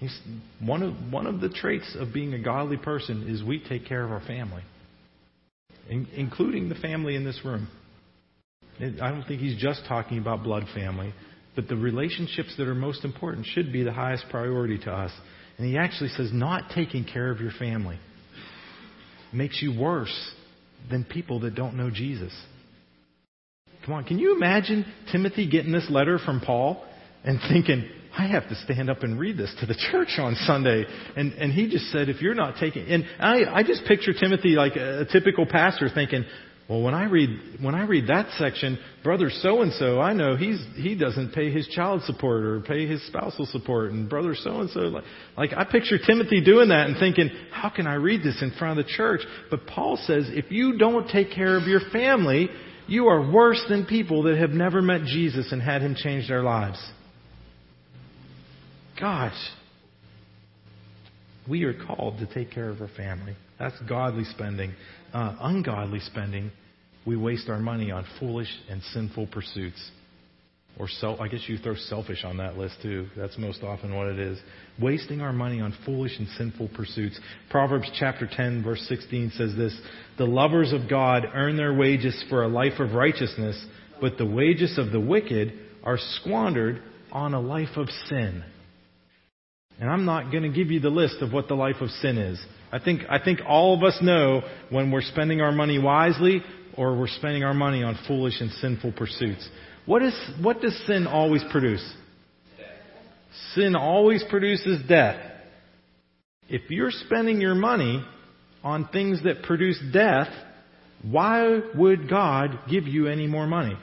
He's, 0.00 0.18
one, 0.58 0.82
of, 0.82 1.12
one 1.12 1.28
of 1.28 1.40
the 1.40 1.48
traits 1.48 1.96
of 1.96 2.12
being 2.12 2.34
a 2.34 2.40
godly 2.40 2.76
person 2.76 3.28
is 3.28 3.44
we 3.44 3.60
take 3.60 3.86
care 3.86 4.02
of 4.04 4.10
our 4.10 4.22
family, 4.22 4.64
in, 5.88 6.08
including 6.16 6.68
the 6.68 6.74
family 6.74 7.14
in 7.14 7.24
this 7.24 7.40
room. 7.44 7.68
I 8.80 9.10
don't 9.10 9.22
think 9.28 9.40
he's 9.40 9.62
just 9.62 9.82
talking 9.86 10.18
about 10.18 10.42
blood 10.42 10.64
family, 10.74 11.14
but 11.54 11.68
the 11.68 11.76
relationships 11.76 12.52
that 12.58 12.66
are 12.66 12.74
most 12.74 13.04
important 13.04 13.46
should 13.46 13.72
be 13.72 13.84
the 13.84 13.92
highest 13.92 14.24
priority 14.28 14.78
to 14.78 14.90
us. 14.90 15.12
And 15.58 15.66
he 15.66 15.78
actually 15.78 16.10
says, 16.10 16.30
not 16.32 16.70
taking 16.74 17.04
care 17.04 17.30
of 17.30 17.40
your 17.40 17.52
family 17.52 17.98
makes 19.32 19.60
you 19.62 19.78
worse 19.78 20.32
than 20.90 21.04
people 21.04 21.40
that 21.40 21.54
don't 21.54 21.76
know 21.76 21.90
Jesus. 21.90 22.32
Come 23.84 23.94
on, 23.94 24.04
can 24.04 24.18
you 24.18 24.34
imagine 24.34 24.86
Timothy 25.12 25.48
getting 25.48 25.72
this 25.72 25.86
letter 25.90 26.18
from 26.18 26.40
Paul 26.40 26.84
and 27.24 27.38
thinking, 27.50 27.88
I 28.16 28.28
have 28.28 28.48
to 28.48 28.54
stand 28.54 28.88
up 28.88 29.02
and 29.02 29.18
read 29.18 29.36
this 29.36 29.54
to 29.60 29.66
the 29.66 29.74
church 29.90 30.18
on 30.18 30.36
Sunday. 30.46 30.84
And, 31.16 31.32
and 31.32 31.52
he 31.52 31.68
just 31.68 31.90
said, 31.90 32.08
if 32.08 32.22
you're 32.22 32.34
not 32.34 32.56
taking, 32.60 32.86
and 32.86 33.04
I, 33.18 33.44
I 33.52 33.62
just 33.62 33.84
picture 33.86 34.12
Timothy 34.12 34.50
like 34.50 34.76
a, 34.76 35.00
a 35.00 35.04
typical 35.04 35.46
pastor 35.46 35.88
thinking, 35.92 36.24
well, 36.68 36.80
when 36.80 36.94
I 36.94 37.04
read 37.04 37.28
when 37.60 37.74
I 37.74 37.84
read 37.84 38.06
that 38.06 38.30
section, 38.38 38.78
brother 39.02 39.28
so 39.28 39.60
and 39.60 39.70
so, 39.74 40.00
I 40.00 40.14
know 40.14 40.34
he's 40.34 40.64
he 40.76 40.94
doesn't 40.94 41.34
pay 41.34 41.50
his 41.50 41.68
child 41.68 42.02
support 42.04 42.42
or 42.42 42.60
pay 42.60 42.86
his 42.86 43.06
spousal 43.06 43.44
support, 43.44 43.92
and 43.92 44.08
brother 44.08 44.34
so 44.34 44.60
and 44.60 44.70
so, 44.70 44.80
like, 44.80 45.04
like 45.36 45.50
I 45.54 45.64
picture 45.64 45.98
Timothy 45.98 46.42
doing 46.42 46.70
that 46.70 46.86
and 46.86 46.96
thinking, 46.98 47.28
how 47.52 47.68
can 47.68 47.86
I 47.86 47.94
read 47.94 48.22
this 48.22 48.40
in 48.40 48.50
front 48.58 48.78
of 48.78 48.86
the 48.86 48.92
church? 48.92 49.20
But 49.50 49.66
Paul 49.66 49.98
says, 50.06 50.24
if 50.30 50.50
you 50.50 50.78
don't 50.78 51.06
take 51.08 51.32
care 51.32 51.58
of 51.58 51.64
your 51.64 51.80
family, 51.92 52.48
you 52.86 53.08
are 53.08 53.30
worse 53.30 53.62
than 53.68 53.84
people 53.84 54.22
that 54.22 54.38
have 54.38 54.50
never 54.50 54.80
met 54.80 55.02
Jesus 55.04 55.52
and 55.52 55.60
had 55.60 55.82
him 55.82 55.94
change 55.94 56.28
their 56.28 56.42
lives. 56.42 56.82
Gosh, 58.98 59.36
we 61.46 61.64
are 61.64 61.74
called 61.74 62.20
to 62.20 62.26
take 62.32 62.50
care 62.50 62.70
of 62.70 62.80
our 62.80 62.88
family. 62.96 63.36
That's 63.58 63.78
godly 63.86 64.24
spending 64.24 64.72
uh, 65.14 65.36
ungodly 65.40 66.00
spending, 66.00 66.50
we 67.06 67.16
waste 67.16 67.48
our 67.48 67.60
money 67.60 67.90
on 67.90 68.04
foolish 68.18 68.48
and 68.68 68.82
sinful 68.92 69.28
pursuits. 69.28 69.90
Or 70.76 70.88
self, 70.88 71.20
I 71.20 71.28
guess 71.28 71.42
you 71.46 71.56
throw 71.56 71.76
selfish 71.76 72.24
on 72.24 72.38
that 72.38 72.58
list 72.58 72.76
too. 72.82 73.06
That's 73.16 73.38
most 73.38 73.62
often 73.62 73.94
what 73.94 74.08
it 74.08 74.18
is. 74.18 74.40
Wasting 74.82 75.20
our 75.20 75.32
money 75.32 75.60
on 75.60 75.72
foolish 75.86 76.18
and 76.18 76.26
sinful 76.36 76.70
pursuits. 76.74 77.18
Proverbs 77.48 77.88
chapter 77.96 78.28
10 78.30 78.64
verse 78.64 78.84
16 78.88 79.30
says 79.36 79.54
this, 79.56 79.78
The 80.18 80.24
lovers 80.24 80.72
of 80.72 80.90
God 80.90 81.26
earn 81.32 81.56
their 81.56 81.72
wages 81.72 82.24
for 82.28 82.42
a 82.42 82.48
life 82.48 82.80
of 82.80 82.92
righteousness, 82.92 83.64
but 84.00 84.18
the 84.18 84.26
wages 84.26 84.76
of 84.76 84.90
the 84.90 84.98
wicked 84.98 85.52
are 85.84 85.98
squandered 85.98 86.82
on 87.12 87.34
a 87.34 87.40
life 87.40 87.76
of 87.76 87.88
sin. 88.08 88.42
And 89.80 89.88
I'm 89.88 90.04
not 90.04 90.32
going 90.32 90.42
to 90.42 90.48
give 90.48 90.72
you 90.72 90.80
the 90.80 90.88
list 90.88 91.16
of 91.20 91.32
what 91.32 91.46
the 91.46 91.54
life 91.54 91.80
of 91.80 91.90
sin 91.90 92.18
is. 92.18 92.44
I 92.74 92.80
think, 92.80 93.02
I 93.08 93.20
think 93.20 93.38
all 93.46 93.76
of 93.76 93.84
us 93.84 93.96
know 94.02 94.42
when 94.68 94.90
we're 94.90 95.00
spending 95.00 95.40
our 95.40 95.52
money 95.52 95.78
wisely 95.78 96.42
or 96.76 96.98
we're 96.98 97.06
spending 97.06 97.44
our 97.44 97.54
money 97.54 97.84
on 97.84 97.96
foolish 98.08 98.40
and 98.40 98.50
sinful 98.50 98.94
pursuits. 98.94 99.48
What, 99.86 100.02
is, 100.02 100.12
what 100.42 100.60
does 100.60 100.76
sin 100.84 101.06
always 101.06 101.44
produce? 101.52 101.88
Sin 103.54 103.76
always 103.76 104.24
produces 104.28 104.82
death. 104.88 105.20
If 106.48 106.68
you're 106.68 106.90
spending 106.90 107.40
your 107.40 107.54
money 107.54 108.04
on 108.64 108.88
things 108.88 109.22
that 109.22 109.44
produce 109.44 109.80
death, 109.92 110.28
why 111.08 111.60
would 111.76 112.10
God 112.10 112.58
give 112.68 112.88
you 112.88 113.06
any 113.06 113.28
more 113.28 113.46
money? 113.46 113.76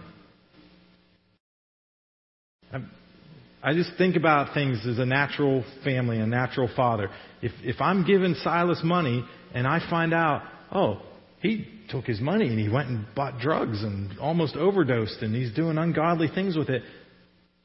I 3.63 3.73
just 3.73 3.91
think 3.97 4.15
about 4.15 4.53
things 4.53 4.85
as 4.87 4.97
a 4.97 5.05
natural 5.05 5.63
family, 5.83 6.19
a 6.19 6.25
natural 6.25 6.69
father. 6.75 7.09
If, 7.41 7.51
if 7.61 7.79
I'm 7.79 8.05
giving 8.05 8.33
Silas 8.35 8.81
money 8.83 9.23
and 9.53 9.67
I 9.67 9.87
find 9.89 10.13
out, 10.13 10.43
oh, 10.71 11.01
he 11.41 11.67
took 11.89 12.05
his 12.05 12.19
money 12.19 12.47
and 12.47 12.59
he 12.59 12.69
went 12.69 12.89
and 12.89 13.05
bought 13.15 13.39
drugs 13.39 13.83
and 13.83 14.17
almost 14.19 14.55
overdosed 14.55 15.21
and 15.21 15.35
he's 15.35 15.53
doing 15.53 15.77
ungodly 15.77 16.27
things 16.33 16.55
with 16.57 16.69
it, 16.69 16.81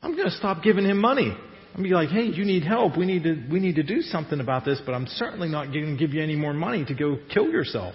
I'm 0.02 0.12
going 0.12 0.28
to 0.28 0.36
stop 0.36 0.62
giving 0.62 0.84
him 0.84 0.98
money. 0.98 1.30
I'm 1.30 1.82
going 1.82 1.90
to 1.90 1.90
be 1.90 1.94
like, 1.94 2.08
hey, 2.10 2.24
you 2.24 2.44
need 2.44 2.62
help. 2.62 2.96
We 2.96 3.06
need 3.06 3.24
to 3.24 3.42
we 3.50 3.60
need 3.60 3.76
to 3.76 3.82
do 3.82 4.00
something 4.00 4.40
about 4.40 4.64
this, 4.64 4.80
but 4.84 4.94
I'm 4.94 5.06
certainly 5.06 5.48
not 5.48 5.72
going 5.72 5.96
to 5.96 5.96
give 5.96 6.14
you 6.14 6.22
any 6.22 6.36
more 6.36 6.54
money 6.54 6.84
to 6.86 6.94
go 6.94 7.18
kill 7.32 7.48
yourself. 7.48 7.94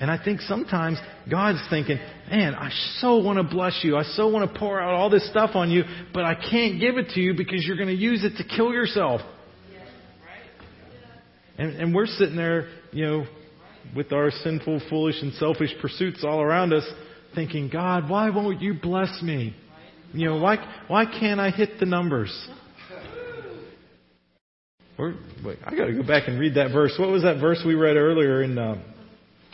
And 0.00 0.10
I 0.10 0.22
think 0.22 0.40
sometimes 0.40 0.98
God's 1.30 1.62
thinking, 1.68 1.98
man, 2.30 2.54
I 2.54 2.70
so 3.00 3.18
want 3.18 3.36
to 3.36 3.42
bless 3.42 3.80
you. 3.82 3.98
I 3.98 4.02
so 4.02 4.28
want 4.28 4.50
to 4.50 4.58
pour 4.58 4.80
out 4.80 4.94
all 4.94 5.10
this 5.10 5.28
stuff 5.28 5.50
on 5.54 5.70
you, 5.70 5.84
but 6.14 6.24
I 6.24 6.34
can't 6.34 6.80
give 6.80 6.96
it 6.96 7.10
to 7.10 7.20
you 7.20 7.34
because 7.34 7.64
you're 7.66 7.76
going 7.76 7.88
to 7.88 7.94
use 7.94 8.24
it 8.24 8.38
to 8.38 8.56
kill 8.56 8.72
yourself. 8.72 9.20
And, 11.58 11.76
and 11.76 11.94
we're 11.94 12.06
sitting 12.06 12.36
there, 12.36 12.68
you 12.92 13.06
know, 13.06 13.26
with 13.94 14.12
our 14.12 14.30
sinful, 14.30 14.80
foolish, 14.88 15.16
and 15.20 15.34
selfish 15.34 15.74
pursuits 15.82 16.24
all 16.24 16.40
around 16.40 16.72
us, 16.72 16.88
thinking, 17.34 17.68
God, 17.70 18.08
why 18.08 18.30
won't 18.30 18.62
you 18.62 18.74
bless 18.80 19.20
me? 19.22 19.54
You 20.14 20.30
know, 20.30 20.36
why, 20.38 20.56
why 20.88 21.04
can't 21.04 21.38
I 21.38 21.50
hit 21.50 21.78
the 21.78 21.86
numbers? 21.86 22.48
Or, 24.98 25.14
wait, 25.44 25.58
I 25.64 25.74
got 25.74 25.86
to 25.86 25.92
go 25.92 26.02
back 26.02 26.26
and 26.28 26.40
read 26.40 26.54
that 26.54 26.72
verse. 26.72 26.94
What 26.98 27.10
was 27.10 27.22
that 27.22 27.38
verse 27.38 27.62
we 27.64 27.74
read 27.74 27.96
earlier 27.96 28.42
in 28.42 28.56
uh, 28.58 28.82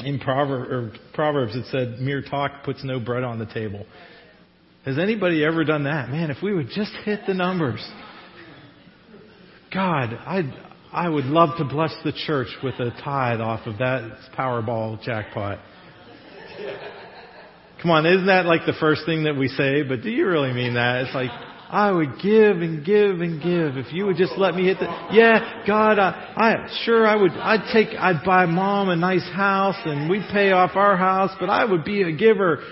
in 0.01 0.19
Proverbs? 0.19 1.57
It 1.57 1.67
said, 1.71 2.01
"Mere 2.01 2.23
talk 2.23 2.65
puts 2.65 2.85
no 2.85 3.01
bread 3.01 3.25
on 3.25 3.39
the 3.39 3.47
table." 3.47 3.87
Has 4.85 4.99
anybody 4.99 5.45
ever 5.45 5.65
done 5.65 5.85
that? 5.85 6.11
Man, 6.11 6.31
if 6.31 6.43
we 6.43 6.55
would 6.55 6.69
just 6.69 6.93
hit 7.05 7.21
the 7.27 7.35
numbers. 7.35 7.85
God, 9.73 10.15
I 10.15 10.43
I 10.93 11.09
would 11.09 11.25
love 11.25 11.59
to 11.59 11.65
bless 11.65 11.95
the 12.05 12.13
church 12.13 12.49
with 12.63 12.75
a 12.75 12.91
tithe 13.03 13.41
off 13.41 13.67
of 13.67 13.79
that 13.79 14.19
Powerball 14.39 15.03
jackpot. 15.03 15.59
Come 17.83 17.91
on, 17.91 18.07
isn't 18.07 18.27
that 18.27 18.47
like 18.47 18.65
the 18.65 18.73
first 18.81 19.05
thing 19.05 19.25
that 19.25 19.37
we 19.37 19.49
say? 19.49 19.83
But 19.83 20.03
do 20.03 20.11
you 20.11 20.27
really 20.27 20.53
mean 20.53 20.75
that? 20.75 21.03
It's 21.03 21.15
like, 21.15 21.31
I 21.69 21.91
would 21.91 22.21
give 22.23 22.59
and 22.59 22.85
give 22.85 23.21
and 23.21 23.43
give 23.43 23.77
if 23.77 23.93
you 23.93 24.07
would 24.07 24.17
just 24.17 24.35
let 24.39 24.55
me 24.55 24.67
hit 24.67 24.79
the, 24.79 24.87
yeah, 25.13 25.65
God, 25.67 25.99
I, 25.99 26.33
I, 26.37 26.69
sure 26.85 27.07
I 27.07 27.17
would, 27.17 27.33
I'd 27.33 27.73
take, 27.73 27.89
I'd 27.99 28.25
buy 28.25 28.47
mom 28.47 28.89
a 28.89 28.97
nice 28.97 29.29
house 29.35 29.77
and 29.85 30.09
we'd 30.09 30.29
pay 30.33 30.53
off 30.53 30.77
our 30.77 30.97
house, 30.97 31.33
but 31.41 31.51
I 31.51 31.65
would 31.65 31.85
be 31.85 32.03
a 32.03 32.13
giver. 32.13 32.63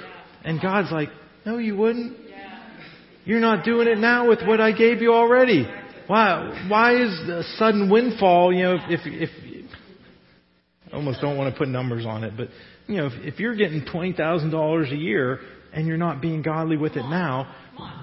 And 0.44 0.60
God's 0.60 0.92
like, 0.92 1.08
no, 1.44 1.58
you 1.58 1.76
wouldn't. 1.76 2.18
You're 3.24 3.40
not 3.40 3.64
doing 3.64 3.88
it 3.88 3.98
now 3.98 4.28
with 4.28 4.40
what 4.46 4.60
I 4.60 4.72
gave 4.72 5.00
you 5.00 5.12
already. 5.12 5.66
Why, 6.06 6.66
why 6.68 6.94
is 7.02 7.28
a 7.28 7.42
sudden 7.56 7.90
windfall, 7.90 8.52
you 8.52 8.62
know, 8.62 8.76
if, 8.88 9.00
if, 9.04 9.30
I 10.92 10.96
almost 10.96 11.20
don't 11.20 11.36
want 11.36 11.52
to 11.52 11.58
put 11.58 11.68
numbers 11.68 12.06
on 12.06 12.22
it, 12.22 12.34
but, 12.36 12.48
you 12.86 12.98
know, 12.98 13.06
if, 13.06 13.12
if 13.34 13.40
you're 13.40 13.56
getting 13.56 13.84
$20,000 13.86 14.92
a 14.92 14.96
year 14.96 15.40
and 15.72 15.86
you're 15.86 15.96
not 15.96 16.20
being 16.20 16.42
godly 16.42 16.76
with 16.76 16.92
it 16.92 17.02
now, 17.02 17.52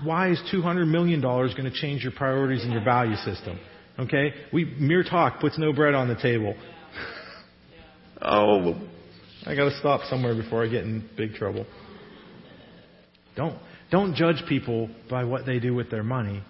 why 0.03 0.31
is 0.31 0.41
$200 0.53 0.87
million 0.87 1.21
going 1.21 1.63
to 1.63 1.71
change 1.71 2.03
your 2.03 2.11
priorities 2.11 2.63
and 2.63 2.71
your 2.71 2.83
value 2.83 3.15
system? 3.17 3.59
Okay? 3.99 4.33
We, 4.51 4.65
mere 4.65 5.03
talk 5.03 5.39
puts 5.39 5.57
no 5.57 5.73
bread 5.73 5.93
on 5.93 6.07
the 6.07 6.15
table. 6.15 6.55
oh, 8.21 8.75
I 9.45 9.55
gotta 9.55 9.77
stop 9.79 10.01
somewhere 10.09 10.35
before 10.35 10.63
I 10.63 10.67
get 10.67 10.83
in 10.83 11.07
big 11.17 11.33
trouble. 11.33 11.65
Don't, 13.35 13.57
don't 13.91 14.15
judge 14.15 14.43
people 14.47 14.89
by 15.09 15.23
what 15.23 15.45
they 15.45 15.59
do 15.59 15.73
with 15.73 15.89
their 15.89 16.03
money. 16.03 16.43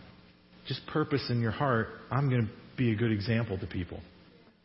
Just 0.67 0.85
purpose 0.87 1.27
in 1.29 1.41
your 1.41 1.51
heart, 1.51 1.87
I'm 2.09 2.29
going 2.29 2.47
to 2.47 2.51
be 2.77 2.91
a 2.91 2.95
good 2.95 3.11
example 3.11 3.57
to 3.59 3.67
people. 3.67 3.99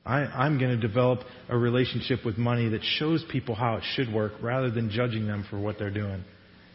I, 0.04 0.20
I'm 0.20 0.58
going 0.58 0.70
to 0.70 0.88
develop 0.88 1.20
a 1.48 1.56
relationship 1.56 2.24
with 2.24 2.38
money 2.38 2.68
that 2.68 2.82
shows 2.82 3.24
people 3.30 3.54
how 3.54 3.76
it 3.76 3.82
should 3.94 4.12
work 4.12 4.32
rather 4.40 4.70
than 4.70 4.90
judging 4.90 5.26
them 5.26 5.44
for 5.50 5.58
what 5.58 5.78
they're 5.78 5.90
doing. 5.90 6.22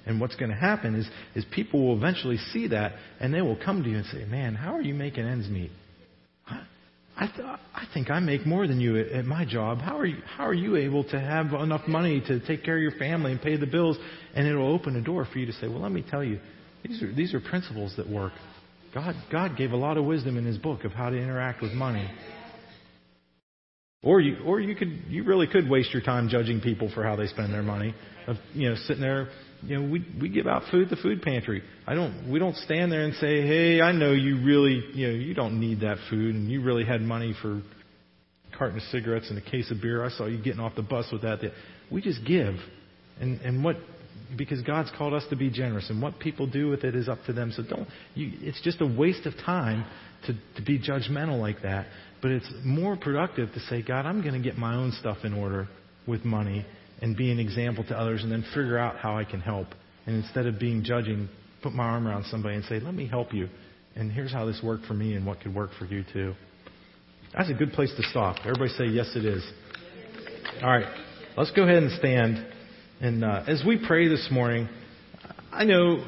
And 0.05 0.19
what's 0.19 0.35
going 0.35 0.49
to 0.49 0.57
happen 0.57 0.95
is, 0.95 1.07
is 1.35 1.45
people 1.51 1.85
will 1.85 1.97
eventually 1.97 2.37
see 2.37 2.67
that 2.67 2.93
and 3.19 3.33
they 3.33 3.41
will 3.41 3.57
come 3.57 3.83
to 3.83 3.89
you 3.89 3.97
and 3.97 4.05
say, 4.07 4.25
Man, 4.25 4.55
how 4.55 4.75
are 4.75 4.81
you 4.81 4.93
making 4.93 5.25
ends 5.25 5.47
meet? 5.47 5.71
I, 6.47 6.63
I, 7.15 7.27
th- 7.27 7.39
I 7.75 7.85
think 7.93 8.09
I 8.09 8.19
make 8.19 8.45
more 8.45 8.67
than 8.67 8.81
you 8.81 8.97
at, 8.97 9.09
at 9.09 9.25
my 9.25 9.45
job. 9.45 9.79
How 9.79 9.97
are, 9.97 10.05
you, 10.05 10.17
how 10.25 10.47
are 10.47 10.53
you 10.53 10.75
able 10.75 11.03
to 11.05 11.19
have 11.19 11.53
enough 11.53 11.87
money 11.87 12.21
to 12.27 12.39
take 12.47 12.63
care 12.63 12.77
of 12.77 12.81
your 12.81 12.97
family 12.97 13.31
and 13.31 13.41
pay 13.41 13.57
the 13.57 13.67
bills? 13.67 13.97
And 14.33 14.47
it 14.47 14.55
will 14.55 14.73
open 14.73 14.95
a 14.95 15.01
door 15.01 15.27
for 15.31 15.37
you 15.37 15.45
to 15.45 15.53
say, 15.53 15.67
Well, 15.67 15.81
let 15.81 15.91
me 15.91 16.03
tell 16.09 16.23
you, 16.23 16.39
these 16.83 17.01
are, 17.03 17.13
these 17.13 17.33
are 17.33 17.39
principles 17.39 17.93
that 17.97 18.09
work. 18.09 18.33
God, 18.93 19.15
God 19.31 19.55
gave 19.55 19.71
a 19.71 19.77
lot 19.77 19.97
of 19.97 20.05
wisdom 20.05 20.37
in 20.37 20.45
His 20.45 20.57
book 20.57 20.83
of 20.83 20.91
how 20.91 21.09
to 21.09 21.15
interact 21.15 21.61
with 21.61 21.71
money. 21.71 22.09
Or 24.03 24.19
you, 24.19 24.37
or 24.43 24.59
you 24.59 24.75
could, 24.75 25.03
you 25.09 25.23
really 25.23 25.45
could 25.45 25.69
waste 25.69 25.93
your 25.93 26.01
time 26.01 26.27
judging 26.27 26.59
people 26.59 26.91
for 26.93 27.03
how 27.03 27.15
they 27.15 27.27
spend 27.27 27.53
their 27.53 27.61
money. 27.61 27.93
Of, 28.27 28.37
you 28.53 28.69
know, 28.69 28.75
sitting 28.87 29.01
there 29.01 29.29
you 29.63 29.79
know, 29.79 29.89
we 29.89 30.05
we 30.19 30.29
give 30.29 30.47
out 30.47 30.63
food 30.71 30.83
at 30.83 30.89
the 30.89 30.95
food 30.95 31.21
pantry. 31.21 31.61
I 31.85 31.93
don't 31.93 32.31
we 32.31 32.39
don't 32.39 32.55
stand 32.55 32.91
there 32.91 33.03
and 33.03 33.13
say, 33.15 33.45
"Hey, 33.45 33.81
I 33.81 33.91
know 33.91 34.11
you 34.11 34.43
really, 34.43 34.83
you 34.93 35.07
know, 35.07 35.13
you 35.13 35.33
don't 35.33 35.59
need 35.59 35.81
that 35.81 35.97
food 36.09 36.35
and 36.35 36.49
you 36.49 36.61
really 36.61 36.83
had 36.83 37.01
money 37.01 37.35
for 37.41 37.57
a 37.57 38.57
carton 38.57 38.77
of 38.77 38.83
cigarettes 38.85 39.29
and 39.29 39.37
a 39.37 39.41
case 39.41 39.69
of 39.71 39.81
beer. 39.81 40.03
I 40.03 40.09
saw 40.09 40.25
you 40.25 40.41
getting 40.41 40.59
off 40.59 40.75
the 40.75 40.81
bus 40.81 41.05
with 41.11 41.21
that." 41.21 41.39
We 41.91 42.01
just 42.01 42.25
give. 42.25 42.55
And 43.19 43.39
and 43.41 43.63
what 43.63 43.77
because 44.37 44.61
God's 44.61 44.91
called 44.97 45.13
us 45.13 45.25
to 45.29 45.35
be 45.35 45.49
generous 45.49 45.89
and 45.89 46.01
what 46.01 46.19
people 46.19 46.47
do 46.47 46.69
with 46.69 46.83
it 46.83 46.95
is 46.95 47.07
up 47.09 47.19
to 47.25 47.33
them. 47.33 47.51
So 47.51 47.63
don't 47.63 47.87
you 48.15 48.31
it's 48.41 48.61
just 48.61 48.81
a 48.81 48.87
waste 48.87 49.25
of 49.25 49.33
time 49.45 49.85
to 50.25 50.33
to 50.55 50.61
be 50.65 50.79
judgmental 50.79 51.39
like 51.39 51.61
that. 51.61 51.87
But 52.21 52.31
it's 52.31 52.51
more 52.63 52.97
productive 52.97 53.53
to 53.53 53.59
say, 53.61 53.81
"God, 53.81 54.05
I'm 54.05 54.21
going 54.21 54.33
to 54.33 54.39
get 54.39 54.57
my 54.57 54.75
own 54.75 54.91
stuff 54.93 55.17
in 55.23 55.33
order 55.33 55.67
with 56.07 56.25
money." 56.25 56.65
And 57.01 57.17
be 57.17 57.31
an 57.31 57.39
example 57.39 57.83
to 57.85 57.97
others 57.97 58.23
and 58.23 58.31
then 58.31 58.43
figure 58.53 58.77
out 58.77 58.97
how 58.97 59.17
I 59.17 59.23
can 59.23 59.41
help. 59.41 59.67
And 60.05 60.23
instead 60.23 60.45
of 60.45 60.59
being 60.59 60.83
judging, 60.83 61.29
put 61.61 61.73
my 61.73 61.83
arm 61.83 62.07
around 62.07 62.25
somebody 62.25 62.55
and 62.55 62.65
say, 62.65 62.79
let 62.79 62.93
me 62.93 63.07
help 63.07 63.33
you. 63.33 63.49
And 63.95 64.11
here's 64.11 64.31
how 64.31 64.45
this 64.45 64.61
worked 64.63 64.85
for 64.85 64.93
me 64.93 65.15
and 65.15 65.25
what 65.25 65.41
could 65.41 65.53
work 65.53 65.71
for 65.77 65.85
you 65.85 66.03
too. 66.13 66.33
That's 67.35 67.49
a 67.49 67.53
good 67.53 67.73
place 67.73 67.93
to 67.97 68.03
stop. 68.03 68.37
Everybody 68.41 68.69
say, 68.69 68.85
yes, 68.85 69.11
it 69.15 69.25
is. 69.25 69.43
All 70.61 70.69
right. 70.69 70.85
Let's 71.37 71.51
go 71.51 71.63
ahead 71.63 71.81
and 71.81 71.91
stand. 71.97 72.45
And 72.99 73.23
uh, 73.23 73.43
as 73.47 73.63
we 73.65 73.83
pray 73.85 74.07
this 74.07 74.27
morning, 74.31 74.69
I 75.51 75.63
know 75.63 76.05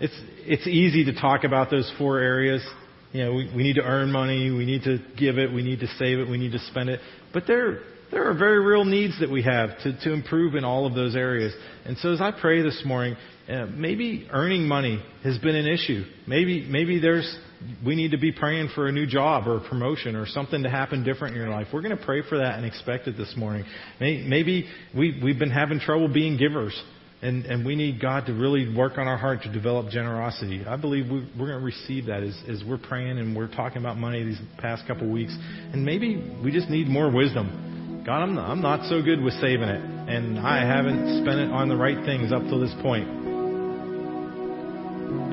it's, 0.00 0.18
it's 0.38 0.66
easy 0.66 1.04
to 1.04 1.20
talk 1.20 1.44
about 1.44 1.70
those 1.70 1.90
four 1.98 2.18
areas. 2.18 2.66
You 3.12 3.24
know, 3.24 3.34
we, 3.34 3.50
we 3.54 3.62
need 3.62 3.76
to 3.76 3.82
earn 3.82 4.10
money, 4.10 4.50
we 4.50 4.66
need 4.66 4.82
to 4.84 4.98
give 5.18 5.38
it, 5.38 5.52
we 5.52 5.62
need 5.62 5.80
to 5.80 5.86
save 5.98 6.18
it, 6.18 6.28
we 6.28 6.36
need 6.38 6.52
to 6.52 6.58
spend 6.58 6.88
it. 6.88 7.00
But 7.32 7.44
there, 7.46 7.80
there 8.10 8.30
are 8.30 8.34
very 8.34 8.64
real 8.64 8.84
needs 8.84 9.18
that 9.20 9.30
we 9.30 9.42
have 9.42 9.70
to, 9.82 9.98
to 10.02 10.12
improve 10.12 10.54
in 10.54 10.64
all 10.64 10.86
of 10.86 10.94
those 10.94 11.16
areas. 11.16 11.52
And 11.84 11.96
so 11.98 12.12
as 12.12 12.20
I 12.20 12.30
pray 12.30 12.62
this 12.62 12.82
morning, 12.84 13.16
uh, 13.48 13.66
maybe 13.66 14.28
earning 14.30 14.66
money 14.66 15.02
has 15.22 15.38
been 15.38 15.54
an 15.54 15.66
issue. 15.66 16.04
Maybe, 16.26 16.66
maybe 16.68 17.00
there's, 17.00 17.38
we 17.84 17.94
need 17.94 18.12
to 18.12 18.18
be 18.18 18.32
praying 18.32 18.70
for 18.74 18.88
a 18.88 18.92
new 18.92 19.06
job 19.06 19.46
or 19.46 19.58
a 19.58 19.68
promotion 19.68 20.16
or 20.16 20.26
something 20.26 20.62
to 20.62 20.70
happen 20.70 21.04
different 21.04 21.34
in 21.34 21.40
your 21.40 21.50
life. 21.50 21.68
We're 21.72 21.82
going 21.82 21.96
to 21.96 22.04
pray 22.04 22.22
for 22.28 22.38
that 22.38 22.56
and 22.56 22.64
expect 22.64 23.06
it 23.08 23.16
this 23.16 23.34
morning. 23.36 23.64
Maybe 24.00 24.68
we, 24.96 25.20
we've 25.22 25.38
been 25.38 25.50
having 25.50 25.80
trouble 25.80 26.08
being 26.08 26.36
givers. 26.36 26.80
And, 27.22 27.46
and 27.46 27.64
we 27.64 27.76
need 27.76 28.00
God 28.00 28.26
to 28.26 28.34
really 28.34 28.76
work 28.76 28.98
on 28.98 29.08
our 29.08 29.16
heart 29.16 29.42
to 29.44 29.52
develop 29.52 29.88
generosity. 29.88 30.64
I 30.66 30.76
believe 30.76 31.10
we, 31.10 31.26
we're 31.36 31.46
going 31.46 31.58
to 31.58 31.64
receive 31.64 32.06
that 32.06 32.22
as, 32.22 32.36
as 32.46 32.62
we're 32.62 32.76
praying 32.76 33.18
and 33.18 33.34
we're 33.34 33.48
talking 33.48 33.78
about 33.78 33.96
money 33.96 34.22
these 34.22 34.38
past 34.58 34.86
couple 34.86 35.10
weeks. 35.10 35.34
And 35.72 35.82
maybe 35.82 36.38
we 36.44 36.52
just 36.52 36.68
need 36.68 36.88
more 36.88 37.10
wisdom. 37.10 37.75
God, 38.06 38.22
I'm 38.22 38.36
not, 38.36 38.48
I'm 38.48 38.62
not 38.62 38.88
so 38.88 39.02
good 39.02 39.20
with 39.20 39.34
saving 39.42 39.66
it, 39.68 39.82
and 39.82 40.38
I 40.38 40.62
haven't 40.64 41.26
spent 41.26 41.40
it 41.40 41.50
on 41.50 41.68
the 41.68 41.74
right 41.74 41.98
things 42.06 42.30
up 42.30 42.40
till 42.46 42.60
this 42.60 42.72
point. 42.80 43.02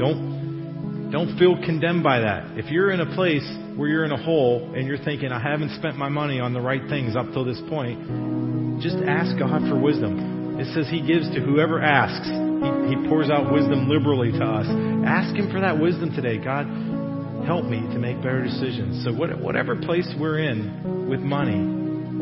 Don't, 0.02 1.12
don't 1.12 1.38
feel 1.38 1.54
condemned 1.64 2.02
by 2.02 2.22
that. 2.22 2.58
If 2.58 2.72
you're 2.72 2.90
in 2.90 3.00
a 3.00 3.14
place 3.14 3.46
where 3.78 3.88
you're 3.90 4.06
in 4.06 4.12
a 4.12 4.18
hole 4.18 4.74
and 4.76 4.88
you're 4.88 4.98
thinking, 4.98 5.32
I 5.32 5.38
haven't 5.38 5.78
spent 5.78 5.98
my 5.98 6.10
money 6.10 6.40
on 6.40 6.54
the 6.54 6.62
right 6.62 6.82
things 6.90 7.16
up 7.16 7.30
till 7.32 7.46
this 7.46 7.62
point, 7.70 8.82
just 8.82 8.98
ask 9.06 9.38
God 9.38 9.70
for 9.70 9.78
wisdom. 9.78 10.58
It 10.60 10.66
says 10.74 10.90
He 10.90 11.06
gives 11.06 11.30
to 11.30 11.42
whoever 11.46 11.80
asks. 11.80 12.26
He, 12.26 12.98
he 12.98 13.08
pours 13.08 13.30
out 13.30 13.54
wisdom 13.54 13.88
liberally 13.88 14.32
to 14.32 14.44
us. 14.44 14.66
Ask 15.06 15.38
Him 15.38 15.54
for 15.54 15.62
that 15.62 15.78
wisdom 15.78 16.10
today. 16.16 16.42
God, 16.42 16.66
help 17.46 17.66
me 17.66 17.86
to 17.94 18.00
make 18.02 18.18
better 18.18 18.42
decisions. 18.42 19.06
So, 19.06 19.14
whatever 19.14 19.76
place 19.76 20.10
we're 20.18 20.40
in 20.40 21.06
with 21.08 21.20
money, 21.20 21.73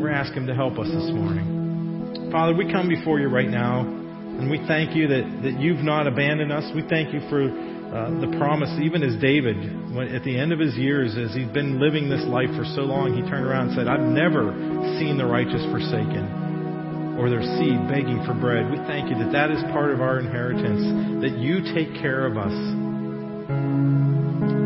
we're 0.02 0.10
asking 0.10 0.42
Him 0.42 0.46
to 0.48 0.54
help 0.54 0.82
us 0.82 0.90
this 0.90 1.14
morning. 1.14 2.26
Father, 2.34 2.58
we 2.58 2.66
come 2.66 2.88
before 2.88 3.20
you 3.20 3.28
right 3.28 3.48
now, 3.48 3.86
and 3.86 4.50
we 4.50 4.58
thank 4.66 4.96
you 4.98 5.06
that, 5.06 5.22
that 5.46 5.60
you've 5.62 5.86
not 5.86 6.10
abandoned 6.10 6.50
us. 6.50 6.66
We 6.74 6.82
thank 6.90 7.14
you 7.14 7.22
for 7.30 7.46
uh, 7.46 8.10
the 8.18 8.34
promise, 8.34 8.74
even 8.82 9.06
as 9.06 9.14
David, 9.22 9.54
when, 9.94 10.10
at 10.10 10.26
the 10.26 10.34
end 10.34 10.50
of 10.50 10.58
his 10.58 10.74
years, 10.74 11.14
as 11.14 11.30
he'd 11.38 11.54
been 11.54 11.78
living 11.78 12.10
this 12.10 12.26
life 12.26 12.50
for 12.58 12.66
so 12.74 12.82
long, 12.82 13.14
he 13.14 13.22
turned 13.30 13.46
around 13.46 13.68
and 13.70 13.76
said, 13.78 13.86
I've 13.86 14.02
never 14.02 14.50
seen 14.98 15.14
the 15.14 15.26
righteous 15.26 15.62
forsaken 15.70 17.14
or 17.14 17.30
their 17.30 17.46
seed 17.62 17.78
begging 17.86 18.26
for 18.26 18.34
bread. 18.34 18.66
We 18.74 18.82
thank 18.90 19.06
you 19.06 19.14
that 19.22 19.30
that 19.30 19.54
is 19.54 19.62
part 19.70 19.94
of 19.94 20.02
our 20.02 20.18
inheritance, 20.18 20.82
that 21.22 21.38
you 21.38 21.62
take 21.78 21.94
care 22.02 22.26
of 22.26 22.34
us. 22.34 22.56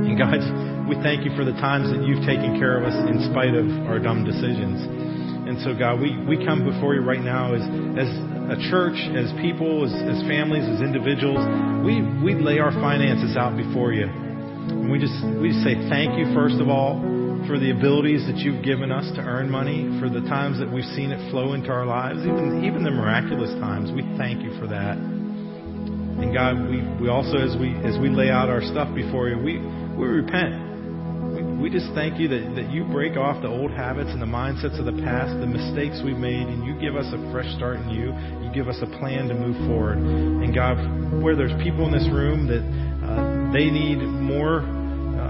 And 0.00 0.16
God, 0.16 0.40
we 0.88 0.96
thank 1.04 1.28
you 1.28 1.36
for 1.36 1.44
the 1.44 1.52
times 1.60 1.92
that 1.92 2.00
you've 2.06 2.24
taken 2.24 2.56
care 2.56 2.80
of 2.80 2.88
us 2.88 2.96
in 3.10 3.20
spite 3.28 3.52
of 3.52 3.68
our 3.90 3.98
dumb 3.98 4.24
decisions. 4.24 4.80
And 5.46 5.62
so, 5.62 5.78
God, 5.78 6.00
we, 6.00 6.18
we 6.26 6.44
come 6.44 6.66
before 6.66 6.94
you 6.94 7.02
right 7.02 7.22
now 7.22 7.54
as, 7.54 7.62
as 7.62 8.10
a 8.50 8.58
church, 8.70 8.98
as 9.14 9.30
people, 9.38 9.86
as, 9.86 9.94
as 9.94 10.22
families, 10.26 10.66
as 10.66 10.82
individuals. 10.82 11.42
We, 11.86 12.02
we 12.22 12.34
lay 12.34 12.58
our 12.58 12.72
finances 12.72 13.36
out 13.36 13.56
before 13.56 13.92
you. 13.92 14.06
And 14.06 14.90
we 14.90 14.98
just 14.98 15.14
we 15.38 15.54
just 15.54 15.62
say 15.62 15.78
thank 15.88 16.18
you 16.18 16.34
first 16.34 16.58
of 16.58 16.68
all 16.68 16.98
for 17.46 17.58
the 17.58 17.70
abilities 17.70 18.26
that 18.26 18.38
you've 18.38 18.64
given 18.64 18.90
us 18.90 19.06
to 19.14 19.22
earn 19.22 19.48
money, 19.48 19.86
for 20.00 20.10
the 20.10 20.26
times 20.26 20.58
that 20.58 20.66
we've 20.66 20.90
seen 20.98 21.12
it 21.12 21.30
flow 21.30 21.54
into 21.54 21.70
our 21.70 21.86
lives, 21.86 22.18
even 22.26 22.64
even 22.66 22.82
the 22.82 22.90
miraculous 22.90 23.54
times. 23.62 23.92
We 23.94 24.02
thank 24.18 24.42
you 24.42 24.58
for 24.58 24.66
that. 24.66 24.98
And 24.98 26.34
God, 26.34 26.66
we, 26.66 26.82
we 26.98 27.08
also 27.08 27.38
as 27.38 27.54
we 27.54 27.70
as 27.86 27.98
we 28.02 28.10
lay 28.10 28.30
out 28.30 28.48
our 28.48 28.62
stuff 28.62 28.92
before 28.94 29.28
you, 29.28 29.38
we 29.38 29.62
we 29.94 30.06
repent. 30.06 30.65
We, 31.60 31.70
just 31.70 31.92
thank 31.94 32.20
you 32.20 32.28
that, 32.28 32.52
that 32.56 32.70
you 32.70 32.84
break 32.84 33.16
off 33.16 33.40
the 33.42 33.48
old 33.48 33.70
habits 33.70 34.10
and 34.10 34.20
the 34.20 34.26
mindsets 34.26 34.78
of 34.78 34.84
the 34.84 35.00
past, 35.02 35.40
the 35.40 35.46
mistakes 35.46 36.00
we've 36.04 36.16
made, 36.16 36.46
and 36.46 36.64
you 36.64 36.78
give 36.78 36.96
us 36.96 37.06
a 37.12 37.18
fresh 37.32 37.48
start 37.56 37.80
in 37.80 37.88
you. 37.90 38.12
You 38.44 38.52
give 38.52 38.68
us 38.68 38.76
a 38.82 38.86
plan 38.98 39.28
to 39.28 39.34
move 39.34 39.56
forward. 39.66 39.98
And 39.98 40.54
God, 40.54 40.76
where 41.22 41.34
there's 41.34 41.56
people 41.62 41.86
in 41.86 41.92
this 41.92 42.08
room 42.12 42.46
that 42.46 42.60
uh, 42.60 43.52
they 43.52 43.70
need 43.70 44.04
more 44.04 44.60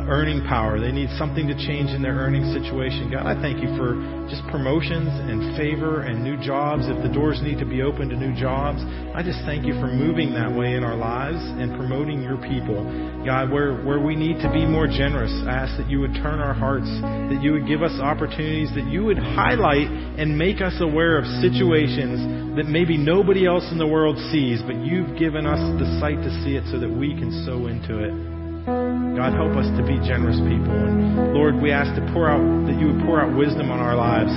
earning 0.09 0.45
power. 0.47 0.79
They 0.81 0.93
need 0.93 1.11
something 1.19 1.47
to 1.47 1.55
change 1.55 1.91
in 1.91 2.03
their 2.03 2.15
earning 2.15 2.53
situation. 2.53 3.11
God, 3.11 3.27
I 3.27 3.35
thank 3.41 3.63
you 3.63 3.71
for 3.77 3.95
just 4.31 4.43
promotions 4.51 5.09
and 5.09 5.57
favor 5.57 6.03
and 6.03 6.23
new 6.23 6.37
jobs. 6.43 6.87
If 6.87 7.03
the 7.03 7.13
doors 7.13 7.41
need 7.43 7.59
to 7.59 7.67
be 7.67 7.83
open 7.83 8.09
to 8.11 8.17
new 8.17 8.35
jobs, 8.39 8.83
I 9.15 9.23
just 9.23 9.39
thank 9.47 9.67
you 9.67 9.75
for 9.79 9.87
moving 9.87 10.33
that 10.35 10.51
way 10.51 10.75
in 10.75 10.85
our 10.85 10.97
lives 10.97 11.41
and 11.41 11.75
promoting 11.77 12.23
your 12.23 12.39
people. 12.39 12.83
God, 13.25 13.51
where, 13.51 13.83
where 13.83 14.01
we 14.01 14.15
need 14.15 14.43
to 14.43 14.51
be 14.53 14.67
more 14.67 14.87
generous, 14.87 15.33
I 15.47 15.67
ask 15.67 15.77
that 15.79 15.91
you 15.91 16.01
would 16.01 16.15
turn 16.15 16.39
our 16.39 16.55
hearts, 16.55 16.89
that 17.31 17.41
you 17.43 17.53
would 17.53 17.67
give 17.67 17.83
us 17.83 17.95
opportunities, 18.01 18.71
that 18.75 18.87
you 18.87 19.05
would 19.05 19.19
highlight 19.19 19.91
and 20.19 20.37
make 20.37 20.61
us 20.61 20.75
aware 20.81 21.19
of 21.19 21.27
situations 21.43 22.47
that 22.57 22.65
maybe 22.65 22.97
nobody 22.97 23.47
else 23.47 23.65
in 23.71 23.79
the 23.79 23.87
world 23.87 24.17
sees, 24.33 24.63
but 24.63 24.77
you've 24.77 25.19
given 25.19 25.47
us 25.47 25.61
the 25.79 25.85
sight 26.01 26.17
to 26.25 26.31
see 26.43 26.57
it 26.57 26.65
so 26.73 26.81
that 26.81 26.89
we 26.89 27.13
can 27.13 27.45
sow 27.45 27.67
into 27.67 28.03
it. 28.03 28.26
God, 28.67 29.31
help 29.39 29.55
us 29.55 29.71
to 29.79 29.83
be 29.87 29.95
generous 30.03 30.43
people. 30.43 30.75
And 30.75 31.33
Lord, 31.33 31.63
we 31.63 31.71
ask 31.71 31.95
to 31.95 32.03
pour 32.11 32.27
out, 32.27 32.43
that 32.67 32.75
you 32.75 32.91
would 32.91 33.07
pour 33.07 33.23
out 33.23 33.31
wisdom 33.31 33.71
on 33.71 33.79
our 33.79 33.95
lives 33.95 34.35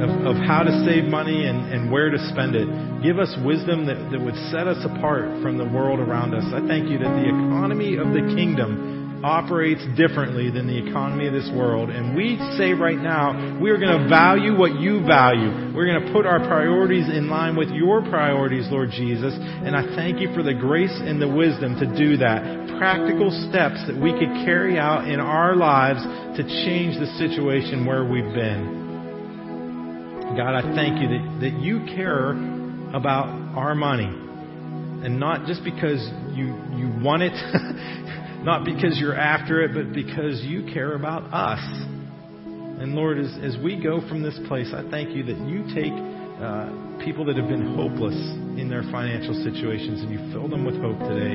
of, 0.00 0.32
of 0.32 0.36
how 0.48 0.64
to 0.64 0.72
save 0.88 1.04
money 1.04 1.44
and, 1.44 1.68
and 1.68 1.92
where 1.92 2.08
to 2.08 2.16
spend 2.32 2.56
it. 2.56 2.64
Give 3.04 3.20
us 3.20 3.28
wisdom 3.44 3.84
that, 3.84 4.00
that 4.08 4.20
would 4.20 4.36
set 4.48 4.64
us 4.64 4.80
apart 4.80 5.28
from 5.44 5.60
the 5.60 5.68
world 5.68 6.00
around 6.00 6.32
us. 6.32 6.44
I 6.56 6.64
thank 6.64 6.88
you 6.88 6.96
that 7.04 7.12
the 7.20 7.28
economy 7.28 8.00
of 8.00 8.16
the 8.16 8.24
kingdom 8.32 8.95
operates 9.26 9.82
differently 9.98 10.54
than 10.54 10.70
the 10.70 10.78
economy 10.78 11.26
of 11.26 11.34
this 11.34 11.50
world. 11.50 11.90
And 11.90 12.14
we 12.14 12.38
say 12.56 12.70
right 12.78 12.96
now, 12.96 13.58
we 13.58 13.70
are 13.70 13.76
going 13.76 13.98
to 13.98 14.08
value 14.08 14.56
what 14.56 14.78
you 14.78 15.02
value. 15.02 15.74
We're 15.74 15.90
going 15.90 16.06
to 16.06 16.12
put 16.12 16.26
our 16.26 16.38
priorities 16.46 17.10
in 17.10 17.26
line 17.28 17.56
with 17.56 17.70
your 17.70 18.02
priorities, 18.06 18.70
Lord 18.70 18.90
Jesus. 18.94 19.34
And 19.34 19.74
I 19.74 19.82
thank 19.96 20.20
you 20.20 20.32
for 20.32 20.44
the 20.44 20.54
grace 20.54 20.94
and 20.94 21.20
the 21.20 21.26
wisdom 21.26 21.74
to 21.82 21.86
do 21.98 22.16
that. 22.18 22.78
Practical 22.78 23.34
steps 23.50 23.82
that 23.90 23.98
we 23.98 24.12
could 24.14 24.46
carry 24.46 24.78
out 24.78 25.10
in 25.10 25.18
our 25.18 25.56
lives 25.56 26.06
to 26.38 26.42
change 26.62 26.94
the 26.94 27.10
situation 27.18 27.84
where 27.84 28.06
we've 28.06 28.32
been. 28.32 28.86
God, 30.38 30.54
I 30.54 30.62
thank 30.76 31.02
you 31.02 31.08
that, 31.08 31.50
that 31.50 31.54
you 31.58 31.82
care 31.96 32.30
about 32.94 33.26
our 33.58 33.74
money. 33.74 34.06
And 34.06 35.18
not 35.18 35.46
just 35.46 35.64
because 35.64 35.98
you, 36.30 36.54
you 36.78 36.92
want 37.02 37.22
it, 37.22 37.32
not 38.46 38.64
because 38.64 38.96
you're 39.02 39.18
after 39.18 39.60
it, 39.66 39.74
but 39.74 39.92
because 39.92 40.40
you 40.46 40.70
care 40.72 40.94
about 40.94 41.26
us. 41.34 41.58
And 42.78 42.94
Lord, 42.94 43.18
as, 43.18 43.34
as 43.42 43.58
we 43.58 43.74
go 43.74 43.98
from 44.06 44.22
this 44.22 44.38
place, 44.46 44.70
I 44.70 44.86
thank 44.88 45.10
you 45.10 45.26
that 45.26 45.38
you 45.50 45.66
take 45.74 45.90
uh, 45.90 47.02
people 47.02 47.26
that 47.26 47.34
have 47.34 47.50
been 47.50 47.74
hopeless 47.74 48.14
in 48.54 48.70
their 48.70 48.86
financial 48.94 49.34
situations 49.42 50.06
and 50.06 50.14
you 50.14 50.22
fill 50.30 50.46
them 50.46 50.62
with 50.62 50.78
hope 50.78 50.94
today. 51.10 51.34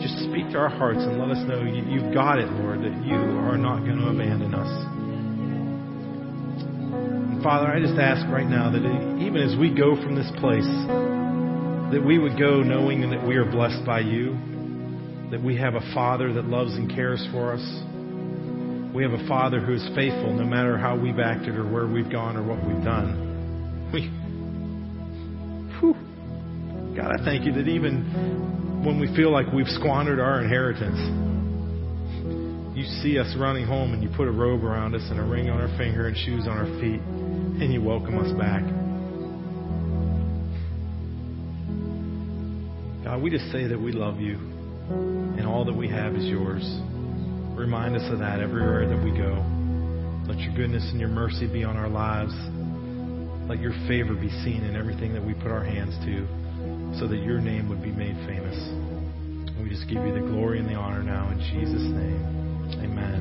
Just 0.00 0.16
speak 0.32 0.48
to 0.56 0.58
our 0.58 0.72
hearts 0.72 1.04
and 1.04 1.20
let 1.20 1.28
us 1.28 1.44
know 1.44 1.60
you, 1.60 1.84
you've 1.92 2.16
got 2.16 2.40
it, 2.40 2.48
Lord, 2.64 2.80
that 2.80 3.04
you 3.04 3.20
are 3.44 3.60
not 3.60 3.84
going 3.84 4.00
to 4.00 4.08
abandon 4.08 4.56
us. 4.56 4.72
And 7.36 7.42
Father, 7.44 7.68
I 7.68 7.84
just 7.84 8.00
ask 8.00 8.24
right 8.32 8.48
now 8.48 8.72
that 8.72 8.80
even 9.20 9.44
as 9.44 9.52
we 9.60 9.76
go 9.76 9.92
from 10.00 10.16
this 10.16 10.32
place, 10.40 10.64
that 11.92 12.00
we 12.00 12.16
would 12.16 12.40
go 12.40 12.64
knowing 12.64 13.04
that 13.10 13.20
we 13.28 13.36
are 13.36 13.44
blessed 13.44 13.84
by 13.84 14.00
you 14.00 14.55
that 15.30 15.42
we 15.42 15.56
have 15.56 15.74
a 15.74 15.80
Father 15.92 16.32
that 16.32 16.44
loves 16.44 16.74
and 16.74 16.88
cares 16.88 17.26
for 17.32 17.52
us. 17.52 17.82
We 18.94 19.02
have 19.02 19.12
a 19.12 19.26
Father 19.28 19.60
who 19.60 19.74
is 19.74 19.86
faithful 19.94 20.32
no 20.32 20.44
matter 20.44 20.78
how 20.78 20.98
we've 20.98 21.18
acted 21.18 21.56
or 21.56 21.70
where 21.70 21.86
we've 21.86 22.10
gone 22.10 22.36
or 22.36 22.42
what 22.42 22.64
we've 22.64 22.82
done. 22.84 23.90
We, 23.92 24.08
whew, 25.80 25.94
God, 26.96 27.10
I 27.10 27.24
thank 27.24 27.44
you 27.44 27.52
that 27.54 27.68
even 27.68 28.84
when 28.84 29.00
we 29.00 29.14
feel 29.16 29.32
like 29.32 29.52
we've 29.52 29.66
squandered 29.66 30.20
our 30.20 30.40
inheritance, 30.42 30.98
you 32.76 32.84
see 33.02 33.18
us 33.18 33.34
running 33.38 33.66
home 33.66 33.94
and 33.94 34.02
you 34.02 34.08
put 34.16 34.28
a 34.28 34.32
robe 34.32 34.62
around 34.62 34.94
us 34.94 35.02
and 35.10 35.18
a 35.18 35.24
ring 35.24 35.50
on 35.50 35.60
our 35.60 35.76
finger 35.76 36.06
and 36.06 36.16
shoes 36.16 36.46
on 36.46 36.56
our 36.56 36.80
feet 36.80 37.00
and 37.00 37.72
you 37.72 37.82
welcome 37.82 38.18
us 38.18 38.30
back. 38.38 38.62
God, 43.04 43.22
we 43.22 43.30
just 43.30 43.50
say 43.50 43.66
that 43.66 43.80
we 43.80 43.92
love 43.92 44.20
you 44.20 44.55
and 44.88 45.46
all 45.46 45.64
that 45.64 45.74
we 45.74 45.88
have 45.88 46.14
is 46.14 46.24
yours. 46.24 46.62
Remind 47.56 47.96
us 47.96 48.02
of 48.12 48.18
that 48.20 48.40
everywhere 48.40 48.86
that 48.88 49.02
we 49.02 49.10
go. 49.10 49.44
Let 50.28 50.38
your 50.38 50.54
goodness 50.54 50.84
and 50.90 51.00
your 51.00 51.08
mercy 51.08 51.46
be 51.46 51.64
on 51.64 51.76
our 51.76 51.88
lives. 51.88 52.34
Let 53.48 53.60
your 53.60 53.72
favor 53.86 54.14
be 54.14 54.30
seen 54.42 54.64
in 54.64 54.76
everything 54.76 55.14
that 55.14 55.24
we 55.24 55.34
put 55.34 55.50
our 55.50 55.64
hands 55.64 55.94
to 56.04 56.26
so 56.98 57.06
that 57.06 57.18
your 57.18 57.40
name 57.40 57.68
would 57.68 57.82
be 57.82 57.92
made 57.92 58.16
famous. 58.26 58.58
We 59.62 59.68
just 59.70 59.88
give 59.88 60.04
you 60.04 60.14
the 60.14 60.20
glory 60.20 60.58
and 60.58 60.68
the 60.68 60.74
honor 60.74 61.02
now 61.02 61.30
in 61.30 61.38
Jesus' 61.38 61.82
name. 61.82 62.82
Amen. 62.82 63.06